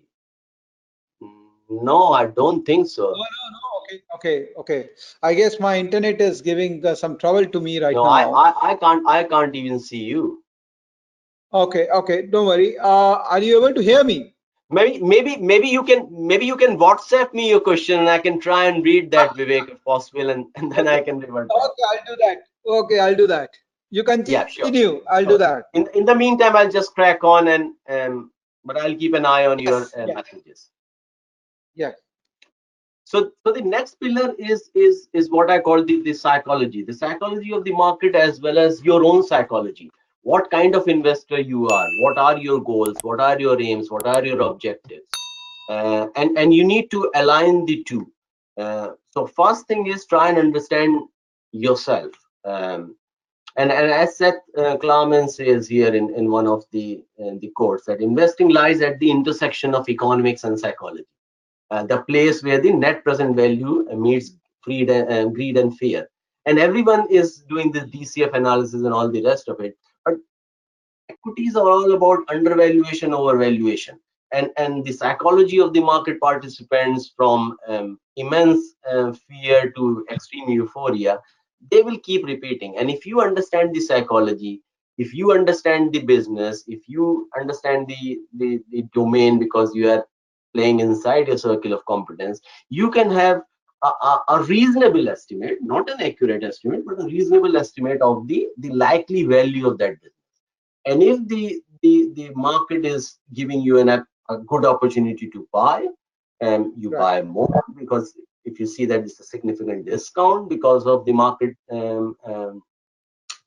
No, 1.70 2.14
I 2.14 2.28
don't 2.28 2.64
think 2.66 2.88
so. 2.88 3.04
No, 3.04 3.12
no, 3.12 3.16
no. 3.16 3.60
Okay, 3.84 4.02
okay, 4.16 4.50
okay. 4.58 4.90
I 5.22 5.34
guess 5.34 5.60
my 5.60 5.78
internet 5.78 6.22
is 6.22 6.42
giving 6.42 6.86
uh, 6.86 6.96
some 6.96 7.18
trouble 7.18 7.46
to 7.46 7.60
me 7.60 7.80
right 7.80 7.96
no, 7.96 8.04
now. 8.04 8.10
I, 8.10 8.50
I, 8.50 8.72
I 8.72 8.76
can't, 8.76 9.08
I 9.08 9.24
can't 9.24 9.56
even 9.56 9.80
see 9.80 10.04
you. 10.04 10.44
Okay, 11.54 11.88
okay. 11.90 12.26
Don't 12.28 12.46
worry. 12.48 12.78
Uh, 12.78 13.16
are 13.30 13.40
you 13.40 13.58
able 13.64 13.74
to 13.74 13.82
hear 13.82 14.04
me? 14.04 14.34
Maybe, 14.70 15.00
maybe, 15.00 15.38
maybe 15.38 15.68
you 15.68 15.84
can, 15.84 16.08
maybe 16.12 16.46
you 16.46 16.56
can 16.56 16.78
WhatsApp 16.78 17.34
me 17.34 17.50
your 17.50 17.60
question, 17.60 18.00
and 18.00 18.10
I 18.10 18.18
can 18.18 18.40
try 18.40 18.66
and 18.66 18.84
read 18.84 19.12
that, 19.12 19.32
Vivek, 19.38 19.70
if 19.70 19.84
possible, 19.84 20.30
and, 20.30 20.46
and 20.56 20.72
then 20.72 20.88
I 20.88 21.02
can 21.02 21.20
revert. 21.20 21.50
Okay, 21.52 21.84
I'll 21.92 22.16
do 22.16 22.24
that. 22.24 22.38
Okay, 22.66 23.00
I'll 23.00 23.16
do 23.16 23.28
that. 23.28 23.50
You 23.94 24.04
can 24.04 24.24
yeah, 24.26 24.46
continue. 24.46 24.90
Sure. 24.90 25.02
I'll 25.16 25.32
do 25.34 25.38
that. 25.38 25.66
In 25.74 25.88
in 25.94 26.06
the 26.12 26.16
meantime, 26.16 26.56
I'll 26.60 26.74
just 26.80 26.96
crack 27.00 27.24
on 27.24 27.50
and 27.56 27.74
um, 27.96 28.32
but 28.66 28.78
I'll 28.84 28.96
keep 28.96 29.14
an 29.14 29.26
eye 29.34 29.46
on 29.46 29.60
your 29.60 29.82
yes, 29.82 29.98
uh, 29.98 30.06
yes. 30.08 30.16
messages 30.16 30.70
yeah 31.76 31.92
so 33.04 33.32
so 33.46 33.52
the 33.52 33.62
next 33.62 34.00
pillar 34.00 34.34
is 34.38 34.70
is 34.76 35.08
is 35.14 35.30
what 35.32 35.50
i 35.50 35.60
call 35.60 35.84
the 35.84 36.02
the 36.04 36.14
psychology 36.14 36.84
the 36.84 36.94
psychology 36.94 37.52
of 37.52 37.64
the 37.64 37.72
market 37.72 38.16
as 38.16 38.40
well 38.42 38.58
as 38.58 38.84
your 38.84 39.04
own 39.04 39.24
psychology 39.24 39.90
what 40.22 40.50
kind 40.52 40.76
of 40.76 40.88
investor 40.88 41.40
you 41.40 41.68
are 41.68 41.90
what 42.00 42.18
are 42.18 42.38
your 42.38 42.62
goals 42.64 42.98
what 43.02 43.20
are 43.20 43.40
your 43.40 43.60
aims 43.62 43.92
what 43.92 44.06
are 44.06 44.24
your 44.26 44.42
objectives 44.42 45.08
uh, 45.70 46.08
and 46.16 46.38
and 46.38 46.54
you 46.54 46.64
need 46.64 46.90
to 46.92 47.12
align 47.16 47.66
the 47.66 47.84
two 47.84 48.12
uh, 48.58 48.90
so 49.10 49.26
first 49.26 49.68
thing 49.68 49.88
is 49.88 50.06
try 50.06 50.30
and 50.30 50.38
understand 50.38 51.02
yourself 51.52 52.12
um, 52.46 52.96
and, 53.56 53.72
and 53.72 53.92
as 53.92 54.18
Seth 54.18 54.42
uh, 54.58 54.78
Klarman 54.78 55.30
says 55.30 55.68
here 55.68 55.94
in, 55.94 56.14
in 56.16 56.32
one 56.32 56.48
of 56.48 56.64
the 56.72 57.04
uh, 57.20 57.36
the 57.40 57.52
quotes 57.56 57.86
that 57.86 58.02
investing 58.02 58.50
lies 58.50 58.82
at 58.82 59.00
the 59.00 59.12
intersection 59.12 59.76
of 59.76 59.88
economics 59.90 60.44
and 60.44 60.60
psychology 60.60 61.06
uh, 61.74 61.84
the 61.84 62.04
place 62.04 62.44
where 62.44 62.62
the 62.62 62.72
net 62.72 63.04
present 63.04 63.36
value 63.36 63.88
meets 63.96 64.32
greed 64.64 64.90
and, 64.90 65.10
uh, 65.12 65.26
greed 65.26 65.58
and 65.58 65.78
fear. 65.78 66.08
And 66.46 66.60
everyone 66.60 67.08
is 67.10 67.44
doing 67.50 67.72
the 67.72 67.82
DCF 67.82 68.34
analysis 68.34 68.84
and 68.84 68.94
all 68.94 69.10
the 69.10 69.24
rest 69.24 69.48
of 69.48 69.60
it. 69.60 69.78
But 70.06 70.16
equities 71.10 71.56
are 71.56 71.70
all 71.70 71.94
about 71.94 72.20
undervaluation, 72.30 73.12
overvaluation. 73.12 73.96
And, 74.32 74.50
and 74.58 74.84
the 74.84 74.92
psychology 74.92 75.60
of 75.60 75.74
the 75.74 75.80
market 75.80 76.20
participants 76.20 77.12
from 77.16 77.58
um, 77.68 78.00
immense 78.18 78.76
uh, 78.92 79.14
fear 79.28 79.72
to 79.72 80.06
extreme 80.12 80.50
euphoria, 80.50 81.20
they 81.72 81.82
will 81.82 82.00
keep 82.00 82.26
repeating. 82.26 82.78
And 82.78 82.90
if 82.90 83.06
you 83.06 83.22
understand 83.22 83.74
the 83.74 83.82
psychology, 83.82 84.62
if 84.98 85.14
you 85.14 85.32
understand 85.32 85.94
the 85.94 86.00
business, 86.00 86.64
if 86.68 86.88
you 86.88 87.30
understand 87.40 87.88
the, 87.88 88.20
the, 88.38 88.62
the 88.70 88.84
domain 88.94 89.40
because 89.40 89.74
you 89.74 89.90
are 89.90 90.06
playing 90.54 90.80
inside 90.80 91.28
your 91.28 91.38
circle 91.38 91.74
of 91.74 91.86
competence, 91.86 92.40
you 92.70 92.92
can 92.92 93.10
have 93.10 93.42
a, 93.84 93.88
a, 93.88 94.24
a, 94.30 94.44
reasonable 94.44 95.10
estimate, 95.10 95.58
not 95.62 95.90
an 95.90 96.02
accurate 96.02 96.44
estimate, 96.44 96.86
but 96.86 97.02
a 97.02 97.06
reasonable 97.06 97.58
estimate 97.58 98.02
of 98.02 98.28
the, 98.28 98.48
the 98.60 98.70
likely 98.70 99.24
value 99.24 99.68
of 99.68 99.78
that 99.80 100.00
business. 100.02 100.14
And 100.86 101.02
if 101.02 101.28
the, 101.28 101.62
the, 101.82 102.12
the 102.14 102.32
market 102.36 102.86
is 102.86 103.18
giving 103.34 103.62
you 103.62 103.80
an, 103.80 103.90
a 103.90 104.38
good 104.46 104.66
opportunity 104.66 105.30
to 105.32 105.48
buy, 105.52 105.88
and 106.40 106.66
um, 106.66 106.74
you 106.78 106.90
right. 106.90 107.00
buy 107.00 107.22
more 107.22 107.64
because 107.78 108.16
if 108.46 108.60
you 108.60 108.66
see 108.66 108.86
that 108.86 109.02
it's 109.02 109.20
a 109.20 109.24
significant 109.24 109.86
discount 109.86 110.50
because 110.50 110.86
of 110.86 111.06
the 111.06 111.14
market 111.14 111.56
um, 111.72 112.16
um, 112.26 112.62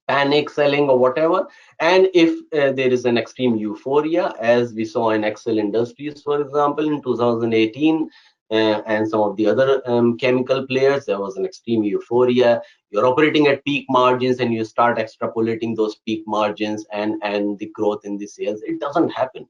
panic 0.09 0.49
selling 0.51 0.89
or 0.89 0.99
whatever. 0.99 1.47
And 1.81 2.09
if 2.15 2.31
uh, 2.53 2.73
there 2.73 2.93
is 2.93 3.05
an 3.05 3.19
extreme 3.19 3.57
euphoria 3.57 4.35
as 4.41 4.73
we 4.73 4.85
saw 4.85 5.11
in 5.11 5.25
excel 5.25 5.59
industries 5.59 6.23
for 6.23 6.41
example 6.41 6.89
in 6.89 7.03
2018 7.03 8.09
uh, 8.49 8.55
and 8.55 9.09
some 9.09 9.21
of 9.21 9.37
the 9.37 9.47
other 9.47 9.83
um, 9.87 10.17
chemical 10.17 10.67
players 10.67 11.07
there 11.07 11.19
was 11.19 11.37
an 11.37 11.45
extreme 11.45 11.83
euphoria. 11.83 12.63
You're 12.91 13.07
operating 13.07 13.49
at 13.49 13.65
peak 13.65 13.87
margins 13.89 14.39
and 14.39 14.55
you 14.55 14.65
start 14.65 14.99
extrapolating 14.99 15.75
those 15.75 15.97
peak 16.07 16.23
margins 16.27 16.87
and 16.93 17.21
and 17.23 17.59
the 17.59 17.71
growth 17.75 18.05
in 18.05 18.17
the 18.17 18.27
sales. 18.27 18.63
It 18.63 18.81
doesn't 18.81 19.11
happen. 19.11 19.49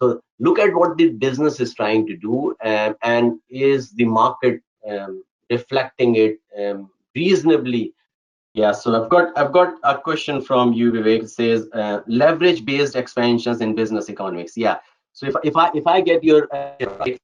So 0.00 0.20
look 0.38 0.58
at 0.58 0.74
what 0.74 0.96
the 0.96 1.10
business 1.10 1.60
is 1.60 1.74
trying 1.74 2.06
to 2.06 2.16
do 2.16 2.54
um, 2.64 2.94
and 3.02 3.38
is 3.50 3.90
the 3.92 4.04
market 4.04 4.62
um, 4.88 5.22
reflecting 5.50 6.16
it 6.16 6.38
um, 6.58 6.90
reasonably 7.14 7.94
yeah, 8.54 8.72
so 8.72 9.00
I've 9.00 9.08
got 9.08 9.36
I've 9.38 9.52
got 9.52 9.74
a 9.84 9.96
question 9.96 10.40
from 10.40 10.72
you, 10.72 10.90
Vivek. 10.90 11.22
It 11.24 11.30
says 11.30 11.68
uh, 11.72 12.00
leverage-based 12.08 12.96
expansions 12.96 13.60
in 13.60 13.74
business 13.74 14.10
economics. 14.10 14.56
Yeah. 14.56 14.78
So 15.12 15.26
if 15.26 15.36
if 15.44 15.56
I 15.56 15.70
if 15.74 15.86
I 15.86 16.00
get 16.00 16.24
your 16.24 16.48
uh, 16.52 16.72
I 16.80 17.18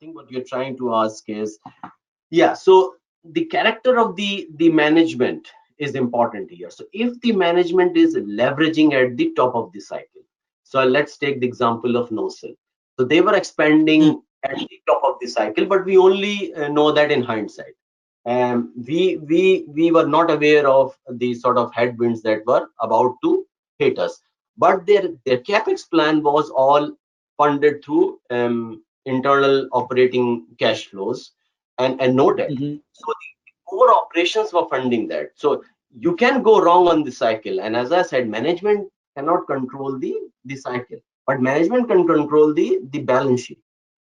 think 0.00 0.16
what 0.16 0.30
you're 0.30 0.44
trying 0.44 0.76
to 0.78 0.94
ask 0.94 1.28
is, 1.28 1.58
yeah. 2.30 2.54
So 2.54 2.94
the 3.24 3.44
character 3.44 3.98
of 3.98 4.16
the 4.16 4.48
the 4.56 4.70
management 4.70 5.46
is 5.78 5.94
important 5.94 6.50
here. 6.50 6.70
So 6.70 6.84
if 6.92 7.20
the 7.20 7.32
management 7.32 7.96
is 7.96 8.16
leveraging 8.16 8.92
at 8.94 9.16
the 9.16 9.32
top 9.36 9.54
of 9.54 9.72
the 9.72 9.80
cycle, 9.80 10.22
so 10.64 10.84
let's 10.84 11.16
take 11.18 11.40
the 11.40 11.46
example 11.46 11.96
of 11.96 12.08
NOCIL. 12.10 12.56
So 12.98 13.04
they 13.04 13.20
were 13.20 13.36
expanding. 13.36 14.22
At 14.50 14.58
the 14.58 14.80
top 14.86 15.02
of 15.04 15.16
the 15.20 15.26
cycle, 15.26 15.66
but 15.66 15.84
we 15.84 15.96
only 15.96 16.54
uh, 16.54 16.68
know 16.68 16.92
that 16.92 17.10
in 17.10 17.22
hindsight. 17.22 17.74
Um, 18.26 18.72
we 18.88 19.18
we 19.18 19.64
we 19.68 19.90
were 19.92 20.06
not 20.06 20.30
aware 20.30 20.66
of 20.66 20.96
the 21.08 21.32
sort 21.34 21.58
of 21.58 21.72
headwinds 21.72 22.22
that 22.22 22.44
were 22.46 22.66
about 22.80 23.14
to 23.22 23.46
hit 23.78 23.98
us. 23.98 24.20
But 24.58 24.84
their 24.86 25.10
their 25.24 25.38
capex 25.38 25.88
plan 25.88 26.22
was 26.22 26.50
all 26.50 26.92
funded 27.36 27.84
through 27.84 28.18
um, 28.30 28.82
internal 29.04 29.68
operating 29.72 30.46
cash 30.58 30.86
flows 30.86 31.32
and 31.78 32.00
and 32.00 32.16
no 32.16 32.32
debt. 32.32 32.50
Mm-hmm. 32.50 32.76
so 32.92 33.06
the 33.22 33.52
core 33.68 33.94
operations 33.94 34.52
were 34.52 34.68
funding 34.68 35.06
that. 35.08 35.30
So 35.36 35.62
you 35.96 36.16
can 36.16 36.42
go 36.42 36.60
wrong 36.60 36.88
on 36.88 37.04
the 37.04 37.12
cycle. 37.12 37.60
And 37.60 37.76
as 37.76 37.92
i 37.92 38.02
said 38.02 38.28
management 38.28 38.88
cannot 39.16 39.46
control 39.46 39.98
the 39.98 40.14
the 40.46 40.56
cycle. 40.56 40.98
But 41.28 41.40
management 41.40 41.88
can 41.88 42.06
control 42.06 42.52
the 42.54 42.80
the 42.90 43.02
balance 43.12 43.42
sheet 43.42 43.60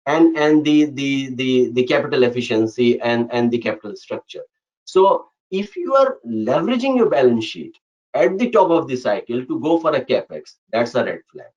and 0.07 0.37
and 0.37 0.65
the 0.65 0.85
the 0.99 1.11
the 1.41 1.71
the 1.77 1.83
capital 1.83 2.23
efficiency 2.23 2.99
and 3.01 3.29
and 3.31 3.51
the 3.51 3.59
capital 3.67 3.95
structure 3.95 4.45
so 4.85 5.03
if 5.51 5.75
you 5.77 5.93
are 5.95 6.17
leveraging 6.49 6.97
your 6.97 7.09
balance 7.09 7.45
sheet 7.45 7.77
at 8.15 8.37
the 8.39 8.49
top 8.51 8.71
of 8.71 8.87
the 8.87 8.97
cycle 8.97 9.45
to 9.45 9.59
go 9.61 9.79
for 9.79 9.95
a 9.95 10.05
capex 10.11 10.55
that's 10.71 10.95
a 10.95 11.05
red 11.05 11.21
flag 11.31 11.51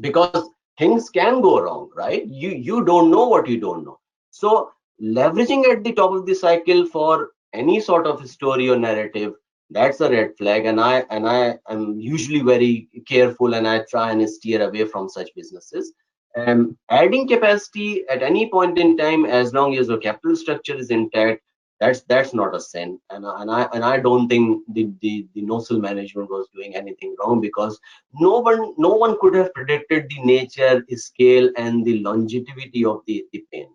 because 0.00 0.48
things 0.78 1.08
can 1.10 1.40
go 1.40 1.60
wrong 1.60 1.88
right 1.96 2.26
you 2.26 2.50
you 2.50 2.84
don't 2.84 3.10
know 3.10 3.26
what 3.28 3.48
you 3.48 3.60
don't 3.60 3.84
know 3.84 3.98
So 4.30 4.70
leveraging 5.02 5.64
at 5.72 5.84
the 5.84 5.92
top 5.92 6.12
of 6.12 6.26
the 6.26 6.34
cycle 6.34 6.86
for 6.86 7.30
any 7.54 7.80
sort 7.80 8.06
of 8.06 8.26
story 8.28 8.68
or 8.68 8.76
narrative, 8.76 9.32
that's 9.70 10.00
a 10.00 10.10
red 10.10 10.30
flag. 10.38 10.66
And 10.66 10.80
I 10.80 11.04
and 11.10 11.28
I 11.28 11.56
am 11.74 11.98
usually 11.98 12.40
very 12.50 12.88
careful 13.08 13.54
and 13.54 13.66
I 13.68 13.80
try 13.90 14.10
and 14.12 14.28
steer 14.34 14.62
away 14.68 14.84
from 14.92 15.08
such 15.08 15.30
businesses. 15.36 15.92
Um, 16.36 16.78
adding 16.90 17.26
capacity 17.28 18.04
at 18.08 18.22
any 18.22 18.50
point 18.50 18.78
in 18.78 18.96
time, 18.96 19.24
as 19.26 19.52
long 19.52 19.76
as 19.76 19.88
your 19.88 19.98
capital 19.98 20.36
structure 20.36 20.76
is 20.76 20.90
intact, 20.90 21.42
that's 21.80 22.02
that's 22.02 22.34
not 22.34 22.54
a 22.54 22.60
sin. 22.60 23.00
And, 23.10 23.24
and 23.24 23.50
i 23.50 23.62
and 23.72 23.84
i 23.84 23.98
don't 23.98 24.28
think 24.28 24.62
the 24.74 24.90
the 25.00 25.26
the 25.34 25.42
NOCIL 25.42 25.80
management 25.80 26.30
was 26.30 26.46
doing 26.54 26.76
anything 26.76 27.16
wrong 27.18 27.40
because 27.40 27.80
no 28.14 28.38
one 28.38 28.74
no 28.78 28.90
one 28.90 29.16
could 29.20 29.34
have 29.34 29.52
predicted 29.54 30.08
the 30.10 30.22
nature 30.22 30.84
scale 30.94 31.50
and 31.56 31.84
the 31.84 31.98
longevity 32.00 32.84
of 32.84 33.00
the 33.06 33.24
the 33.32 33.44
pain. 33.52 33.68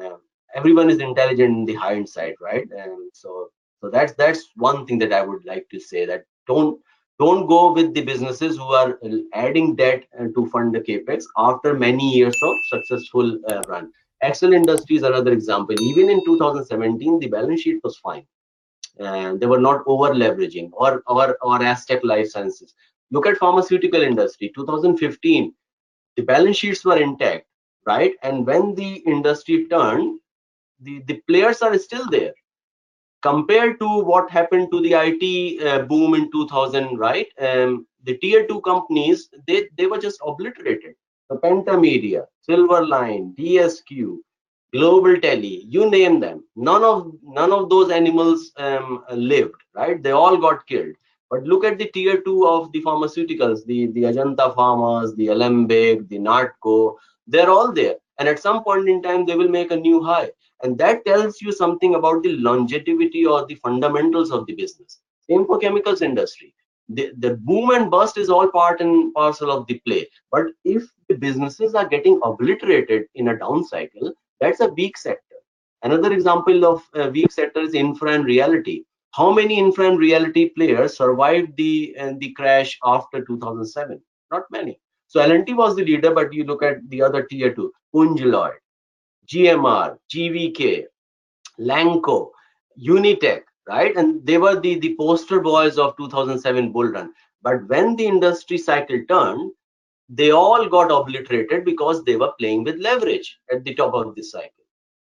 Um, 0.00 0.20
everyone 0.54 0.88
is 0.88 1.00
intelligent 1.00 1.56
in 1.58 1.64
the 1.64 1.74
hindsight 1.74 2.36
right? 2.40 2.66
And 2.70 3.10
so 3.12 3.48
so 3.80 3.90
that's 3.90 4.14
that's 4.14 4.48
one 4.56 4.86
thing 4.86 4.98
that 4.98 5.12
i 5.12 5.22
would 5.22 5.44
like 5.44 5.66
to 5.70 5.80
say 5.80 6.06
that 6.06 6.24
don't 6.46 6.80
don't 7.18 7.46
go 7.46 7.72
with 7.72 7.94
the 7.94 8.02
businesses 8.02 8.56
who 8.56 8.64
are 8.64 8.98
adding 9.34 9.74
debt 9.74 10.04
to 10.34 10.46
fund 10.50 10.74
the 10.74 10.80
capex 10.80 11.24
after 11.36 11.74
many 11.74 12.14
years 12.14 12.36
of 12.42 12.54
successful 12.70 13.38
uh, 13.50 13.62
run 13.68 13.90
Excel 14.22 14.52
Industries 14.52 15.00
is 15.00 15.04
another 15.04 15.32
example. 15.32 15.76
Even 15.80 16.10
in 16.10 16.24
2017, 16.24 17.20
the 17.20 17.28
balance 17.28 17.60
sheet 17.60 17.80
was 17.84 17.96
fine. 17.98 18.26
And 18.98 19.38
they 19.38 19.46
were 19.46 19.60
not 19.60 19.84
over 19.86 20.12
leveraging 20.12 20.70
or, 20.72 21.02
or, 21.06 21.38
or 21.40 21.58
Astec 21.60 22.00
Life 22.02 22.30
Sciences. 22.30 22.74
Look 23.10 23.26
at 23.26 23.36
pharmaceutical 23.36 24.02
industry, 24.02 24.52
2015, 24.54 25.54
the 26.16 26.22
balance 26.22 26.56
sheets 26.56 26.84
were 26.84 27.00
intact, 27.00 27.46
right? 27.86 28.12
And 28.22 28.44
when 28.44 28.74
the 28.74 28.96
industry 29.06 29.66
turned, 29.68 30.18
the, 30.80 31.00
the 31.06 31.22
players 31.28 31.62
are 31.62 31.78
still 31.78 32.08
there. 32.10 32.34
Compared 33.22 33.80
to 33.80 34.00
what 34.00 34.30
happened 34.30 34.68
to 34.70 34.80
the 34.80 34.94
IT 34.94 35.66
uh, 35.66 35.82
boom 35.82 36.14
in 36.14 36.30
2000, 36.30 36.96
right? 36.96 37.26
Um, 37.40 37.86
the 38.04 38.16
tier 38.18 38.46
two 38.46 38.60
companies, 38.60 39.28
they, 39.46 39.68
they 39.76 39.86
were 39.86 39.98
just 39.98 40.20
obliterated 40.24 40.94
the 41.28 41.36
Penta 41.36 41.66
Pentamedia, 41.66 42.24
Silverline, 42.48 43.34
DSQ, 43.36 44.16
Global 44.72 45.20
Tele, 45.20 45.62
you 45.66 45.90
name 45.90 46.20
them. 46.20 46.44
None 46.56 46.84
of 46.84 47.12
none 47.22 47.52
of 47.52 47.70
those 47.70 47.90
animals 47.90 48.52
um, 48.56 49.04
lived, 49.12 49.60
right? 49.74 50.02
They 50.02 50.10
all 50.10 50.36
got 50.36 50.66
killed. 50.66 50.94
But 51.30 51.44
look 51.44 51.64
at 51.64 51.78
the 51.78 51.86
tier 51.86 52.20
two 52.22 52.46
of 52.46 52.72
the 52.72 52.82
pharmaceuticals, 52.82 53.64
the 53.66 53.86
the 53.86 54.02
Ajanta 54.04 54.54
Pharmas, 54.54 55.14
the 55.16 55.28
Alembic, 55.28 56.08
the 56.08 56.18
Natco. 56.18 56.96
They're 57.26 57.50
all 57.50 57.72
there, 57.72 57.96
and 58.18 58.28
at 58.28 58.38
some 58.38 58.62
point 58.64 58.88
in 58.88 59.02
time, 59.02 59.26
they 59.26 59.34
will 59.34 59.48
make 59.48 59.70
a 59.70 59.76
new 59.76 60.02
high, 60.02 60.30
and 60.62 60.76
that 60.78 61.04
tells 61.04 61.40
you 61.40 61.52
something 61.52 61.94
about 61.94 62.22
the 62.22 62.36
longevity 62.36 63.24
or 63.24 63.46
the 63.46 63.54
fundamentals 63.56 64.30
of 64.30 64.46
the 64.46 64.54
business. 64.54 65.00
Same 65.28 65.46
for 65.46 65.58
chemicals 65.58 66.02
industry 66.02 66.54
the, 66.88 67.12
the 67.18 67.34
boom 67.34 67.70
and 67.70 67.90
bust 67.90 68.16
is 68.16 68.30
all 68.30 68.48
part 68.50 68.80
and 68.80 69.12
parcel 69.14 69.50
of 69.50 69.66
the 69.66 69.80
play. 69.86 70.08
But 70.32 70.46
if 70.64 70.84
the 71.08 71.14
businesses 71.14 71.74
are 71.74 71.86
getting 71.86 72.20
obliterated 72.24 73.04
in 73.14 73.28
a 73.28 73.38
down 73.38 73.64
cycle, 73.64 74.12
that's 74.40 74.60
a 74.60 74.68
weak 74.68 74.96
sector. 74.96 75.36
Another 75.82 76.12
example 76.12 76.64
of 76.64 76.82
a 76.94 77.10
weak 77.10 77.30
sector 77.30 77.60
is 77.60 77.74
infra 77.74 78.12
and 78.12 78.24
reality. 78.24 78.84
How 79.12 79.32
many 79.32 79.58
infra 79.58 79.88
and 79.88 79.98
reality 79.98 80.50
players 80.50 80.96
survived 80.96 81.56
the 81.56 81.96
uh, 81.98 82.12
the 82.18 82.32
crash 82.32 82.78
after 82.84 83.24
2007? 83.24 84.00
Not 84.30 84.42
many. 84.50 84.80
So 85.06 85.20
L&T 85.20 85.54
was 85.54 85.76
the 85.76 85.84
leader, 85.84 86.12
but 86.12 86.32
you 86.32 86.44
look 86.44 86.62
at 86.62 86.88
the 86.90 87.00
other 87.02 87.22
tier 87.22 87.54
two, 87.54 87.72
Punj 87.94 88.22
Lloyd, 88.22 88.58
GMR, 89.28 89.98
GVK, 90.12 90.84
Lanco, 91.60 92.30
Unitech, 92.80 93.42
right? 93.68 93.94
And 93.96 94.24
they 94.26 94.38
were 94.38 94.58
the, 94.58 94.78
the 94.78 94.96
poster 94.98 95.40
boys 95.40 95.78
of 95.78 95.96
2007 95.96 96.72
bull 96.72 96.88
run. 96.88 97.12
But 97.42 97.66
when 97.68 97.96
the 97.96 98.06
industry 98.06 98.58
cycle 98.58 99.00
turned, 99.08 99.52
they 100.08 100.30
all 100.30 100.68
got 100.68 100.90
obliterated 100.90 101.64
because 101.64 102.02
they 102.04 102.16
were 102.16 102.32
playing 102.38 102.64
with 102.64 102.76
leverage 102.76 103.38
at 103.52 103.64
the 103.64 103.74
top 103.74 103.94
of 103.94 104.14
the 104.14 104.22
cycle. 104.22 104.50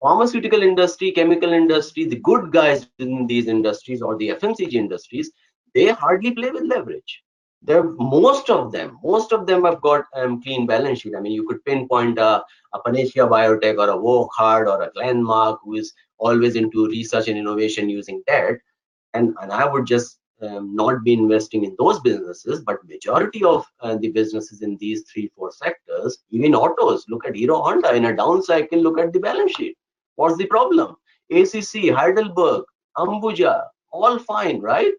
Pharmaceutical 0.01 0.63
industry, 0.63 1.11
chemical 1.11 1.53
industry, 1.53 2.05
the 2.05 2.21
good 2.21 2.53
guys 2.53 2.89
in 2.99 3.27
these 3.27 3.49
industries 3.49 4.01
or 4.01 4.17
the 4.17 4.31
FMCG 4.31 4.73
industries, 4.75 5.31
they 5.75 5.89
hardly 5.89 6.31
play 6.31 6.51
with 6.51 6.65
leverage. 6.65 7.23
There, 7.63 7.83
most 7.83 8.51
of 8.51 8.71
them, 8.73 8.99
most 9.03 9.33
of 9.33 9.47
them 9.47 9.65
have 9.65 9.81
got 9.81 10.05
um, 10.15 10.41
clean 10.43 10.67
balance 10.67 11.01
sheet. 11.01 11.15
I 11.17 11.21
mean, 11.21 11.33
you 11.33 11.47
could 11.47 11.65
pinpoint 11.65 12.19
a, 12.19 12.45
a 12.73 12.83
Panacea 12.85 13.27
Biotech 13.27 13.79
or 13.79 13.91
a 13.91 13.97
Wockhardt 13.97 14.69
or 14.69 14.83
a 14.83 14.93
Glenmark 14.93 15.59
who 15.63 15.75
is 15.75 15.93
always 16.19 16.57
into 16.57 16.87
research 16.87 17.29
and 17.29 17.37
innovation 17.37 17.89
using 17.89 18.23
debt. 18.27 18.59
And 19.15 19.35
and 19.41 19.53
i 19.53 19.65
would 19.65 19.87
just 19.87 20.19
um, 20.43 20.75
not 20.75 21.03
be 21.03 21.13
investing 21.13 21.65
in 21.65 21.75
those 21.79 21.99
businesses 22.01 22.61
but 22.61 22.85
majority 22.87 23.43
of 23.43 23.65
uh, 23.81 23.97
the 23.97 24.09
businesses 24.09 24.63
in 24.63 24.77
these 24.77 25.03
three 25.11 25.31
four 25.35 25.51
sectors 25.51 26.19
even 26.31 26.55
autos 26.55 27.05
look 27.09 27.27
at 27.27 27.35
hero 27.35 27.61
honda 27.63 27.95
in 27.95 28.05
a 28.05 28.15
down 28.15 28.43
cycle 28.43 28.81
look 28.81 28.99
at 28.99 29.13
the 29.13 29.19
balance 29.19 29.53
sheet. 29.53 29.77
What's 30.17 30.37
the 30.37 30.47
problem? 30.47 30.97
Acc 31.33 31.73
heidelberg 31.99 32.65
ambuja 32.97 33.65
all 33.91 34.19
fine 34.19 34.61
right? 34.61 34.93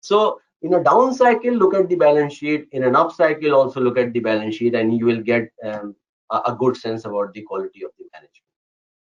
So 0.00 0.40
in 0.62 0.74
a 0.74 0.82
down 0.82 1.14
cycle 1.14 1.52
look 1.52 1.74
at 1.74 1.88
the 1.88 1.96
balance 1.96 2.34
sheet 2.34 2.68
in 2.72 2.82
an 2.82 2.96
up 2.96 3.12
cycle 3.12 3.54
also 3.54 3.80
look 3.80 3.98
at 3.98 4.12
the 4.12 4.20
balance 4.20 4.54
sheet 4.54 4.74
and 4.74 4.96
you 4.96 5.04
will 5.04 5.20
get 5.20 5.50
um, 5.64 5.94
a, 6.30 6.40
a 6.46 6.56
good 6.58 6.76
sense 6.76 7.04
about 7.04 7.32
the 7.34 7.42
quality 7.42 7.84
of 7.84 7.90
the 7.98 8.04
management 8.12 8.46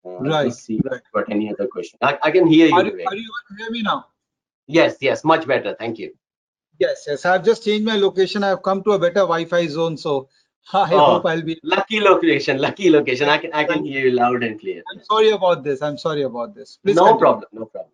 uh, 0.05 0.19
right. 0.19 0.53
See 0.53 0.79
right. 0.83 1.01
Got 1.13 1.31
any 1.31 1.51
other 1.51 1.67
question? 1.67 1.97
I, 2.01 2.17
I 2.23 2.31
can 2.31 2.47
hear 2.47 2.67
you. 2.67 2.75
Are, 2.75 2.85
you, 2.85 2.91
are 2.91 3.15
you 3.15 3.21
able 3.21 3.57
to 3.57 3.63
hear 3.63 3.71
me 3.71 3.81
now? 3.83 4.07
Yes, 4.67 4.95
yes, 5.01 5.23
much 5.23 5.45
better. 5.47 5.75
Thank 5.77 5.99
you. 5.99 6.13
Yes, 6.79 7.03
yes. 7.07 7.25
I've 7.25 7.43
just 7.43 7.63
changed 7.63 7.85
my 7.85 7.97
location. 7.97 8.43
I've 8.43 8.63
come 8.63 8.83
to 8.83 8.91
a 8.91 8.99
better 8.99 9.21
Wi-Fi 9.21 9.67
zone, 9.67 9.97
so 9.97 10.29
I 10.73 10.93
oh, 10.93 11.05
hope 11.05 11.25
I'll 11.25 11.41
be 11.41 11.59
lucky 11.63 11.99
location. 11.99 12.57
Lucky 12.57 12.89
location. 12.89 13.29
I 13.29 13.37
can 13.37 13.53
I 13.53 13.63
can 13.63 13.85
hear 13.85 14.07
you 14.07 14.11
loud 14.11 14.43
and 14.43 14.59
clear. 14.59 14.81
I'm 14.91 15.03
sorry 15.03 15.31
about 15.31 15.63
this. 15.63 15.81
I'm 15.81 15.97
sorry 15.97 16.23
about 16.23 16.55
this. 16.55 16.79
Please 16.83 16.95
no 16.95 17.03
continue. 17.03 17.19
problem. 17.19 17.49
No 17.51 17.65
problem. 17.65 17.91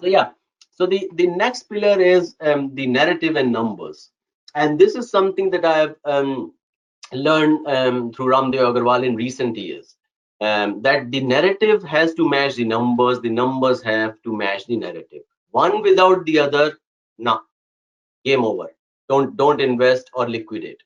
So 0.00 0.06
yeah. 0.06 0.30
So 0.78 0.86
the 0.86 1.10
the 1.14 1.26
next 1.26 1.64
pillar 1.64 2.00
is 2.00 2.36
um, 2.40 2.72
the 2.76 2.86
narrative 2.86 3.34
and 3.34 3.50
numbers, 3.50 4.10
and 4.54 4.78
this 4.78 4.94
is 4.94 5.10
something 5.10 5.50
that 5.50 5.64
I 5.64 5.78
have 5.78 5.96
um, 6.04 6.52
learned 7.12 7.66
um, 7.66 8.12
through 8.12 8.26
Raamdeo 8.26 8.72
Agrawal 8.72 9.04
in 9.04 9.16
recent 9.16 9.56
years 9.56 9.96
um, 10.40 10.80
that 10.82 11.10
the 11.10 11.20
narrative 11.20 11.82
has 11.82 12.14
to 12.14 12.28
match 12.28 12.54
the 12.54 12.64
numbers, 12.64 13.20
the 13.20 13.28
numbers 13.28 13.82
have 13.82 14.22
to 14.22 14.36
match 14.36 14.66
the 14.66 14.76
narrative. 14.76 15.22
One 15.50 15.82
without 15.82 16.24
the 16.24 16.38
other, 16.38 16.78
no, 17.18 17.40
game 18.24 18.44
over. 18.44 18.70
Don't 19.08 19.36
don't 19.36 19.60
invest 19.60 20.08
or 20.14 20.28
liquidate. 20.28 20.84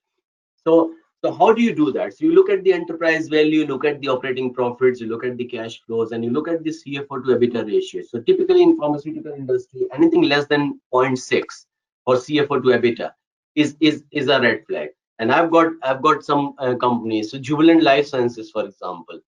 So 0.64 0.94
so 1.24 1.32
how 1.32 1.52
do 1.52 1.62
you 1.62 1.74
do 1.74 1.92
that? 1.92 2.14
So 2.14 2.24
you 2.24 2.34
look 2.34 2.50
at 2.50 2.64
the 2.64 2.72
enterprise 2.72 3.28
value, 3.28 3.60
you 3.60 3.66
look 3.66 3.84
at 3.84 4.00
the 4.00 4.08
operating 4.08 4.52
profits, 4.52 5.00
you 5.00 5.06
look 5.06 5.24
at 5.24 5.36
the 5.36 5.44
cash 5.44 5.80
flows, 5.86 6.10
and 6.10 6.24
you 6.24 6.30
look 6.30 6.48
at 6.48 6.64
the 6.64 6.70
CFO 6.70 7.24
to 7.24 7.36
EBITDA 7.36 7.66
ratio. 7.66 8.02
So 8.02 8.20
typically 8.20 8.62
in 8.62 8.76
pharmaceutical 8.76 9.32
industry, 9.32 9.86
anything 9.92 10.22
less 10.22 10.46
than 10.46 10.80
0.6 10.92 11.44
or 12.06 12.16
CFO 12.16 12.62
to 12.62 12.68
EBITDA 12.70 13.12
is 13.54 13.76
is 13.80 14.04
is 14.10 14.28
a 14.28 14.40
red 14.40 14.64
flag. 14.66 14.88
And 15.18 15.30
i've 15.30 15.50
got 15.50 15.72
i've 15.82 16.02
got 16.02 16.24
some 16.24 16.54
uh, 16.58 16.74
companies 16.74 17.30
so 17.30 17.38
jubilant 17.38 17.82
life 17.82 18.06
sciences 18.06 18.50
for 18.50 18.64
example. 18.64 19.20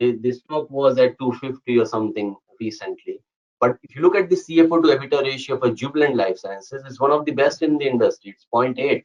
The, 0.00 0.12
the 0.22 0.32
stock 0.32 0.70
was 0.70 0.98
at 0.98 1.18
250 1.18 1.78
or 1.78 1.84
something 1.84 2.34
recently. 2.58 3.20
But 3.60 3.76
if 3.82 3.94
you 3.94 4.00
look 4.00 4.16
at 4.16 4.30
the 4.30 4.36
cfo 4.36 4.82
to 4.82 4.96
ebitda 4.96 5.22
ratio 5.22 5.58
for 5.58 5.70
jubilant 5.70 6.16
life 6.16 6.38
sciences 6.38 6.82
it's 6.86 7.00
one 7.00 7.10
of 7.10 7.24
the 7.26 7.32
best 7.32 7.62
in 7.62 7.76
the 7.76 7.86
industry. 7.86 8.30
It's 8.30 8.46
0.8 8.54 9.02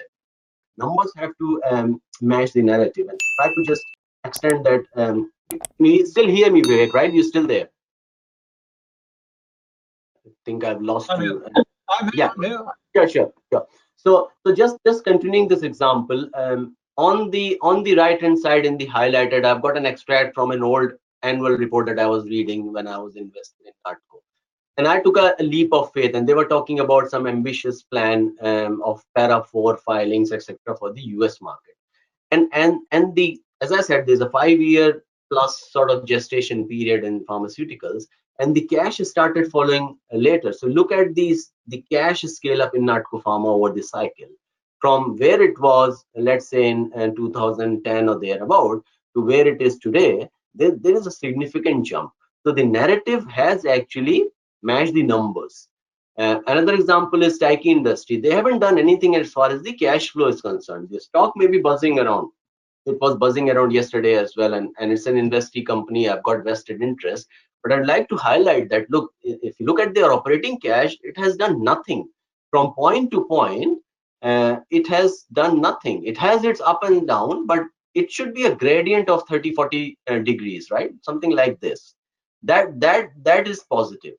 numbers 0.78 1.12
have 1.16 1.32
to 1.40 1.62
um, 1.70 2.02
match 2.22 2.54
the 2.54 2.62
narrative. 2.62 3.08
And 3.10 3.20
if 3.20 3.46
i 3.46 3.54
could 3.54 3.66
just 3.66 3.84
extend 4.24 4.66
that 4.66 4.84
um, 4.96 5.32
you 5.80 6.06
still 6.06 6.28
hear 6.28 6.52
me 6.52 6.62
Vivek, 6.62 6.94
right? 6.94 7.14
You're 7.14 7.24
still 7.24 7.48
there. 7.48 7.70
I 10.26 10.30
think 10.46 10.64
i've 10.64 10.82
lost 10.82 11.10
I'm 11.12 11.22
you. 11.22 11.46
I'm 11.90 12.10
yeah. 12.14 12.32
Sure 12.96 13.08
sure 13.08 13.34
sure. 13.52 13.68
So, 13.96 14.32
so 14.46 14.54
just 14.54 14.78
just 14.86 15.04
continuing 15.04 15.48
this 15.48 15.64
example, 15.64 16.30
um, 16.36 16.76
on 16.98 17.30
the 17.32 17.58
on 17.62 17.84
the 17.84 17.96
right 17.96 18.22
hand 18.22 18.38
side 18.40 18.66
in 18.66 18.78
the 18.78 18.88
highlighted, 18.88 19.46
I've 19.46 19.62
got 19.62 19.78
an 19.78 19.86
extract 19.86 20.36
from 20.36 20.52
an 20.52 20.64
old 20.64 20.92
annual 21.24 21.58
report 21.58 21.88
that 21.88 22.00
I 22.00 22.08
was 22.08 22.26
reading 22.26 22.72
when 22.74 22.88
I 22.88 22.98
was 22.98 23.16
investing 23.16 23.66
in 23.66 23.74
Natco. 23.86 24.22
And 24.78 24.88
I 24.88 25.00
took 25.00 25.18
a, 25.18 25.36
leap 25.40 25.74
of 25.74 25.92
faith, 25.92 26.14
and 26.14 26.28
they 26.28 26.36
were 26.36 26.48
talking 26.48 26.82
about 26.82 27.10
some 27.10 27.26
ambitious 27.26 27.82
plan 27.82 28.36
um, 28.42 28.82
of 28.84 29.04
para 29.16 29.44
4 29.44 29.78
filings, 29.78 30.32
etc., 30.32 30.58
for 30.78 30.94
the 30.94 31.02
US 31.18 31.42
market. 31.42 31.76
And 32.32 32.50
and 32.54 32.82
and 32.92 33.16
the 33.16 33.40
as 33.62 33.72
I 33.72 33.82
said, 33.82 34.06
there's 34.06 34.22
a 34.22 34.30
five 34.30 34.62
year 34.62 35.04
plus 35.32 35.72
sort 35.72 35.90
of 35.90 36.06
gestation 36.06 36.68
period 36.68 37.04
in 37.04 37.26
pharmaceuticals 37.26 38.06
and 38.40 38.56
the 38.56 38.62
cash 38.62 38.98
started 38.98 39.52
following 39.52 39.98
later. 40.12 40.54
So 40.54 40.68
look 40.68 40.92
at 40.92 41.16
these 41.16 41.52
the 41.68 41.84
cash 41.92 42.22
scale 42.22 42.62
up 42.62 42.76
in 42.76 42.84
Natco 42.84 43.22
Pharma 43.24 43.48
over 43.48 43.72
the 43.72 43.82
cycle 43.82 44.30
from 44.80 45.18
where 45.18 45.42
it 45.42 45.60
was, 45.60 46.06
let's 46.16 46.50
say 46.50 46.70
in, 46.70 46.92
in 46.96 47.16
2010 47.16 48.10
or 48.10 48.20
thereabout, 48.20 48.84
to 49.16 49.22
where 49.22 49.48
it 49.48 49.62
is 49.62 49.80
today. 49.80 50.30
there, 50.54 50.72
there 50.72 50.96
is 50.96 51.08
a 51.08 51.12
significant 51.12 51.86
jump. 51.86 52.12
So 52.46 52.54
the 52.54 52.64
narrative 52.64 53.26
has 53.28 53.66
actually 53.66 54.26
matched 54.70 54.94
the 54.94 55.04
numbers. 55.04 55.68
Uh, 56.18 56.40
another 56.48 56.74
example 56.74 57.24
is 57.24 57.38
Tyche 57.38 57.66
Industry. 57.78 58.18
They 58.20 58.32
haven't 58.32 58.60
done 58.60 58.80
anything 58.80 59.16
as 59.16 59.32
far 59.32 59.50
as 59.52 59.62
the 59.62 59.74
cash 59.74 60.10
flow 60.10 60.28
is 60.28 60.42
concerned. 60.42 60.88
The 60.90 61.00
stock 61.00 61.34
may 61.36 61.48
be 61.48 61.60
buzzing 61.60 62.00
around. 62.00 62.32
It 62.88 62.98
was 63.02 63.18
buzzing 63.18 63.50
around 63.52 63.72
yesterday 63.72 64.16
as 64.16 64.34
well, 64.38 64.54
and, 64.54 64.70
and 64.80 64.92
it's 64.92 65.06
an 65.06 65.16
investee 65.16 65.66
company. 65.66 66.10
I've 66.10 66.24
got 66.24 66.44
vested 66.44 66.82
interest. 66.82 67.28
But 67.64 67.74
I'd 67.74 67.88
like 67.88 68.08
to 68.10 68.16
highlight 68.16 68.70
that 68.70 68.90
look, 68.90 69.12
if 69.24 69.60
you 69.60 69.66
look 69.66 69.80
at 69.80 69.94
their 69.94 70.12
operating 70.12 70.60
cash, 70.60 70.96
it 71.02 71.18
has 71.18 71.36
done 71.36 71.64
nothing. 71.64 72.08
From 72.52 72.74
point 72.74 73.12
to 73.12 73.26
point, 73.26 73.80
uh, 74.22 74.58
it 74.70 74.88
has 74.88 75.26
done 75.34 75.62
nothing. 75.62 76.06
It 76.06 76.18
has 76.18 76.44
its 76.44 76.62
up 76.62 76.84
and 76.84 77.08
down, 77.08 77.46
but 77.46 77.64
it 77.94 78.12
should 78.12 78.34
be 78.34 78.46
a 78.46 78.56
gradient 78.56 79.10
of 79.10 79.24
30, 79.28 79.54
40 79.54 79.98
uh, 80.08 80.20
degrees, 80.20 80.72
right? 80.72 80.92
Something 81.02 81.32
like 81.32 81.60
this. 81.60 81.96
That 82.44 82.80
that 82.80 83.10
that 83.24 83.48
is 83.48 83.64
positive. 83.70 84.16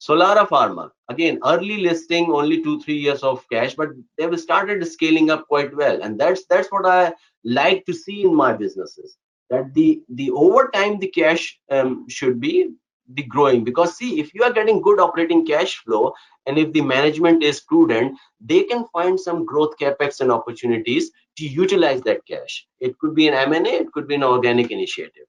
Solara 0.00 0.46
Pharma, 0.46 0.90
again, 1.08 1.38
early 1.44 1.78
listing, 1.78 2.30
only 2.30 2.62
two, 2.62 2.80
three 2.80 2.98
years 2.98 3.22
of 3.22 3.44
cash, 3.50 3.74
but 3.74 3.90
they've 4.16 4.38
started 4.38 4.86
scaling 4.86 5.30
up 5.30 5.46
quite 5.48 5.74
well. 5.76 6.00
And 6.02 6.18
that's 6.18 6.44
that's 6.46 6.68
what 6.70 6.86
I 6.86 7.12
like 7.44 7.84
to 7.86 7.92
see 7.92 8.22
in 8.22 8.34
my 8.34 8.52
businesses. 8.52 9.16
That 9.50 9.74
the 9.74 10.02
the 10.10 10.30
over 10.30 10.70
time 10.72 10.98
the 10.98 11.08
cash 11.08 11.58
um, 11.70 12.08
should 12.08 12.40
be 12.40 12.70
the 13.14 13.22
growing 13.22 13.64
because 13.64 13.96
see 13.96 14.20
if 14.20 14.34
you 14.34 14.42
are 14.42 14.52
getting 14.52 14.82
good 14.82 15.00
operating 15.00 15.46
cash 15.46 15.76
flow 15.76 16.12
and 16.46 16.58
if 16.58 16.72
the 16.72 16.80
management 16.80 17.42
is 17.42 17.60
prudent 17.60 18.16
they 18.40 18.62
can 18.64 18.84
find 18.92 19.18
some 19.18 19.46
growth 19.46 19.74
capex 19.80 20.20
and 20.20 20.30
opportunities 20.30 21.10
to 21.36 21.46
utilize 21.46 22.02
that 22.02 22.20
cash 22.26 22.66
it 22.80 22.98
could 22.98 23.14
be 23.14 23.26
an 23.26 23.34
m&a 23.34 23.70
it 23.70 23.90
could 23.92 24.06
be 24.06 24.14
an 24.14 24.22
organic 24.22 24.70
initiative 24.70 25.24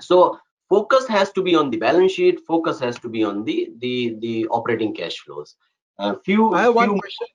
so 0.00 0.38
focus 0.72 1.06
has 1.08 1.32
to 1.32 1.42
be 1.42 1.54
on 1.60 1.70
the 1.70 1.80
balance 1.84 2.12
sheet 2.12 2.40
focus 2.46 2.80
has 2.80 2.98
to 3.04 3.08
be 3.14 3.22
on 3.30 3.44
the 3.48 3.56
the 3.84 4.16
the 4.24 4.34
operating 4.58 4.94
cash 4.98 5.18
flows. 5.24 5.56
A 5.98 6.18
few 6.26 6.52
i 6.54 6.62
have 6.62 6.72
few, 6.72 6.76
one 6.76 6.98
question. 6.98 7.26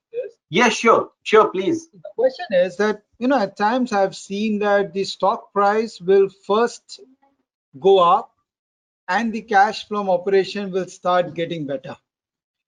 Yeah 0.57 0.69
sure 0.69 1.03
sure 1.31 1.49
please. 1.55 1.83
The 1.93 2.13
question 2.21 2.47
is 2.59 2.77
that 2.77 3.03
you 3.19 3.27
know 3.27 3.39
at 3.47 3.57
times 3.57 3.93
i've 3.99 4.15
seen 4.21 4.57
that 4.63 4.93
the 4.93 5.03
stock 5.11 5.51
price 5.57 5.99
will 6.11 6.29
first 6.47 6.99
go 7.87 7.93
up 8.05 8.31
and 9.17 9.31
the 9.33 9.43
cash 9.51 9.83
from 9.87 10.09
operation 10.15 10.71
will 10.71 10.87
start 10.95 11.33
getting 11.41 11.67
better. 11.73 11.95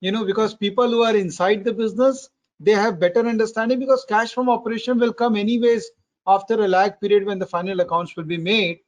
You 0.02 0.12
know 0.18 0.26
because 0.34 0.54
people 0.66 0.96
who 0.98 1.02
are 1.12 1.16
inside 1.24 1.64
the 1.64 1.74
business 1.82 2.30
they 2.60 2.78
have 2.84 3.00
better 3.08 3.26
understanding 3.34 3.80
because 3.88 4.06
cash 4.14 4.38
from 4.38 4.56
operation 4.60 5.00
will 5.00 5.18
come 5.26 5.42
anyways 5.48 5.92
after 6.38 6.62
a 6.64 6.72
lag 6.78 7.02
period 7.02 7.26
when 7.26 7.40
the 7.40 7.52
final 7.58 7.86
accounts 7.88 8.16
will 8.16 8.32
be 8.36 8.42
made. 8.54 8.80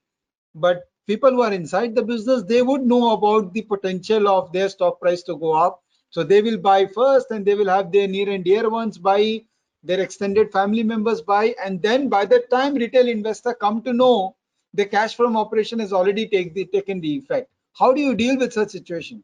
But 0.53 0.90
people 1.07 1.31
who 1.31 1.41
are 1.41 1.53
inside 1.53 1.95
the 1.95 2.03
business 2.03 2.43
they 2.43 2.61
would 2.61 2.81
know 2.81 3.11
about 3.11 3.53
the 3.53 3.61
potential 3.61 4.27
of 4.27 4.51
their 4.51 4.69
stock 4.69 4.99
price 4.99 5.23
to 5.23 5.37
go 5.37 5.53
up. 5.53 5.81
So 6.09 6.23
they 6.23 6.41
will 6.41 6.57
buy 6.57 6.87
first 6.87 7.31
and 7.31 7.45
they 7.45 7.55
will 7.55 7.69
have 7.69 7.91
their 7.91 8.07
near 8.07 8.29
and 8.29 8.43
dear 8.43 8.69
ones 8.69 8.97
buy 8.97 9.43
their 9.83 9.99
extended 9.99 10.51
family 10.51 10.83
members 10.83 11.21
buy. 11.21 11.55
And 11.63 11.81
then 11.81 12.09
by 12.09 12.25
the 12.25 12.39
time 12.51 12.75
retail 12.75 13.07
investor 13.07 13.53
come 13.53 13.81
to 13.83 13.93
know 13.93 14.35
the 14.73 14.85
cash 14.85 15.15
from 15.15 15.37
operation 15.37 15.79
has 15.79 15.93
already 15.93 16.27
take 16.27 16.53
the, 16.53 16.65
taken 16.65 16.99
the 17.01 17.17
effect. 17.17 17.49
How 17.73 17.93
do 17.93 18.01
you 18.01 18.15
deal 18.15 18.37
with 18.37 18.53
such 18.53 18.69
situation 18.69 19.23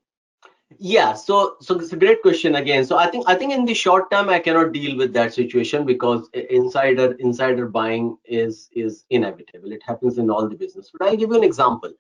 yeah 0.79 1.13
so 1.13 1.55
so 1.61 1.79
it's 1.79 1.93
a 1.93 1.97
great 1.97 2.21
question 2.21 2.55
again. 2.55 2.85
So 2.85 2.97
i 2.97 3.09
think 3.09 3.25
i 3.27 3.35
think 3.35 3.53
in 3.53 3.65
the 3.65 3.73
short 3.73 4.11
term 4.11 4.29
i 4.29 4.39
cannot 4.39 4.73
deal 4.73 4.97
with 4.97 5.13
that 5.13 5.33
situation 5.33 5.85
because 5.85 6.29
insider 6.33 7.13
insider 7.19 7.67
buying 7.67 8.17
is 8.25 8.69
is 8.73 9.05
inevitable. 9.09 9.71
It 9.71 9.81
happens 9.85 10.17
in 10.17 10.29
all 10.29 10.47
the 10.47 10.55
business. 10.55 10.91
But 10.91 11.07
i'll 11.07 11.17
give 11.17 11.29
you 11.29 11.37
an 11.37 11.43
example. 11.43 11.93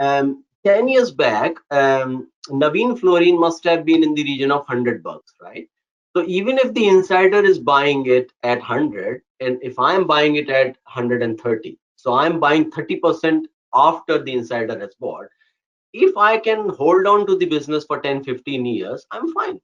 Um 0.00 0.44
10 0.64 0.88
years 0.88 1.12
back 1.12 1.54
um 1.70 2.28
navin 2.48 2.98
fluorine 2.98 3.38
must 3.38 3.62
have 3.64 3.84
been 3.84 4.02
in 4.02 4.14
the 4.14 4.24
region 4.24 4.50
of 4.50 4.66
100 4.66 5.02
bucks 5.02 5.34
right? 5.40 5.68
So 6.16 6.24
even 6.26 6.58
if 6.58 6.74
the 6.74 6.88
insider 6.88 7.44
is 7.44 7.60
buying 7.60 8.06
it 8.06 8.32
at 8.42 8.58
100 8.58 9.22
and 9.40 9.58
if 9.62 9.78
i'm 9.78 10.06
buying 10.06 10.34
it 10.36 10.50
at 10.50 10.66
130 10.66 11.78
so 11.94 12.14
i'm 12.14 12.40
buying 12.40 12.70
30 12.72 12.96
percent 12.96 13.46
after 13.74 14.20
the 14.22 14.32
insider 14.32 14.78
has 14.80 14.94
bought 14.96 15.28
if 15.92 16.16
I 16.16 16.38
can 16.38 16.68
hold 16.68 17.06
on 17.06 17.26
to 17.26 17.36
the 17.36 17.46
business 17.46 17.84
for 17.84 18.00
10, 18.00 18.24
15 18.24 18.66
years, 18.66 19.06
I'm 19.10 19.32
fine. 19.32 19.60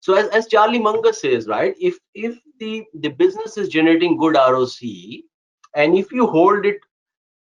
So 0.00 0.14
as, 0.14 0.28
as 0.28 0.46
Charlie 0.46 0.78
Munger 0.78 1.12
says, 1.12 1.46
right, 1.46 1.74
if 1.80 1.98
if 2.14 2.38
the, 2.60 2.84
the 2.94 3.08
business 3.08 3.56
is 3.56 3.68
generating 3.68 4.16
good 4.16 4.34
ROC, 4.34 4.80
and 5.74 5.96
if 5.96 6.12
you 6.12 6.26
hold 6.26 6.64
it 6.64 6.78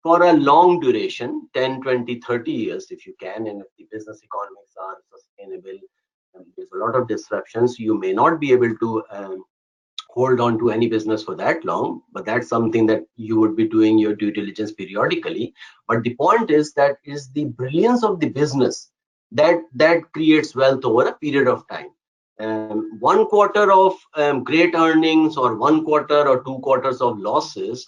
for 0.02 0.24
a 0.24 0.34
long 0.34 0.80
duration, 0.80 1.50
10, 1.54 1.82
20, 1.82 2.20
30 2.20 2.52
years, 2.52 2.92
if 2.92 3.06
you 3.08 3.16
can, 3.20 3.48
and 3.48 3.62
if 3.62 3.68
the 3.78 3.88
business 3.92 4.22
economics 4.24 4.76
are 4.80 4.98
sustainable, 5.12 5.80
there's 6.56 6.70
a 6.74 6.78
lot 6.78 6.96
of 6.96 7.08
disruptions, 7.08 7.80
you 7.80 7.98
may 7.98 8.14
not 8.14 8.40
be 8.40 8.52
able 8.52 8.76
to 8.78 9.04
um, 9.12 9.44
hold 10.16 10.40
on 10.40 10.58
to 10.60 10.70
any 10.70 10.88
business 10.88 11.24
for 11.24 11.36
that 11.36 11.66
long 11.66 12.02
but 12.12 12.26
that's 12.26 12.48
something 12.48 12.86
that 12.86 13.04
you 13.16 13.40
would 13.40 13.56
be 13.56 13.68
doing 13.68 13.98
your 13.98 14.16
due 14.16 14.32
diligence 14.32 14.72
periodically. 14.72 15.54
But 15.88 16.04
the 16.04 16.16
point 16.16 16.52
is 16.52 16.74
that 16.74 16.98
is 17.04 17.30
the 17.30 17.46
brilliance 17.46 18.04
of 18.04 18.20
the 18.20 18.30
business 18.30 18.92
that 19.32 19.62
that 19.74 20.12
creates 20.14 20.56
wealth 20.56 20.86
over 20.86 21.08
a 21.08 21.14
period 21.14 21.48
of 21.48 21.68
time. 21.68 21.90
Um, 22.40 23.00
one 23.00 23.26
quarter 23.26 23.72
of 23.72 23.96
um, 24.16 24.44
great 24.44 24.76
earnings 24.76 25.38
or 25.38 25.56
one 25.56 25.84
quarter 25.84 26.28
or 26.28 26.44
two 26.44 26.60
quarters 26.60 27.02
of 27.02 27.20
losses 27.20 27.88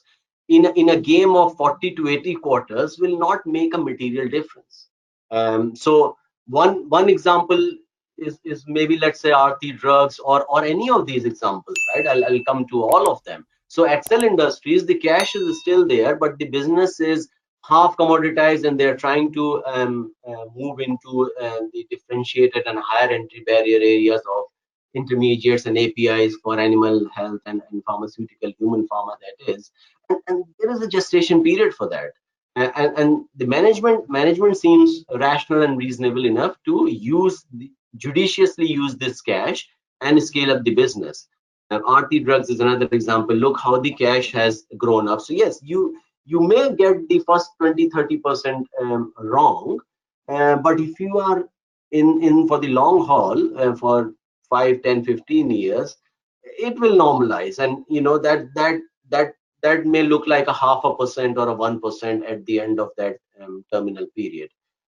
in 0.50 0.66
a, 0.66 0.72
in 0.74 0.90
a 0.90 1.00
game 1.00 1.36
of 1.36 1.56
40 1.58 1.96
to 1.96 2.08
80 2.10 2.36
quarters 2.36 3.00
will 3.00 3.18
not 3.18 3.46
make 3.46 3.74
a 3.74 3.78
material 3.78 4.30
difference. 4.30 4.88
Um, 5.32 5.76
so 5.76 6.18
one 6.48 6.88
one 6.90 7.10
example 7.10 7.72
is, 8.18 8.40
is 8.44 8.64
maybe 8.68 8.98
let's 8.98 9.20
say 9.20 9.32
Aarti 9.32 9.78
drugs 9.78 10.20
or 10.20 10.46
or 10.46 10.64
any 10.64 10.90
of 10.90 11.06
these 11.06 11.26
examples, 11.26 11.78
right? 11.96 12.08
I'll, 12.08 12.26
I'll 12.26 12.44
come 12.44 12.66
to 12.68 12.84
all 12.84 13.12
of 13.12 13.24
them. 13.24 13.46
So 13.68 13.86
Excel 13.86 14.24
Industries, 14.24 14.86
the 14.86 14.96
cash 14.96 15.36
is 15.36 15.60
still 15.62 15.88
there, 15.88 16.16
but 16.16 16.38
the 16.38 16.46
business 16.46 17.00
is 17.00 17.30
half 17.68 17.98
commoditized 17.98 18.68
and 18.68 18.80
they're 18.80 18.96
trying 18.96 19.34
to 19.34 19.64
um, 19.66 20.14
uh, 20.28 20.46
move 20.56 20.80
into 20.80 21.32
uh, 21.42 21.62
the 21.74 21.86
differentiated 21.90 22.64
and 22.68 22.80
higher 22.80 23.10
entry 23.10 23.44
barrier 23.46 23.78
areas 23.78 24.22
of 24.38 24.46
intermediates 24.94 25.66
and 25.66 25.78
APIs 25.78 26.36
for 26.44 26.60
animal 26.60 27.08
health 27.14 27.42
and, 27.46 27.62
and 27.72 27.84
pharmaceutical 27.84 28.52
human 28.58 28.88
pharma 28.88 29.16
that 29.20 29.54
is. 29.54 29.72
And, 30.10 30.20
and, 30.28 30.44
there 30.60 30.72
is 30.72 30.82
a 30.82 30.88
gestation 30.88 31.44
period 31.44 31.74
for 31.74 31.90
that. 31.90 32.12
And, 32.56 32.98
and, 32.98 33.26
the 33.36 33.46
management 33.46 34.10
management 34.10 34.56
seems 34.58 35.04
rational 35.14 35.64
and 35.64 35.78
reasonable 35.78 36.26
enough 36.26 36.56
to 36.66 36.88
use 36.90 37.46
the, 37.52 37.70
judiciously 37.98 38.68
use 38.68 38.96
this 38.96 39.22
cash 39.22 39.68
and 40.02 40.22
scale 40.22 40.52
up 40.52 40.64
the 40.64 40.76
business. 40.76 41.28
Now, 41.72 41.80
Aarti 41.80 42.24
Drugs 42.24 42.50
is 42.50 42.60
another 42.60 42.88
example. 42.92 43.36
Look 43.36 43.60
how 43.60 43.80
the 43.80 43.92
cash 43.92 44.32
has 44.32 44.66
grown 44.78 45.08
up. 45.08 45.22
So 45.22 45.34
yes, 45.34 45.60
you 45.64 45.98
you 46.26 46.40
may 46.40 46.74
get 46.76 47.08
the 47.08 47.20
first 47.20 47.52
20, 47.60 47.90
30% 47.90 48.66
um, 48.82 49.14
wrong, 49.20 49.80
uh, 50.28 50.56
but 50.56 50.80
if 50.80 51.00
you 51.00 51.20
are 51.20 51.48
in, 51.92 52.24
in 52.24 52.48
for 52.48 52.60
the 52.60 52.70
long 52.70 53.06
haul, 53.06 53.60
uh, 53.60 53.76
for 53.76 54.14
5, 54.50 54.82
10, 54.82 55.06
15 55.06 55.52
years, 55.52 55.96
it 56.44 56.80
will 56.80 56.98
normalize. 56.98 57.60
And 57.60 57.86
you 57.88 58.02
know 58.02 58.18
that 58.18 58.54
that 58.56 58.80
that 59.10 59.34
that 59.62 59.86
may 59.86 60.04
look 60.04 60.28
like 60.28 60.48
a 60.48 60.54
half 60.54 60.82
a 60.84 60.96
percent 60.96 61.38
or 61.38 61.50
a 61.50 61.56
1% 61.56 62.32
at 62.32 62.46
the 62.46 62.60
end 62.60 62.80
of 62.80 62.90
that 62.98 63.18
um, 63.42 63.66
terminal 63.72 64.06
period. 64.16 64.50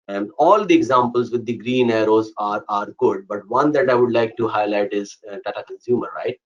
And 0.09 0.31
all 0.39 0.65
the 0.65 0.75
examples 0.75 1.31
with 1.31 1.47
the 1.47 1.57
green 1.57 1.91
arrows 1.91 2.33
are, 2.39 2.65
are 2.69 2.91
good, 2.99 3.27
but 3.29 3.49
one 3.49 3.73
that 3.73 3.89
I 3.89 3.95
would 3.95 4.13
like 4.13 4.37
to 4.37 4.49
highlight 4.49 4.93
is 4.93 5.17
uh, 5.31 5.37
Tata 5.45 5.65
Consumer, 5.67 6.11
right? 6.17 6.37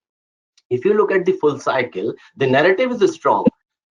If 0.69 0.85
you 0.85 0.95
look 0.95 1.11
at 1.11 1.25
the 1.25 1.33
full 1.33 1.59
cycle, 1.59 2.13
the 2.37 2.47
narrative 2.47 2.91
is 3.01 3.15
strong. 3.15 3.47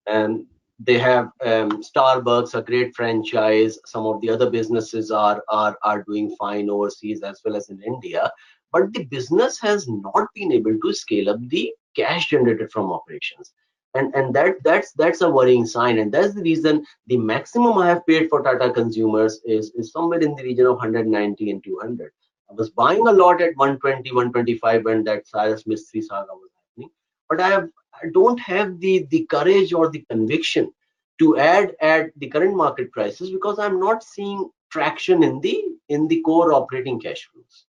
And 0.07 0.45
they 0.79 0.99
have 0.99 1.29
um, 1.43 1.81
Starbucks, 1.81 2.53
a 2.53 2.61
great 2.61 2.95
franchise. 2.95 3.79
Some 3.85 4.05
of 4.05 4.21
the 4.21 4.29
other 4.29 4.49
businesses 4.49 5.09
are, 5.09 5.43
are, 5.49 5.77
are 5.83 6.03
doing 6.03 6.35
fine 6.37 6.69
overseas 6.69 7.21
as 7.23 7.41
well 7.43 7.55
as 7.55 7.69
in 7.69 7.81
India. 7.81 8.29
But 8.71 8.93
the 8.93 9.05
business 9.05 9.59
has 9.61 9.87
not 9.87 10.27
been 10.35 10.51
able 10.51 10.77
to 10.77 10.93
scale 10.93 11.29
up 11.29 11.39
the 11.47 11.73
cash 11.95 12.29
generated 12.29 12.71
from 12.71 12.91
operations 12.91 13.53
and 13.95 14.13
and 14.13 14.35
that 14.35 14.61
that's 14.63 14.91
that's 14.91 15.21
a 15.21 15.29
worrying 15.29 15.65
sign. 15.65 15.99
And 15.99 16.11
that's 16.11 16.33
the 16.33 16.41
reason 16.41 16.85
the 17.07 17.17
maximum 17.17 17.77
i 17.77 17.87
have 17.87 18.05
paid 18.05 18.29
for 18.29 18.43
tata 18.43 18.69
consumers 18.71 19.41
is 19.45 19.71
is 19.71 19.91
somewhere 19.91 20.19
in 20.19 20.35
the 20.35 20.43
region 20.43 20.65
of 20.65 20.75
190 20.75 21.51
and 21.51 21.63
200 21.63 22.11
i 22.51 22.53
was 22.53 22.69
buying 22.69 23.07
a 23.07 23.17
lot 23.19 23.41
at 23.41 23.55
120 23.55 24.11
125 24.11 24.85
when 24.85 25.03
that 25.05 25.27
cyrus 25.27 25.65
mistry 25.65 26.01
saga 26.01 26.33
was 26.33 26.51
happening. 26.59 26.91
But 27.29 27.41
i 27.41 27.49
have 27.49 27.69
i 28.01 28.09
don't 28.17 28.39
have 28.39 28.79
the 28.79 29.07
the 29.15 29.25
courage 29.35 29.73
or 29.73 29.89
the 29.89 30.03
conviction 30.11 30.71
to 31.19 31.37
add 31.37 31.75
at 31.81 32.11
the 32.17 32.27
current 32.27 32.55
market 32.63 32.91
prices 32.91 33.31
because 33.31 33.59
i'm 33.59 33.79
not 33.79 34.03
seeing 34.03 34.49
traction 34.69 35.23
in 35.23 35.39
the 35.39 35.55
in 35.87 36.07
the 36.09 36.21
core 36.21 36.51
operating 36.53 36.99
cash 36.99 37.27
flows. 37.31 37.65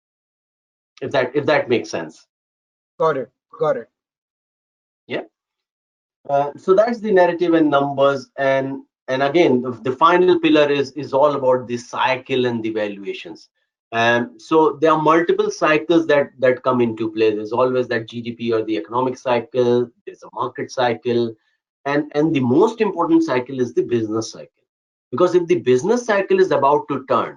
If 1.00 1.12
that 1.12 1.34
if 1.34 1.46
that 1.46 1.68
makes 1.70 1.88
sense. 1.88 2.26
Got 2.98 3.16
it. 3.16 3.30
Got 3.58 3.78
it. 3.78 3.88
Yeah 5.06 5.22
uh, 6.28 6.50
so 6.56 6.74
that's 6.74 7.00
the 7.00 7.10
narrative 7.12 7.54
and 7.54 7.70
numbers 7.70 8.30
and 8.36 8.82
and 9.10 9.24
again, 9.24 9.60
the, 9.60 9.72
the, 9.72 9.90
final 9.90 10.38
pillar 10.38 10.70
is 10.70 10.92
is 10.92 11.12
all 11.12 11.34
about 11.34 11.66
the 11.66 11.76
cycle 11.76 12.46
and 12.46 12.62
the 12.62 12.70
valuations. 12.70 13.48
Um, 13.90 14.38
so 14.38 14.78
there 14.80 14.92
are 14.92 15.02
multiple 15.02 15.50
cycles 15.50 16.06
that 16.06 16.30
that 16.38 16.62
come 16.62 16.80
into 16.80 17.10
play. 17.10 17.34
There's 17.34 17.52
always 17.52 17.88
that 17.88 18.06
GDP 18.06 18.52
or 18.52 18.62
the 18.64 18.76
economic 18.76 19.18
cycle. 19.18 19.90
There's 20.06 20.22
a 20.22 20.28
market 20.32 20.70
cycle, 20.70 21.34
and 21.86 22.12
and 22.14 22.32
the 22.32 22.40
most 22.40 22.80
important 22.80 23.24
cycle 23.24 23.58
is 23.58 23.74
the 23.74 23.82
business 23.82 24.30
cycle. 24.30 24.64
Because 25.10 25.34
if 25.34 25.48
the 25.48 25.58
business 25.58 26.06
cycle 26.06 26.38
is 26.38 26.52
about 26.52 26.86
to 26.86 27.04
turn, 27.06 27.36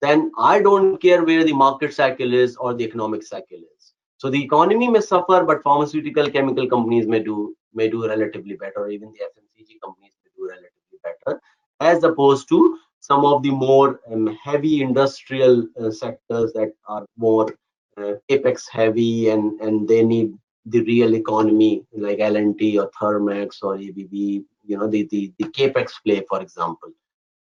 then 0.00 0.32
I 0.38 0.62
don't 0.62 0.96
care 0.96 1.24
where 1.24 1.44
the 1.44 1.52
market 1.52 1.92
cycle 1.92 2.32
is 2.32 2.56
or 2.56 2.72
the 2.72 2.84
economic 2.84 3.22
cycle 3.22 3.58
is. 3.58 3.92
So 4.16 4.30
the 4.30 4.42
economy 4.42 4.88
may 4.88 5.02
suffer, 5.02 5.44
but 5.44 5.62
pharmaceutical 5.62 6.30
chemical 6.30 6.66
companies 6.68 7.06
may 7.06 7.22
do 7.22 7.54
may 7.74 7.88
do 7.88 8.06
relatively 8.06 8.54
better. 8.54 8.88
Even 8.88 9.12
the 9.12 9.18
FMCG 9.18 9.80
companies 9.82 10.12
may 10.24 10.30
do 10.36 10.48
relatively 10.48 10.98
better, 11.02 11.40
as 11.80 12.04
opposed 12.04 12.48
to 12.48 12.78
some 13.00 13.24
of 13.24 13.42
the 13.42 13.50
more 13.50 14.00
um, 14.10 14.26
heavy 14.42 14.82
industrial 14.82 15.66
uh, 15.80 15.90
sectors 15.90 16.52
that 16.52 16.72
are 16.86 17.04
more 17.16 17.48
uh, 17.96 18.14
capex 18.30 18.68
heavy 18.70 19.28
and 19.30 19.60
and 19.60 19.88
they 19.88 20.02
need 20.02 20.32
the 20.66 20.82
real 20.82 21.14
economy 21.14 21.84
like 21.92 22.20
L&T 22.20 22.78
or 22.78 22.90
Thermax 22.90 23.62
or 23.62 23.74
ABB, 23.74 24.12
you 24.12 24.78
know, 24.78 24.86
the, 24.86 25.08
the, 25.10 25.32
the 25.38 25.44
capex 25.46 25.92
play, 26.04 26.24
for 26.28 26.40
example. 26.40 26.90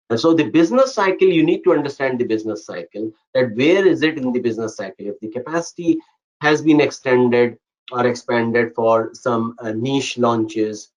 And 0.10 0.20
so 0.20 0.34
the 0.34 0.50
business 0.50 0.94
cycle, 0.94 1.28
you 1.28 1.44
need 1.44 1.64
to 1.64 1.74
understand 1.74 2.20
the 2.20 2.26
business 2.26 2.66
cycle, 2.66 3.12
that 3.34 3.56
where 3.56 3.86
is 3.86 4.02
it 4.02 4.18
in 4.18 4.32
the 4.32 4.40
business 4.40 4.76
cycle? 4.76 5.08
If 5.08 5.20
the 5.20 5.30
capacity 5.30 6.00
has 6.42 6.62
been 6.62 6.82
extended 6.82 7.58
or 7.92 8.06
expanded 8.06 8.74
for 8.76 9.12
some 9.14 9.56
uh, 9.60 9.72
niche 9.72 10.18
launches, 10.18 10.92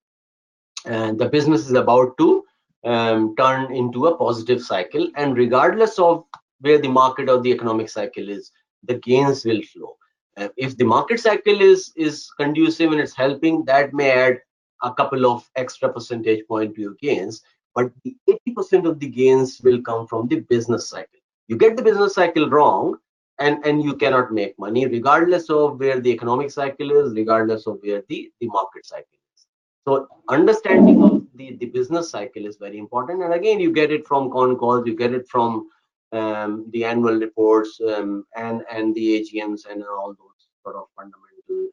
and 0.84 1.18
the 1.18 1.28
business 1.28 1.66
is 1.66 1.72
about 1.72 2.16
to 2.18 2.44
um, 2.84 3.34
turn 3.36 3.72
into 3.72 4.06
a 4.06 4.16
positive 4.16 4.62
cycle. 4.62 5.08
And 5.16 5.36
regardless 5.36 5.98
of 5.98 6.24
where 6.60 6.78
the 6.78 6.88
market 6.88 7.28
or 7.28 7.40
the 7.40 7.50
economic 7.50 7.88
cycle 7.88 8.28
is 8.28 8.50
the 8.84 8.94
gains 8.94 9.44
will 9.44 9.62
flow. 9.62 9.96
Uh, 10.36 10.48
if 10.56 10.76
the 10.76 10.84
market 10.84 11.20
cycle 11.20 11.60
is 11.60 11.92
is 11.96 12.30
conducive 12.38 12.90
and 12.90 13.00
it's 13.00 13.14
helping 13.14 13.64
that 13.64 13.92
may 13.92 14.10
add 14.10 14.40
a 14.82 14.92
couple 14.92 15.26
of 15.26 15.48
extra 15.56 15.92
percentage 15.92 16.46
point 16.48 16.74
to 16.74 16.80
your 16.80 16.94
gains. 17.00 17.42
But 17.74 17.90
the 18.04 18.16
80% 18.48 18.86
of 18.86 18.98
the 18.98 19.08
gains 19.08 19.60
will 19.62 19.80
come 19.80 20.06
from 20.06 20.28
the 20.28 20.40
business 20.40 20.88
cycle. 20.88 21.20
You 21.48 21.56
get 21.56 21.76
the 21.76 21.82
business 21.82 22.14
cycle 22.14 22.48
wrong 22.50 22.96
and 23.44 23.66
and 23.66 23.82
you 23.86 23.94
cannot 24.02 24.32
make 24.38 24.58
money 24.58 24.86
regardless 24.86 25.50
of 25.50 25.80
where 25.80 25.98
the 26.00 26.12
economic 26.16 26.50
cycle 26.50 26.90
is 27.00 27.14
regardless 27.22 27.66
of 27.66 27.78
where 27.82 28.02
the 28.08 28.20
the 28.40 28.48
market 28.56 28.86
cycle 28.92 29.18
is. 29.34 29.46
so 29.86 29.94
understanding 30.38 31.02
of 31.08 31.22
the, 31.34 31.56
the 31.56 31.66
business 31.66 32.10
cycle 32.10 32.44
is 32.46 32.56
very 32.56 32.78
important. 32.78 33.22
And 33.22 33.34
again, 33.34 33.60
you 33.60 33.72
get 33.72 33.90
it 33.90 34.06
from 34.06 34.30
con 34.30 34.56
calls, 34.56 34.86
you 34.86 34.96
get 34.96 35.12
it 35.12 35.28
from 35.28 35.68
um, 36.12 36.66
the 36.70 36.84
annual 36.84 37.18
reports 37.18 37.80
um, 37.80 38.24
and, 38.36 38.62
and 38.70 38.94
the 38.94 39.20
AGMs 39.20 39.66
and 39.70 39.82
all 39.82 40.14
those 40.18 40.40
sort 40.62 40.76
of 40.76 40.84
fundamental. 40.96 41.70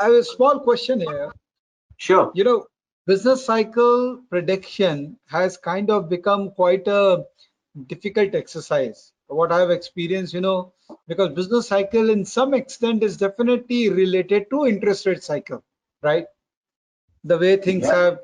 I 0.00 0.04
have 0.04 0.14
a 0.14 0.24
small 0.24 0.60
question 0.60 1.00
here. 1.00 1.32
Sure. 1.96 2.30
You 2.34 2.44
know, 2.44 2.66
business 3.06 3.44
cycle 3.44 4.20
prediction 4.30 5.18
has 5.26 5.56
kind 5.56 5.90
of 5.90 6.08
become 6.08 6.50
quite 6.52 6.86
a 6.88 7.24
difficult 7.86 8.34
exercise. 8.34 9.12
What 9.28 9.52
I 9.52 9.60
have 9.60 9.70
experienced, 9.70 10.34
you 10.34 10.40
know, 10.40 10.72
because 11.06 11.34
business 11.34 11.68
cycle 11.68 12.10
in 12.10 12.24
some 12.24 12.54
extent 12.54 13.02
is 13.02 13.16
definitely 13.16 13.90
related 13.90 14.50
to 14.50 14.66
interest 14.66 15.06
rate 15.06 15.22
cycle, 15.22 15.62
right? 16.02 16.26
the 17.24 17.38
way 17.38 17.56
things 17.56 17.86
yeah. 17.86 17.96
have 17.96 18.18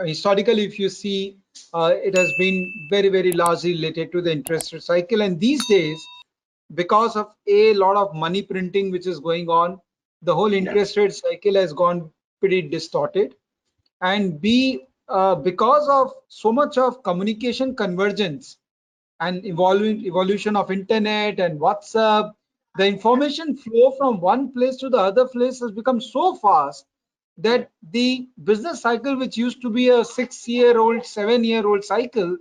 historically 0.00 0.64
if 0.64 0.78
you 0.78 0.88
see 0.88 1.38
uh, 1.74 1.92
it 1.94 2.16
has 2.16 2.32
been 2.38 2.72
very 2.90 3.08
very 3.08 3.32
largely 3.32 3.72
related 3.72 4.12
to 4.12 4.20
the 4.20 4.30
interest 4.30 4.72
rate 4.72 4.82
cycle 4.82 5.22
and 5.22 5.40
these 5.40 5.64
days 5.68 6.00
because 6.74 7.16
of 7.16 7.32
a 7.46 7.74
lot 7.74 7.96
of 7.96 8.14
money 8.14 8.42
printing 8.42 8.90
which 8.90 9.06
is 9.06 9.18
going 9.18 9.48
on 9.48 9.80
the 10.22 10.34
whole 10.34 10.52
interest 10.52 10.96
yeah. 10.96 11.04
rate 11.04 11.14
cycle 11.14 11.54
has 11.54 11.72
gone 11.72 12.10
pretty 12.40 12.62
distorted 12.62 13.34
and 14.00 14.40
b 14.40 14.84
uh, 15.08 15.34
because 15.34 15.88
of 15.88 16.12
so 16.28 16.52
much 16.52 16.78
of 16.78 17.02
communication 17.02 17.74
convergence 17.74 18.58
and 19.20 19.44
evolving 19.44 20.04
evolution 20.06 20.56
of 20.56 20.70
internet 20.70 21.40
and 21.40 21.60
whatsapp 21.60 22.32
the 22.76 22.86
information 22.86 23.56
flow 23.56 23.90
from 23.92 24.20
one 24.20 24.52
place 24.52 24.76
to 24.76 24.88
the 24.88 24.98
other 24.98 25.26
place 25.26 25.60
has 25.60 25.72
become 25.72 26.00
so 26.00 26.34
fast 26.36 26.86
that 27.36 27.70
the 27.92 28.28
business 28.44 28.82
cycle 28.82 29.16
which 29.16 29.36
used 29.36 29.62
to 29.62 29.70
be 29.70 29.88
a 29.88 30.04
six 30.04 30.46
year 30.46 30.78
old 30.78 31.04
seven 31.04 31.44
year 31.44 31.66
old 31.66 31.84
cycle 31.84 32.36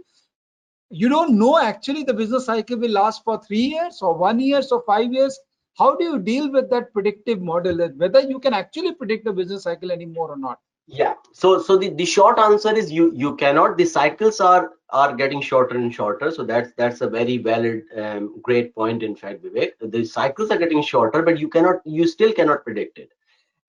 you 0.89 1.09
don't 1.09 1.37
know 1.37 1.59
actually 1.59 2.03
the 2.03 2.13
business 2.13 2.45
cycle 2.45 2.77
will 2.77 2.91
last 2.91 3.23
for 3.23 3.41
three 3.41 3.67
years 3.75 4.01
or 4.01 4.15
one 4.15 4.39
year 4.39 4.61
or 4.71 4.83
five 4.83 5.11
years. 5.11 5.37
How 5.77 5.95
do 5.95 6.03
you 6.03 6.19
deal 6.19 6.51
with 6.51 6.69
that 6.69 6.93
predictive 6.93 7.41
model 7.41 7.87
whether 7.97 8.21
you 8.21 8.39
can 8.39 8.53
actually 8.53 8.93
predict 8.95 9.25
the 9.25 9.33
business 9.33 9.63
cycle 9.63 9.91
anymore 9.91 10.31
or 10.31 10.37
not 10.37 10.59
yeah. 10.87 11.13
So 11.33 11.61
so 11.61 11.77
the, 11.77 11.89
the 11.89 12.05
short 12.05 12.39
answer 12.39 12.73
is 12.75 12.91
you 12.91 13.11
you 13.13 13.35
cannot. 13.35 13.77
The 13.77 13.85
cycles 13.85 14.39
are 14.39 14.71
are 14.89 15.15
getting 15.15 15.41
shorter 15.41 15.75
and 15.75 15.93
shorter. 15.93 16.31
So 16.31 16.43
that's 16.43 16.71
that's 16.77 17.01
a 17.01 17.09
very 17.09 17.37
valid 17.37 17.83
um, 17.95 18.39
great 18.41 18.73
point 18.73 19.03
in 19.03 19.15
fact 19.15 19.43
vivek. 19.43 19.71
The 19.81 20.05
cycles 20.05 20.49
are 20.49 20.57
getting 20.57 20.81
shorter 20.81 21.21
but 21.21 21.39
you 21.39 21.49
cannot 21.49 21.81
you 21.85 22.07
still 22.07 22.33
cannot 22.33 22.63
predict 22.63 22.97
it. 22.97 23.11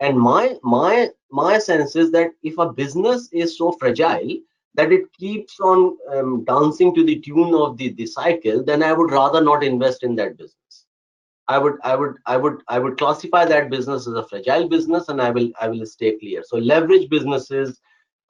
And 0.00 0.18
my 0.18 0.56
my 0.62 1.10
my 1.30 1.58
sense 1.58 1.96
is 1.96 2.12
that 2.12 2.30
if 2.42 2.56
a 2.58 2.72
business 2.72 3.28
is 3.32 3.58
so 3.58 3.72
fragile 3.72 4.38
that 4.74 4.92
it 4.92 5.12
keeps 5.12 5.58
on 5.58 5.96
um, 6.14 6.44
dancing 6.44 6.94
to 6.94 7.04
the 7.04 7.18
tune 7.18 7.52
of 7.54 7.76
the 7.76 7.92
the 7.94 8.06
cycle 8.06 8.62
then 8.62 8.82
i 8.82 8.92
would 8.92 9.10
rather 9.10 9.42
not 9.42 9.64
invest 9.64 10.04
in 10.04 10.14
that 10.14 10.36
business 10.36 10.86
i 11.48 11.58
would 11.58 11.76
i 11.82 11.94
would 11.94 12.16
i 12.26 12.36
would 12.36 12.60
i 12.68 12.78
would 12.78 12.98
classify 12.98 13.44
that 13.44 13.70
business 13.70 14.06
as 14.06 14.14
a 14.14 14.26
fragile 14.28 14.68
business 14.68 15.08
and 15.08 15.20
i 15.20 15.30
will 15.30 15.50
i 15.60 15.68
will 15.68 15.86
stay 15.86 16.12
clear 16.18 16.42
so 16.44 16.58
leverage 16.58 17.08
businesses 17.08 17.80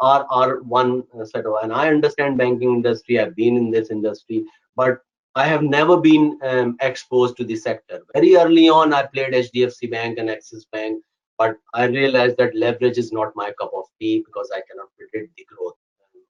are 0.01 0.27
are 0.31 0.61
one 0.63 1.03
set 1.25 1.47
of 1.47 1.55
and 1.63 1.73
i 1.73 1.89
understand 1.89 2.39
banking 2.39 2.73
industry 2.73 3.19
i've 3.19 3.37
been 3.37 3.57
in 3.57 3.71
this 3.71 3.91
industry 3.91 4.45
but 4.77 5.03
I 5.35 5.45
have 5.47 5.63
never 5.63 5.97
been 5.97 6.37
um, 6.43 6.77
exposed 6.81 7.37
to 7.37 7.45
the 7.45 7.55
sector. 7.55 8.01
Very 8.13 8.35
early 8.35 8.69
on, 8.69 8.93
I 8.93 9.05
played 9.07 9.35
HDFC 9.35 9.89
Bank 9.89 10.19
and 10.19 10.29
Axis 10.29 10.65
Bank 10.73 11.01
but 11.39 11.57
I 11.73 11.85
realized 11.85 12.37
that 12.39 12.55
leverage 12.55 12.99
is 12.99 13.13
not 13.13 13.35
my 13.37 13.53
cup 13.59 13.71
of 13.75 13.85
tea 13.99 14.23
because 14.27 14.51
I 14.53 14.61
cannot 14.69 14.89
predict 14.99 15.37
the 15.37 15.47
growth. 15.47 15.75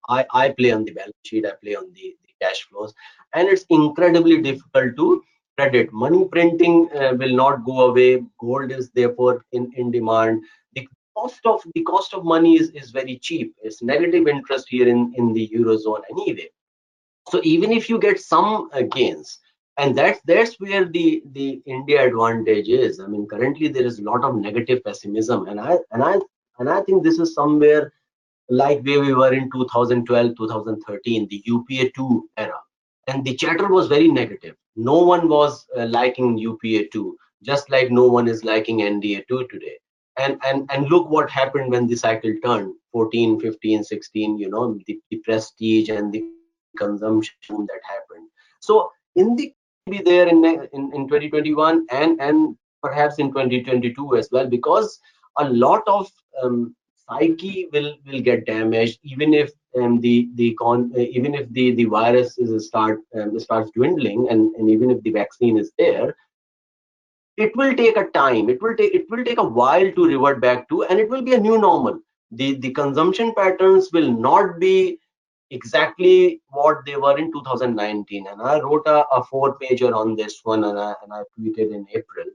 I, 0.09 0.25
I 0.33 0.51
play 0.51 0.71
on 0.71 0.85
the 0.85 0.93
balance 0.93 1.17
sheet, 1.25 1.47
I 1.47 1.53
play 1.63 1.75
on 1.75 1.91
the, 1.95 2.15
the 2.23 2.35
cash 2.41 2.67
flows, 2.69 2.95
and 3.35 3.49
it's 3.49 3.65
incredibly 3.71 4.41
difficult 4.41 4.97
to 4.97 5.23
predict. 5.59 5.93
Money 5.93 6.25
printing 6.25 6.89
uh, 6.95 7.15
will 7.19 7.35
not 7.35 7.65
go 7.65 7.89
away. 7.89 8.23
Gold 8.39 8.71
is 8.71 8.91
therefore 8.91 9.45
in, 9.53 9.71
in 9.77 9.91
demand. 9.91 10.43
The 10.75 10.89
cost 11.17 11.41
of 11.45 11.63
the 11.75 11.83
cost 11.83 12.15
of 12.15 12.25
money 12.25 12.57
is, 12.59 12.71
is 12.71 12.91
very 12.91 13.19
cheap. 13.19 13.55
It's 13.63 13.83
negative 13.83 14.29
interest 14.29 14.69
here 14.69 14.89
in, 14.89 15.13
in 15.17 15.33
the 15.33 15.51
Eurozone 15.55 16.03
anyway. 16.11 16.49
So 17.31 17.41
even 17.43 17.73
if 17.73 17.91
you 17.91 17.99
get 17.99 18.21
some 18.21 18.71
uh, 18.73 18.83
gains, 18.83 19.39
and 19.79 19.97
that's 19.97 20.21
that's 20.25 20.55
where 20.61 20.85
the 20.85 21.23
the 21.33 21.63
india 21.75 22.05
advantage 22.05 22.69
is 22.69 22.99
i 23.01 23.07
mean 23.07 23.27
currently 23.33 23.69
there 23.69 23.87
is 23.91 24.01
a 24.01 24.03
lot 24.03 24.25
of 24.29 24.35
negative 24.35 24.83
pessimism 24.83 25.47
and 25.47 25.61
i 25.61 25.77
and 25.93 26.03
i 26.03 26.15
and 26.59 26.69
i 26.69 26.81
think 26.83 27.05
this 27.05 27.21
is 27.21 27.33
somewhere 27.33 27.93
like 28.51 28.81
where 28.83 29.01
we 29.01 29.15
were 29.15 29.33
in 29.33 29.49
2012 29.53 30.37
2013 30.37 31.29
the 31.31 31.41
upa2 31.47 32.23
era 32.37 32.61
and 33.09 33.25
the 33.25 33.35
chatter 33.35 33.69
was 33.69 33.89
very 33.89 34.09
negative. 34.09 34.55
No 34.77 34.99
one 35.03 35.29
was 35.29 35.67
uh, 35.77 35.87
liking 35.87 36.39
upa2 36.39 37.13
just 37.43 37.71
like 37.71 37.91
no 37.91 38.07
one 38.07 38.29
is 38.29 38.45
liking 38.45 38.79
nda2 38.81 39.49
today. 39.51 39.77
And 40.19 40.41
and 40.45 40.69
and 40.71 40.89
look 40.89 41.09
what 41.09 41.31
happened 41.31 41.71
when 41.71 41.87
the 41.87 41.97
cycle 41.97 42.35
turned. 42.45 42.75
14 42.93 43.41
15 43.41 43.85
16 43.85 44.39
you 44.39 44.51
know 44.51 44.79
the, 44.87 44.99
the 45.11 45.19
prestige 45.19 45.89
and 45.89 46.13
the 46.13 46.25
consumption 46.77 47.67
that 47.67 47.81
happened. 47.85 48.29
So 48.61 48.91
in 49.15 49.37
the 49.37 49.53
be 49.91 50.03
there 50.03 50.29
in, 50.29 50.45
in, 50.45 50.93
in 50.95 51.09
2021 51.09 51.87
and, 51.91 52.21
and 52.21 52.57
perhaps 52.83 53.19
in 53.19 53.29
2022 53.29 54.17
as 54.17 54.29
well, 54.31 54.47
because 54.47 54.99
a 55.39 55.49
lot 55.49 55.83
of 55.87 56.11
um, 56.43 56.75
psyche 57.09 57.69
will 57.73 57.95
will 58.07 58.21
get 58.21 58.47
damaged 58.47 58.99
even 59.03 59.33
if 59.33 59.51
um, 59.77 60.01
the 60.01 60.29
the 60.35 60.55
con 60.55 60.93
uh, 60.97 61.01
even 61.01 61.35
if 61.35 61.49
the 61.51 61.73
the 61.73 61.85
virus 61.85 62.39
is 62.39 62.67
start 62.67 63.01
um, 63.15 63.39
starts 63.39 63.71
dwindling 63.75 64.29
and, 64.31 64.55
and 64.57 64.71
even 64.71 64.91
if 64.91 65.03
the 65.03 65.11
vaccine 65.11 65.59
is 65.59 65.73
there 65.79 66.15
it 67.39 67.57
will 67.57 67.75
take 67.75 67.97
a 67.97 68.07
time. 68.07 68.51
It 68.51 68.61
will 68.61 68.77
take 68.77 68.95
it 68.95 69.09
will 69.09 69.25
take 69.25 69.39
a 69.39 69.51
while 69.59 69.91
to 69.93 70.07
revert 70.07 70.41
back 70.41 70.69
to 70.69 70.83
and 70.85 70.99
it 70.99 71.09
will 71.09 71.23
be 71.23 71.35
a 71.35 71.41
new 71.41 71.59
normal. 71.59 72.01
The 72.33 72.55
the 72.55 72.73
consumption 72.73 73.33
patterns 73.35 73.91
will 73.93 74.11
not 74.13 74.59
be 74.59 74.99
exactly 75.51 76.43
what 76.51 76.85
they 76.85 76.97
were 76.97 77.17
in 77.17 77.33
2019 77.33 78.27
and 78.27 78.43
i 78.43 78.61
wrote 78.61 78.87
a, 78.87 79.07
a 79.17 79.25
four 79.25 79.59
pager 79.59 79.95
on 79.95 80.15
this 80.15 80.41
one 80.43 80.63
and 80.63 80.79
I, 80.79 80.93
and 81.03 81.11
I 81.11 81.23
tweeted 81.39 81.73
in 81.73 81.87
april. 81.95 82.27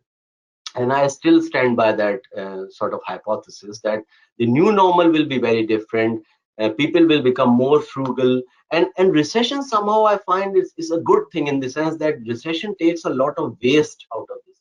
And 0.76 0.92
i 0.92 1.06
still 1.06 1.40
stand 1.44 1.78
by 1.78 1.92
that 1.92 2.22
uh, 2.36 2.64
sort 2.70 2.96
of 2.96 3.02
hypothesis 3.06 3.82
that 3.82 4.00
the 4.40 4.48
new 4.48 4.72
normal 4.72 5.12
will 5.12 5.26
be 5.26 5.38
very 5.38 5.64
different 5.68 6.24
uh, 6.60 6.70
people 6.70 7.06
will 7.06 7.22
become 7.22 7.50
more 7.50 7.82
frugal. 7.82 8.42
And 8.72 8.88
and 8.98 9.14
recession 9.14 9.64
somehow 9.64 10.06
i 10.06 10.18
find 10.18 10.58
is, 10.58 10.74
is 10.78 10.92
a 10.92 11.00
good 11.00 11.24
thing 11.32 11.48
in 11.48 11.60
the 11.60 11.70
sense 11.70 11.98
that 11.98 12.20
recession 12.28 12.76
takes 12.80 13.06
a 13.06 13.10
lot 13.10 13.38
of 13.38 13.58
waste 13.64 14.06
out 14.16 14.28
of 14.30 14.38
this. 14.48 14.60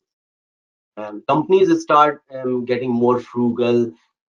Um, 0.96 1.22
companies 1.26 1.82
start 1.82 2.22
um, 2.34 2.64
getting 2.64 2.90
more 2.90 3.20
frugal. 3.20 3.90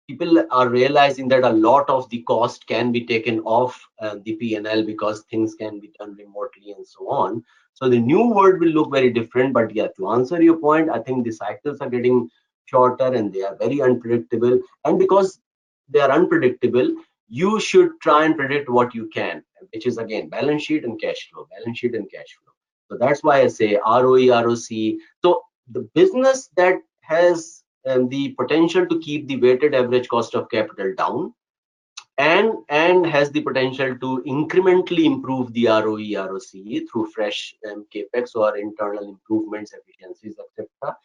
People 0.08 0.44
are 0.50 0.68
realizing 0.68 1.28
that 1.28 1.44
a 1.44 1.50
lot 1.50 1.88
of 1.88 2.10
the 2.10 2.22
cost 2.22 2.66
can 2.66 2.90
be 2.92 3.06
taken 3.06 3.40
off 3.40 3.80
uh, 4.00 4.16
the 4.24 4.34
p&l 4.34 4.84
because 4.84 5.22
things 5.30 5.54
can 5.54 5.78
be 5.78 5.92
done 5.98 6.16
remotely 6.16 6.72
and 6.72 6.86
so 6.86 7.08
on. 7.08 7.42
So 7.74 7.88
the 7.88 8.00
new 8.00 8.28
world 8.34 8.60
will 8.60 8.68
look 8.68 8.90
very 8.90 9.10
different. 9.10 9.54
But 9.54 9.74
yeah 9.74 9.88
to 9.96 10.10
answer 10.10 10.42
your 10.42 10.56
point 10.56 10.90
i 10.90 10.98
think 10.98 11.24
the 11.24 11.32
cycles 11.32 11.78
are 11.80 11.88
getting 11.88 12.28
shorter 12.66 13.06
and 13.14 13.32
they 13.32 13.42
are 13.42 13.56
very 13.56 13.80
unpredictable. 13.80 14.58
And 14.84 14.98
because 14.98 15.40
they 15.88 16.00
are 16.00 16.10
unpredictable 16.10 16.94
you 17.30 17.60
should 17.60 17.90
try 18.00 18.24
and 18.24 18.36
predict 18.36 18.68
what 18.68 18.94
you 18.94 19.08
can 19.14 19.42
which 19.72 19.86
is 19.86 19.98
again 19.98 20.28
balance 20.28 20.62
sheet 20.64 20.84
and 20.84 21.00
cash 21.00 21.28
flow 21.30 21.46
balance 21.56 21.78
sheet 21.78 21.94
and 21.94 22.10
cash 22.10 22.36
flow 22.38 22.52
so 22.90 22.98
that's 23.02 23.22
why 23.22 23.40
i 23.40 23.46
say 23.46 23.70
roe 23.86 24.42
roc 24.46 24.58
so 25.24 25.42
the 25.76 25.82
business 25.94 26.48
that 26.56 26.78
has 27.02 27.62
um, 27.88 28.08
the 28.08 28.30
potential 28.40 28.86
to 28.86 28.98
keep 29.00 29.26
the 29.28 29.36
weighted 29.36 29.74
average 29.74 30.08
cost 30.08 30.34
of 30.34 30.50
capital 30.50 30.92
down 30.96 31.32
and 32.20 32.50
and 32.68 33.06
has 33.06 33.30
the 33.30 33.40
potential 33.40 33.96
to 34.00 34.22
incrementally 34.26 35.04
improve 35.04 35.52
the 35.54 35.66
ROE, 35.66 36.10
ROCE 36.28 36.82
through 36.90 37.06
fresh 37.14 37.54
um, 37.68 37.86
capex 37.94 38.34
or 38.34 38.56
internal 38.56 39.08
improvements, 39.08 39.72
efficiencies, 39.72 40.36
etc., 40.38 40.96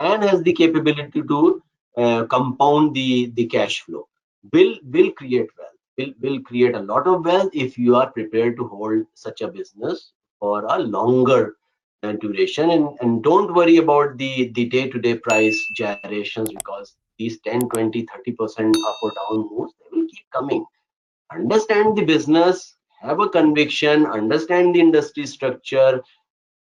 and 0.00 0.24
has 0.24 0.42
the 0.42 0.52
capability 0.52 1.22
to 1.22 1.62
uh, 1.96 2.24
compound 2.24 2.94
the 2.94 3.30
the 3.36 3.46
cash 3.46 3.82
flow. 3.82 4.08
Will 4.52 4.74
will 4.84 5.12
create 5.12 5.48
wealth. 5.58 5.73
Will 5.98 6.12
will 6.20 6.40
create 6.40 6.74
a 6.74 6.80
lot 6.80 7.06
of 7.06 7.24
wealth 7.24 7.50
if 7.52 7.78
you 7.78 7.94
are 7.96 8.10
prepared 8.10 8.56
to 8.56 8.66
hold 8.68 9.06
such 9.14 9.40
a 9.40 9.48
business 9.48 10.12
for 10.40 10.64
a 10.64 10.78
longer 10.78 11.56
duration. 12.12 12.70
And, 12.70 12.88
and 13.00 13.22
don't 13.22 13.54
worry 13.54 13.78
about 13.78 14.18
the 14.18 14.50
the 14.54 14.66
day-to-day 14.66 15.18
price 15.18 15.66
gyrations 15.74 16.50
because 16.50 16.96
these 17.18 17.40
10 17.40 17.68
20 17.68 18.06
30 18.12 18.32
percent 18.32 18.76
up 18.86 18.96
or 19.02 19.12
down 19.12 19.48
moves 19.50 19.72
they 19.80 19.96
will 19.96 20.06
keep 20.08 20.30
coming. 20.32 20.64
Understand 21.32 21.96
the 21.96 22.04
business 22.04 22.74
have 23.00 23.20
a 23.20 23.28
conviction 23.28 24.06
understand 24.06 24.74
the 24.74 24.80
industry 24.80 25.26
structure 25.26 26.02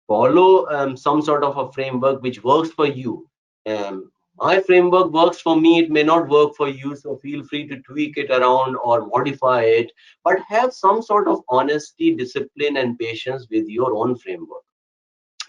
follow 0.08 0.68
um, 0.68 0.96
some 0.98 1.22
sort 1.22 1.44
of 1.44 1.58
a 1.58 1.72
framework 1.72 2.22
which 2.22 2.44
works 2.44 2.70
for 2.70 2.88
you. 2.88 3.28
Um, 3.66 4.12
my 4.38 4.60
framework 4.60 5.12
works 5.12 5.40
for 5.40 5.60
me. 5.60 5.80
It 5.80 5.92
may 5.92 6.04
not 6.04 6.28
work 6.28 6.56
for 6.56 6.68
you 6.68 6.96
so 6.96 7.18
feel 7.18 7.44
free 7.44 7.68
to 7.68 7.82
tweak 7.82 8.18
it 8.18 8.32
around 8.32 8.76
or 8.84 9.06
modify 9.08 9.62
it 9.64 9.92
but 10.24 10.40
have 10.48 10.74
some 10.74 11.02
sort 11.02 11.28
of 11.28 11.42
honesty 11.50 12.16
discipline 12.16 12.78
and 12.78 12.98
patience 12.98 13.48
with 13.50 13.68
your 13.68 13.96
own 13.96 14.18
framework. 14.18 14.64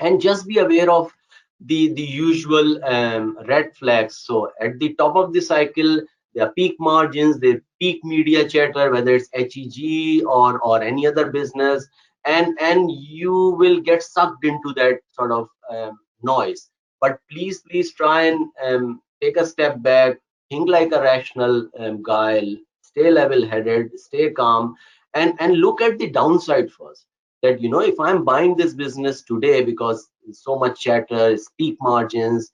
And 0.01 0.21
just 0.21 0.47
be 0.47 0.59
aware 0.59 0.91
of 0.91 1.13
the 1.61 1.93
the 1.95 2.03
usual 2.03 2.85
um, 2.85 3.39
red 3.47 3.75
flags. 3.77 4.19
So 4.19 4.51
at 4.61 4.79
the 4.79 4.95
top 4.95 5.17
of 5.17 5.33
the 5.33 5.41
cycle 5.41 6.01
there 6.35 6.47
are 6.47 6.53
peak 6.53 6.77
margins 6.81 7.39
the 7.39 7.61
peak 7.81 8.05
media 8.05 8.49
chatter 8.49 8.91
whether 8.91 9.15
it's 9.15 9.29
heg 9.33 10.25
or 10.27 10.59
or 10.61 10.83
any 10.83 11.07
other 11.07 11.31
business 11.31 11.87
and 12.25 12.59
and 12.61 12.91
you 12.91 13.57
will 13.59 13.81
get 13.81 14.03
sucked 14.03 14.45
into 14.45 14.73
that 14.75 14.99
sort 15.13 15.31
of 15.33 15.49
um, 15.71 15.99
noise 16.23 16.71
but 17.05 17.21
please 17.31 17.61
please 17.71 17.93
try 17.93 18.23
and 18.33 18.49
um, 18.67 19.01
take 19.23 19.37
a 19.37 19.47
step 19.55 19.83
back 19.83 20.19
think 20.51 20.69
like 20.69 20.93
a 20.93 21.01
rational 21.01 21.69
um, 21.79 22.03
guy. 22.03 22.57
Stay 22.83 23.11
level 23.11 23.47
headed 23.47 23.99
stay 23.99 24.31
calm 24.31 24.77
and 25.15 25.35
and 25.41 25.57
look 25.57 25.81
at 25.81 25.99
the 25.99 26.11
downside 26.11 26.71
first. 26.71 27.07
That 27.43 27.61
you 27.61 27.69
know 27.71 27.81
if 27.81 27.99
i'm 28.01 28.25
buying 28.25 28.57
this 28.57 28.75
business 28.83 29.23
today 29.23 29.63
because 29.65 30.09
so 30.33 30.59
much 30.59 30.81
chatter 30.81 31.37
peak 31.59 31.77
margins 31.81 32.53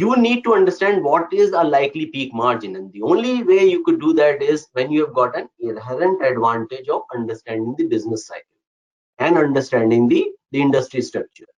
you 0.00 0.16
need 0.16 0.44
to 0.44 0.54
understand 0.54 1.02
what 1.04 1.32
is 1.32 1.50
a 1.50 1.62
likely 1.62 2.06
peak 2.06 2.32
margin. 2.32 2.76
And 2.76 2.92
the 2.92 3.02
only 3.02 3.42
way 3.42 3.64
you 3.64 3.82
could 3.84 4.00
do 4.00 4.12
that 4.14 4.40
is 4.40 4.68
when 4.72 4.92
you 4.92 5.04
have 5.04 5.14
got 5.14 5.36
an 5.36 5.48
inherent 5.60 6.24
advantage 6.24 6.88
of 6.88 7.02
understanding 7.14 7.74
the 7.76 7.86
business 7.86 8.26
cycle 8.26 8.60
and 9.18 9.36
understanding 9.36 10.08
the 10.08 10.30
the 10.52 10.62
industry 10.62 11.02
structure 11.02 11.50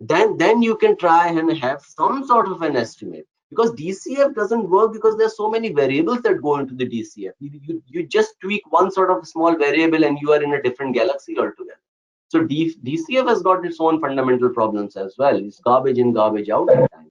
then 0.00 0.36
then 0.36 0.62
you 0.62 0.76
can 0.76 0.96
try 0.96 1.28
and 1.28 1.50
have 1.58 1.82
some 1.82 2.26
sort 2.26 2.48
of 2.48 2.62
an 2.62 2.76
estimate 2.76 3.26
because 3.50 3.72
DCF 3.72 4.34
doesn't 4.34 4.68
work 4.68 4.92
because 4.92 5.16
there's 5.16 5.36
so 5.36 5.50
many 5.50 5.72
variables 5.72 6.20
that 6.22 6.42
go 6.42 6.58
into 6.58 6.74
the 6.74 6.86
DCF. 6.86 7.32
You, 7.40 7.60
you, 7.62 7.82
you 7.86 8.06
just 8.06 8.38
tweak 8.40 8.62
one 8.70 8.90
sort 8.90 9.10
of 9.10 9.26
small 9.26 9.56
variable 9.56 10.04
and 10.04 10.18
you 10.20 10.32
are 10.32 10.42
in 10.42 10.54
a 10.54 10.62
different 10.62 10.94
galaxy 10.94 11.36
altogether. 11.38 11.80
So 12.28 12.44
D, 12.44 12.76
DCF 12.84 13.26
has 13.26 13.42
got 13.42 13.64
its 13.64 13.78
own 13.80 14.00
fundamental 14.00 14.50
problems 14.50 14.96
as 14.96 15.14
well. 15.18 15.36
It's 15.36 15.60
garbage 15.60 15.98
in, 15.98 16.12
garbage 16.12 16.50
out 16.50 16.70
at 16.70 16.92
times. 16.92 17.10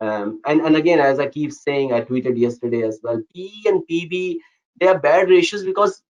Um, 0.00 0.40
and, 0.46 0.62
and 0.62 0.76
again, 0.76 1.00
as 1.00 1.18
I 1.18 1.26
keep 1.26 1.52
saying, 1.52 1.92
I 1.92 2.00
tweeted 2.00 2.38
yesterday 2.38 2.82
as 2.82 3.00
well, 3.02 3.20
PE 3.34 3.50
and 3.66 3.82
PB, 3.90 4.36
they 4.80 4.86
are 4.86 4.98
bad 4.98 5.28
ratios 5.28 5.64
because 5.64 6.02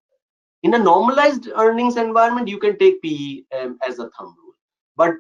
in 0.63 0.75
a 0.75 0.79
normalized 0.79 1.49
earnings 1.57 1.97
environment, 1.97 2.49
you 2.49 2.59
can 2.59 2.79
take 2.79 3.03
PE 3.03 3.43
um, 3.59 3.79
as 3.87 3.99
a 3.99 4.11
thumb 4.11 4.37
rule. 4.39 4.55
But 4.97 5.15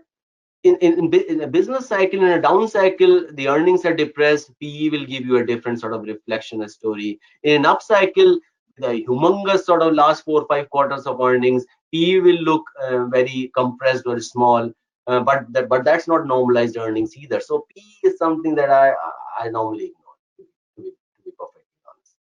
in, 0.65 0.77
in, 0.77 1.15
in, 1.15 1.41
a 1.43 1.47
business 1.47 1.87
cycle, 1.87 2.21
in 2.21 2.29
a 2.29 2.43
down 2.43 2.69
cycle, 2.69 3.27
the 3.33 3.49
earnings 3.49 3.85
are 3.85 3.95
depressed, 3.95 4.51
PE 4.61 4.89
will 4.91 5.05
give 5.05 5.25
you 5.25 5.37
a 5.37 5.47
different 5.47 5.81
sort 5.81 5.95
of 5.95 6.03
reflection 6.03 6.63
a 6.63 6.69
story. 6.69 7.21
In 7.43 7.57
an 7.57 7.67
up 7.67 7.83
cycle, 7.83 8.39
the 8.77 9.05
humongous 9.09 9.65
sort 9.65 9.83
of 9.83 9.95
last 9.95 10.25
four 10.25 10.43
or 10.43 10.47
five 10.49 10.69
quarters 10.71 11.07
of 11.07 11.21
earnings, 11.21 11.65
PE 11.93 12.21
will 12.21 12.43
look 12.43 12.65
uh, 12.83 13.05
very 13.07 13.51
compressed 13.55 14.05
or 14.07 14.21
small, 14.21 14.71
uh, 15.07 15.21
but 15.21 15.45
that 15.53 15.69
but 15.69 15.85
that's 15.85 16.09
not 16.09 16.27
normalized 16.27 16.77
earnings 16.77 17.17
either. 17.17 17.41
So 17.41 17.67
PE 17.75 18.09
is 18.09 18.19
something 18.19 18.55
that 18.57 18.71
I 18.71 18.95
I 19.41 19.49
normally 19.49 19.87
ignore. 19.87 20.15
To 20.37 20.83
be, 20.83 20.91
to 20.91 21.23
be 21.25 21.31
perfectly 21.39 21.63
honest. 21.89 22.17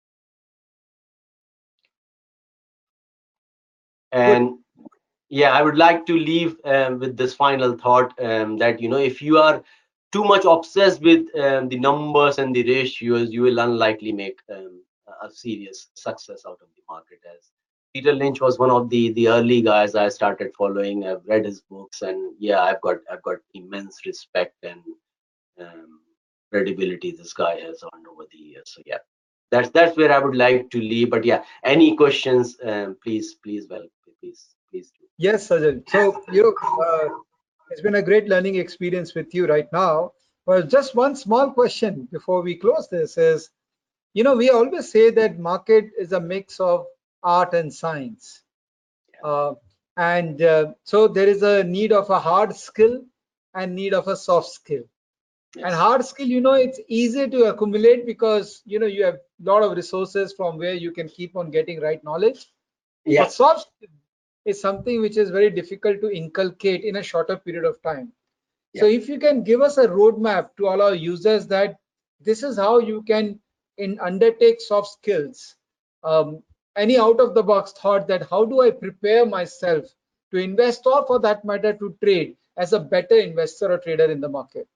And 4.11 4.59
yeah, 5.35 5.51
I 5.51 5.61
would 5.61 5.77
like 5.77 6.05
to 6.05 6.13
leave 6.17 6.55
um, 6.63 6.97
with 6.99 7.17
this 7.17 7.33
final 7.33 7.77
thought 7.77 8.13
um, 8.23 8.57
that 8.59 8.79
you 8.81 8.87
know 8.87 9.03
if 9.11 9.21
you 9.21 9.37
are 9.37 9.61
too 10.13 10.23
much 10.23 10.45
obsessed 10.45 11.01
with 11.01 11.23
um, 11.37 11.67
the 11.67 11.77
numbers 11.77 12.37
and 12.37 12.55
the 12.55 12.63
ratios, 12.63 13.33
you 13.33 13.41
will 13.41 13.59
unlikely 13.59 14.13
make 14.13 14.39
um, 14.49 14.81
a 15.21 15.29
serious 15.29 15.87
success 15.95 16.43
out 16.47 16.59
of 16.61 16.69
the 16.77 16.83
market 16.89 17.19
as 17.29 17.51
Peter 17.93 18.13
Lynch 18.13 18.39
was 18.39 18.59
one 18.59 18.71
of 18.71 18.89
the 18.89 19.11
the 19.11 19.27
early 19.27 19.61
guys 19.61 19.93
I 19.93 20.07
started 20.07 20.53
following. 20.57 21.05
I've 21.05 21.25
read 21.25 21.43
his 21.43 21.59
books, 21.69 22.01
and 22.01 22.33
yeah, 22.39 22.61
I've 22.61 22.79
got 22.79 22.97
I've 23.11 23.23
got 23.23 23.39
immense 23.53 24.05
respect 24.05 24.55
and 24.63 24.81
um, 25.59 25.99
credibility 26.49 27.11
this 27.11 27.33
guy 27.33 27.59
has 27.59 27.83
earned 27.83 28.07
over 28.07 28.25
the 28.31 28.37
years. 28.37 28.71
So 28.73 28.81
yeah, 28.85 29.03
that's 29.51 29.69
that's 29.69 29.97
where 29.97 30.13
I 30.13 30.19
would 30.19 30.35
like 30.47 30.69
to 30.71 30.79
leave. 30.79 31.09
But 31.09 31.25
yeah, 31.25 31.43
any 31.63 31.95
questions? 31.95 32.57
Um, 32.63 32.97
please, 33.03 33.35
please, 33.43 33.67
well, 33.69 33.87
please, 34.21 34.55
please 34.75 34.91
do. 34.99 35.05
Yes, 35.17 35.47
Sajal. 35.49 35.89
So 35.89 36.21
you 36.31 36.43
know, 36.43 36.53
uh, 36.85 37.09
it's 37.71 37.81
been 37.81 37.95
a 37.95 38.01
great 38.01 38.27
learning 38.27 38.55
experience 38.55 39.15
with 39.15 39.33
you 39.33 39.47
right 39.47 39.71
now. 39.71 40.11
Well, 40.45 40.63
just 40.63 40.95
one 40.95 41.15
small 41.15 41.51
question 41.51 42.07
before 42.11 42.41
we 42.41 42.55
close 42.55 42.87
this 42.89 43.17
is, 43.17 43.49
you 44.13 44.23
know, 44.23 44.35
we 44.35 44.49
always 44.49 44.91
say 44.91 45.09
that 45.11 45.39
market 45.39 45.85
is 45.97 46.11
a 46.11 46.19
mix 46.19 46.59
of 46.59 46.85
art 47.23 47.53
and 47.53 47.73
science. 47.73 48.41
Uh, 49.23 49.53
and 49.97 50.41
uh, 50.41 50.73
so 50.83 51.07
there 51.07 51.27
is 51.27 51.41
a 51.41 51.63
need 51.63 51.91
of 51.91 52.09
a 52.09 52.19
hard 52.19 52.55
skill 52.55 53.01
and 53.55 53.73
need 53.75 53.93
of 53.93 54.07
a 54.07 54.15
soft 54.15 54.49
skill. 54.49 54.83
Yes. 55.55 55.65
And 55.65 55.73
hard 55.73 56.05
skill, 56.05 56.27
you 56.27 56.41
know, 56.41 56.53
it's 56.53 56.79
easy 56.87 57.29
to 57.29 57.45
accumulate 57.45 58.05
because, 58.05 58.61
you 58.65 58.77
know, 58.79 58.85
you 58.85 59.05
have 59.05 59.15
a 59.15 59.19
lot 59.51 59.63
of 59.63 59.71
resources 59.75 60.33
from 60.33 60.57
where 60.57 60.73
you 60.73 60.91
can 60.91 61.07
keep 61.07 61.35
on 61.35 61.49
getting 61.49 61.79
right 61.79 62.03
knowledge. 62.03 62.47
Yes. 63.05 63.25
But 63.25 63.31
soft 63.31 63.67
is 64.45 64.61
something 64.61 65.01
which 65.01 65.17
is 65.17 65.29
very 65.29 65.49
difficult 65.49 66.01
to 66.01 66.09
inculcate 66.09 66.83
in 66.83 66.97
a 66.97 67.03
shorter 67.03 67.35
period 67.37 67.65
of 67.65 67.81
time. 67.81 68.11
Yeah. 68.73 68.81
So 68.81 68.87
if 68.87 69.09
you 69.09 69.19
can 69.19 69.43
give 69.43 69.61
us 69.61 69.77
a 69.77 69.87
roadmap 69.87 70.49
to 70.57 70.67
all 70.67 70.81
our 70.81 70.95
users 70.95 71.47
that 71.47 71.79
this 72.19 72.43
is 72.43 72.57
how 72.57 72.79
you 72.79 73.01
can 73.03 73.39
in 73.77 73.99
undertake 73.99 74.61
soft 74.61 74.89
skills 74.89 75.55
um, 76.03 76.41
any 76.77 76.97
out 76.97 77.19
of 77.19 77.33
the 77.33 77.43
box 77.43 77.71
thought 77.71 78.07
that 78.07 78.29
how 78.29 78.45
do 78.45 78.61
I 78.61 78.71
prepare 78.71 79.25
myself 79.25 79.85
to 80.31 80.37
invest 80.37 80.85
or 80.85 81.05
for 81.05 81.19
that 81.19 81.43
matter 81.45 81.73
to 81.73 81.95
trade 82.03 82.35
as 82.57 82.73
a 82.73 82.79
better 82.79 83.15
investor 83.15 83.71
or 83.71 83.77
trader 83.77 84.11
in 84.11 84.21
the 84.21 84.29
market? 84.29 84.67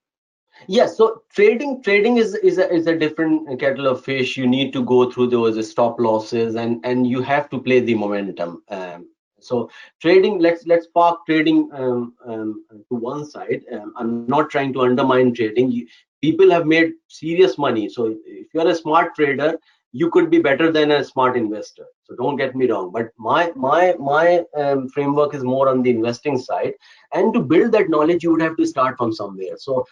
Yes, 0.67 0.97
so 0.97 1.23
trading 1.29 1.81
trading 1.81 2.17
is 2.17 2.35
is 2.35 2.57
a, 2.57 2.69
is 2.73 2.87
a 2.87 2.97
different 2.97 3.59
kettle 3.59 3.87
of 3.87 4.03
fish. 4.03 4.35
You 4.35 4.47
need 4.47 4.73
to 4.73 4.83
go 4.83 5.09
through 5.09 5.27
those 5.27 5.69
stop 5.69 5.99
losses 5.99 6.55
and 6.55 6.83
and 6.83 7.07
you 7.07 7.21
have 7.21 7.49
to 7.51 7.61
play 7.61 7.79
the 7.79 7.95
momentum. 7.95 8.63
Um, 8.67 9.07
so 9.41 9.69
trading, 10.01 10.39
let's 10.39 10.65
let's 10.67 10.87
park 10.87 11.19
trading 11.27 11.69
um, 11.73 12.13
um, 12.25 12.63
to 12.89 12.95
one 12.95 13.25
side. 13.25 13.61
Um, 13.73 13.93
I'm 13.97 14.13
not 14.13 14.35
trying 14.37 14.59
to 14.61 14.81
undermine 14.81 15.17
trading. 15.19 15.55
You, 15.57 15.73
people 16.21 16.39
have 16.41 16.55
made 16.55 16.91
serious 17.07 17.57
money. 17.57 17.89
So 17.89 18.15
if 18.25 18.47
you're 18.53 18.67
a 18.67 18.75
smart 18.75 19.15
trader, 19.15 19.55
you 19.91 20.09
could 20.09 20.29
be 20.29 20.39
better 20.39 20.71
than 20.71 20.91
a 20.91 21.03
smart 21.03 21.35
investor 21.35 21.85
so 22.03 22.15
don't 22.15 22.35
get 22.37 22.55
me 22.55 22.69
wrong 22.69 22.91
but 22.93 23.07
my 23.17 23.51
my 23.55 23.93
my 23.99 24.43
um, 24.57 24.87
framework 24.89 25.33
is 25.33 25.43
more 25.43 25.67
on 25.69 25.81
the 25.81 25.89
investing 25.89 26.37
side 26.37 26.73
and 27.13 27.33
to 27.33 27.39
build 27.41 27.71
that 27.71 27.89
knowledge 27.89 28.23
you 28.23 28.31
would 28.31 28.41
have 28.41 28.55
to 28.57 28.65
start 28.65 28.97
from 28.97 29.11
somewhere 29.11 29.55
so 29.57 29.85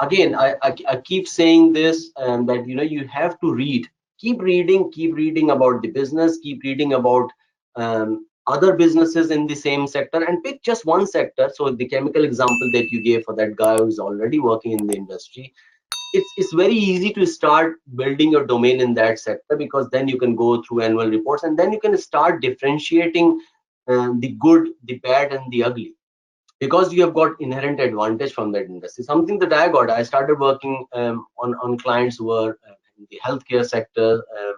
again 0.00 0.34
i 0.34 0.54
i, 0.62 0.74
I 0.88 0.96
keep 0.96 1.26
saying 1.28 1.72
this 1.72 2.10
um, 2.16 2.46
that 2.46 2.66
you 2.66 2.74
know 2.74 2.82
you 2.82 3.06
have 3.08 3.38
to 3.40 3.52
read 3.54 3.86
keep 4.18 4.40
reading 4.40 4.90
keep 4.90 5.14
reading 5.14 5.50
about 5.50 5.82
the 5.82 5.90
business 5.90 6.38
keep 6.42 6.62
reading 6.62 6.94
about 6.94 7.30
um, 7.76 8.26
other 8.48 8.74
businesses 8.74 9.30
in 9.30 9.46
the 9.46 9.54
same 9.54 9.86
sector 9.86 10.22
and 10.24 10.42
pick 10.44 10.62
just 10.62 10.86
one 10.86 11.06
sector. 11.06 11.50
So 11.54 11.70
the 11.70 11.88
chemical 11.88 12.24
example 12.24 12.70
that 12.72 12.90
you 12.90 13.02
gave 13.02 13.24
for 13.24 13.34
that 13.36 13.56
guy 13.56 13.76
who's 13.76 13.98
already 13.98 14.38
working 14.38 14.72
in 14.72 14.86
the 14.86 14.94
industry 14.94 15.52
it's 16.12 16.32
it's 16.36 16.52
very 16.52 16.74
easy 16.74 17.12
to 17.12 17.26
start 17.26 17.76
building 17.94 18.30
your 18.30 18.46
domain 18.46 18.80
in 18.80 18.94
that 18.94 19.18
sector 19.18 19.56
because 19.56 19.88
then 19.90 20.08
you 20.08 20.18
can 20.18 20.36
go 20.36 20.62
through 20.62 20.80
annual 20.82 21.10
reports 21.10 21.42
and 21.42 21.58
then 21.58 21.72
you 21.72 21.80
can 21.80 21.96
start 21.96 22.40
differentiating 22.40 23.40
um, 23.88 24.20
the 24.20 24.32
good 24.46 24.68
the 24.84 24.98
bad 24.98 25.32
and 25.32 25.50
the 25.52 25.62
ugly 25.62 25.94
because 26.60 26.92
you 26.92 27.02
have 27.02 27.14
got 27.14 27.40
inherent 27.40 27.80
advantage 27.80 28.32
from 28.32 28.50
that 28.52 28.66
industry. 28.66 29.04
Something 29.04 29.38
that 29.40 29.52
i 29.52 29.68
got 29.68 29.90
i 29.90 30.02
started 30.02 30.38
working 30.38 30.86
um, 30.92 31.26
on 31.38 31.54
on 31.62 31.78
clients 31.78 32.16
who 32.16 32.26
were 32.26 32.58
uh, 32.68 32.78
in 32.98 33.06
the 33.10 33.20
healthcare 33.26 33.66
sector 33.74 34.10
um, 34.38 34.54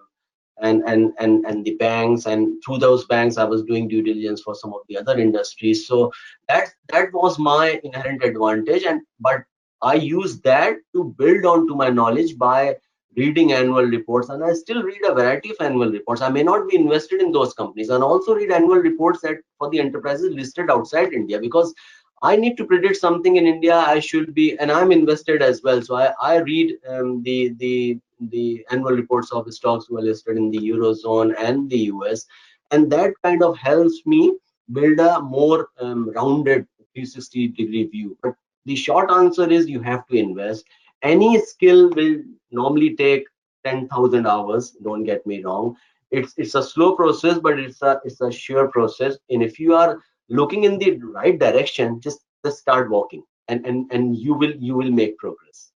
and 0.63 0.83
and 0.87 1.13
and 1.19 1.45
and 1.47 1.65
the 1.65 1.75
banks 1.77 2.27
and 2.27 2.63
through 2.65 2.79
those 2.79 3.05
banks 3.07 3.37
i 3.37 3.45
was 3.45 3.63
doing 3.63 3.89
due 3.89 4.03
diligence 4.03 4.41
for 4.43 4.55
some 4.55 4.73
of 4.73 4.81
the 4.89 4.97
other 4.97 5.19
industries. 5.19 5.87
So 5.87 6.13
that 6.49 6.69
that 6.89 7.13
was 7.13 7.39
my 7.39 7.81
inherent 7.85 8.25
advantage 8.25 8.85
and 8.85 9.01
but 9.21 9.43
i 9.83 9.95
used 9.95 10.43
that 10.45 10.77
to 10.95 11.15
build 11.19 11.45
on 11.45 11.67
to 11.69 11.75
my 11.75 11.91
knowledge 11.91 12.37
by 12.37 12.77
reading 13.17 13.53
annual 13.53 13.85
reports 13.85 14.29
and 14.29 14.45
i 14.45 14.53
still 14.53 14.83
read 14.83 15.05
a 15.05 15.15
variety 15.15 15.51
of 15.51 15.57
annual 15.61 15.91
reports. 15.91 16.21
I 16.23 16.29
may 16.31 16.43
not 16.43 16.69
be 16.69 16.77
invested 16.77 17.21
in 17.21 17.33
those 17.33 17.55
companies 17.55 17.89
and 17.91 18.03
also 18.03 18.35
read 18.35 18.51
annual 18.51 18.77
reports 18.77 19.21
that 19.23 19.37
for 19.59 19.71
the 19.71 19.81
enterprises 19.81 20.35
listed 20.35 20.71
outside 20.71 21.13
india 21.13 21.41
because 21.41 21.75
i 22.23 22.35
need 22.37 22.57
to 22.57 22.65
predict 22.65 22.97
something 22.97 23.37
in 23.37 23.47
india 23.47 23.77
i 23.77 23.99
should 24.01 24.35
be 24.35 24.59
and 24.59 24.73
i'm 24.73 24.93
invested 24.93 25.43
as 25.43 25.63
well. 25.63 25.81
So 25.83 25.97
i 25.97 26.13
i 26.21 26.37
read 26.39 26.77
um, 26.89 27.23
the 27.23 27.55
the 27.59 27.99
the 28.21 28.65
annual 28.71 28.93
reports 28.93 29.33
of 29.33 29.53
stocks 29.53 29.87
who 29.89 29.99
are 29.99 30.03
listed 30.03 30.37
in 30.37 30.51
the 30.51 30.59
eurozone 30.59 31.35
and 31.39 31.71
the 31.71 31.79
us 31.87 32.27
and 32.71 32.91
that 32.91 33.13
kind 33.23 33.43
of 33.43 33.57
helps 33.57 34.03
me 34.05 34.35
build 34.73 34.99
a 35.01 35.21
more 35.21 35.69
um, 35.81 36.11
rounded 36.11 36.67
360 36.95 37.49
degree 37.49 37.85
view. 37.85 38.17
But 38.23 38.35
the 38.67 38.77
short 38.77 39.11
answer 39.11 39.49
is 39.49 39.69
you 39.69 39.81
have 39.81 40.07
to 40.09 40.17
invest. 40.17 40.65
Any 41.03 41.41
skill 41.41 41.91
will 41.91 42.17
normally 42.51 42.97
take 42.97 43.25
10000 43.65 44.27
hours 44.27 44.77
don't 44.83 45.05
get 45.05 45.27
me 45.27 45.43
wrong. 45.43 45.77
It's 46.11 46.35
it's 46.37 46.55
a 46.55 46.63
slow 46.63 46.97
process 46.97 47.39
but 47.39 47.59
it's 47.59 47.83
a 47.83 48.01
it's 48.05 48.21
a 48.21 48.31
sure 48.31 48.69
process. 48.69 49.17
And 49.31 49.43
if 49.43 49.59
you 49.59 49.75
are 49.75 50.01
looking 50.29 50.65
in 50.65 50.79
the 50.79 50.99
right 50.99 51.39
direction 51.39 52.01
just 52.01 52.21
just 52.45 52.59
start 52.59 52.91
walking 52.91 53.23
and 53.49 53.65
and 53.67 53.91
and 53.93 54.17
you 54.17 54.35
will 54.35 54.55
you 54.57 54.75
will 54.75 54.91
make 54.91 55.19
progress 55.19 55.73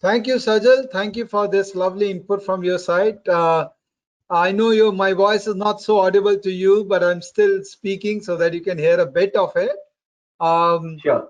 Thank 0.00 0.26
you, 0.26 0.36
Sajal. 0.36 0.90
Thank 0.90 1.16
you 1.16 1.26
for 1.26 1.46
this 1.48 1.74
lovely 1.74 2.10
input 2.10 2.44
from 2.44 2.64
your 2.64 2.78
side. 2.78 3.26
Uh, 3.28 3.68
I 4.30 4.52
know 4.52 4.70
you, 4.70 4.92
my 4.92 5.12
voice 5.12 5.46
is 5.46 5.56
not 5.56 5.80
so 5.80 5.98
audible 5.98 6.38
to 6.38 6.50
you, 6.50 6.84
but 6.84 7.02
I'm 7.02 7.20
still 7.20 7.62
speaking 7.64 8.22
so 8.22 8.36
that 8.36 8.54
you 8.54 8.60
can 8.60 8.78
hear 8.78 8.98
a 9.00 9.06
bit 9.06 9.34
of 9.34 9.54
it. 9.56 9.76
Um, 10.40 10.98
sure 11.02 11.28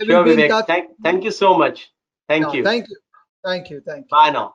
sure 0.00 0.24
Vivek. 0.24 0.66
thank 0.66 0.90
thank 1.02 1.24
you 1.24 1.30
so 1.30 1.56
much 1.58 1.90
thank 2.28 2.46
No, 2.46 2.52
you 2.52 2.64
Thank 2.64 2.88
you. 2.88 2.96
Thank 3.44 3.70
you. 3.70 3.80
Thank 3.84 4.06
you. 4.06 4.10
bye 4.10 4.30
now 4.30 4.54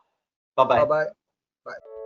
bye 0.55 0.63
bye 0.63 0.79
Bye-bye. 0.79 1.05
Bye. 1.65 1.96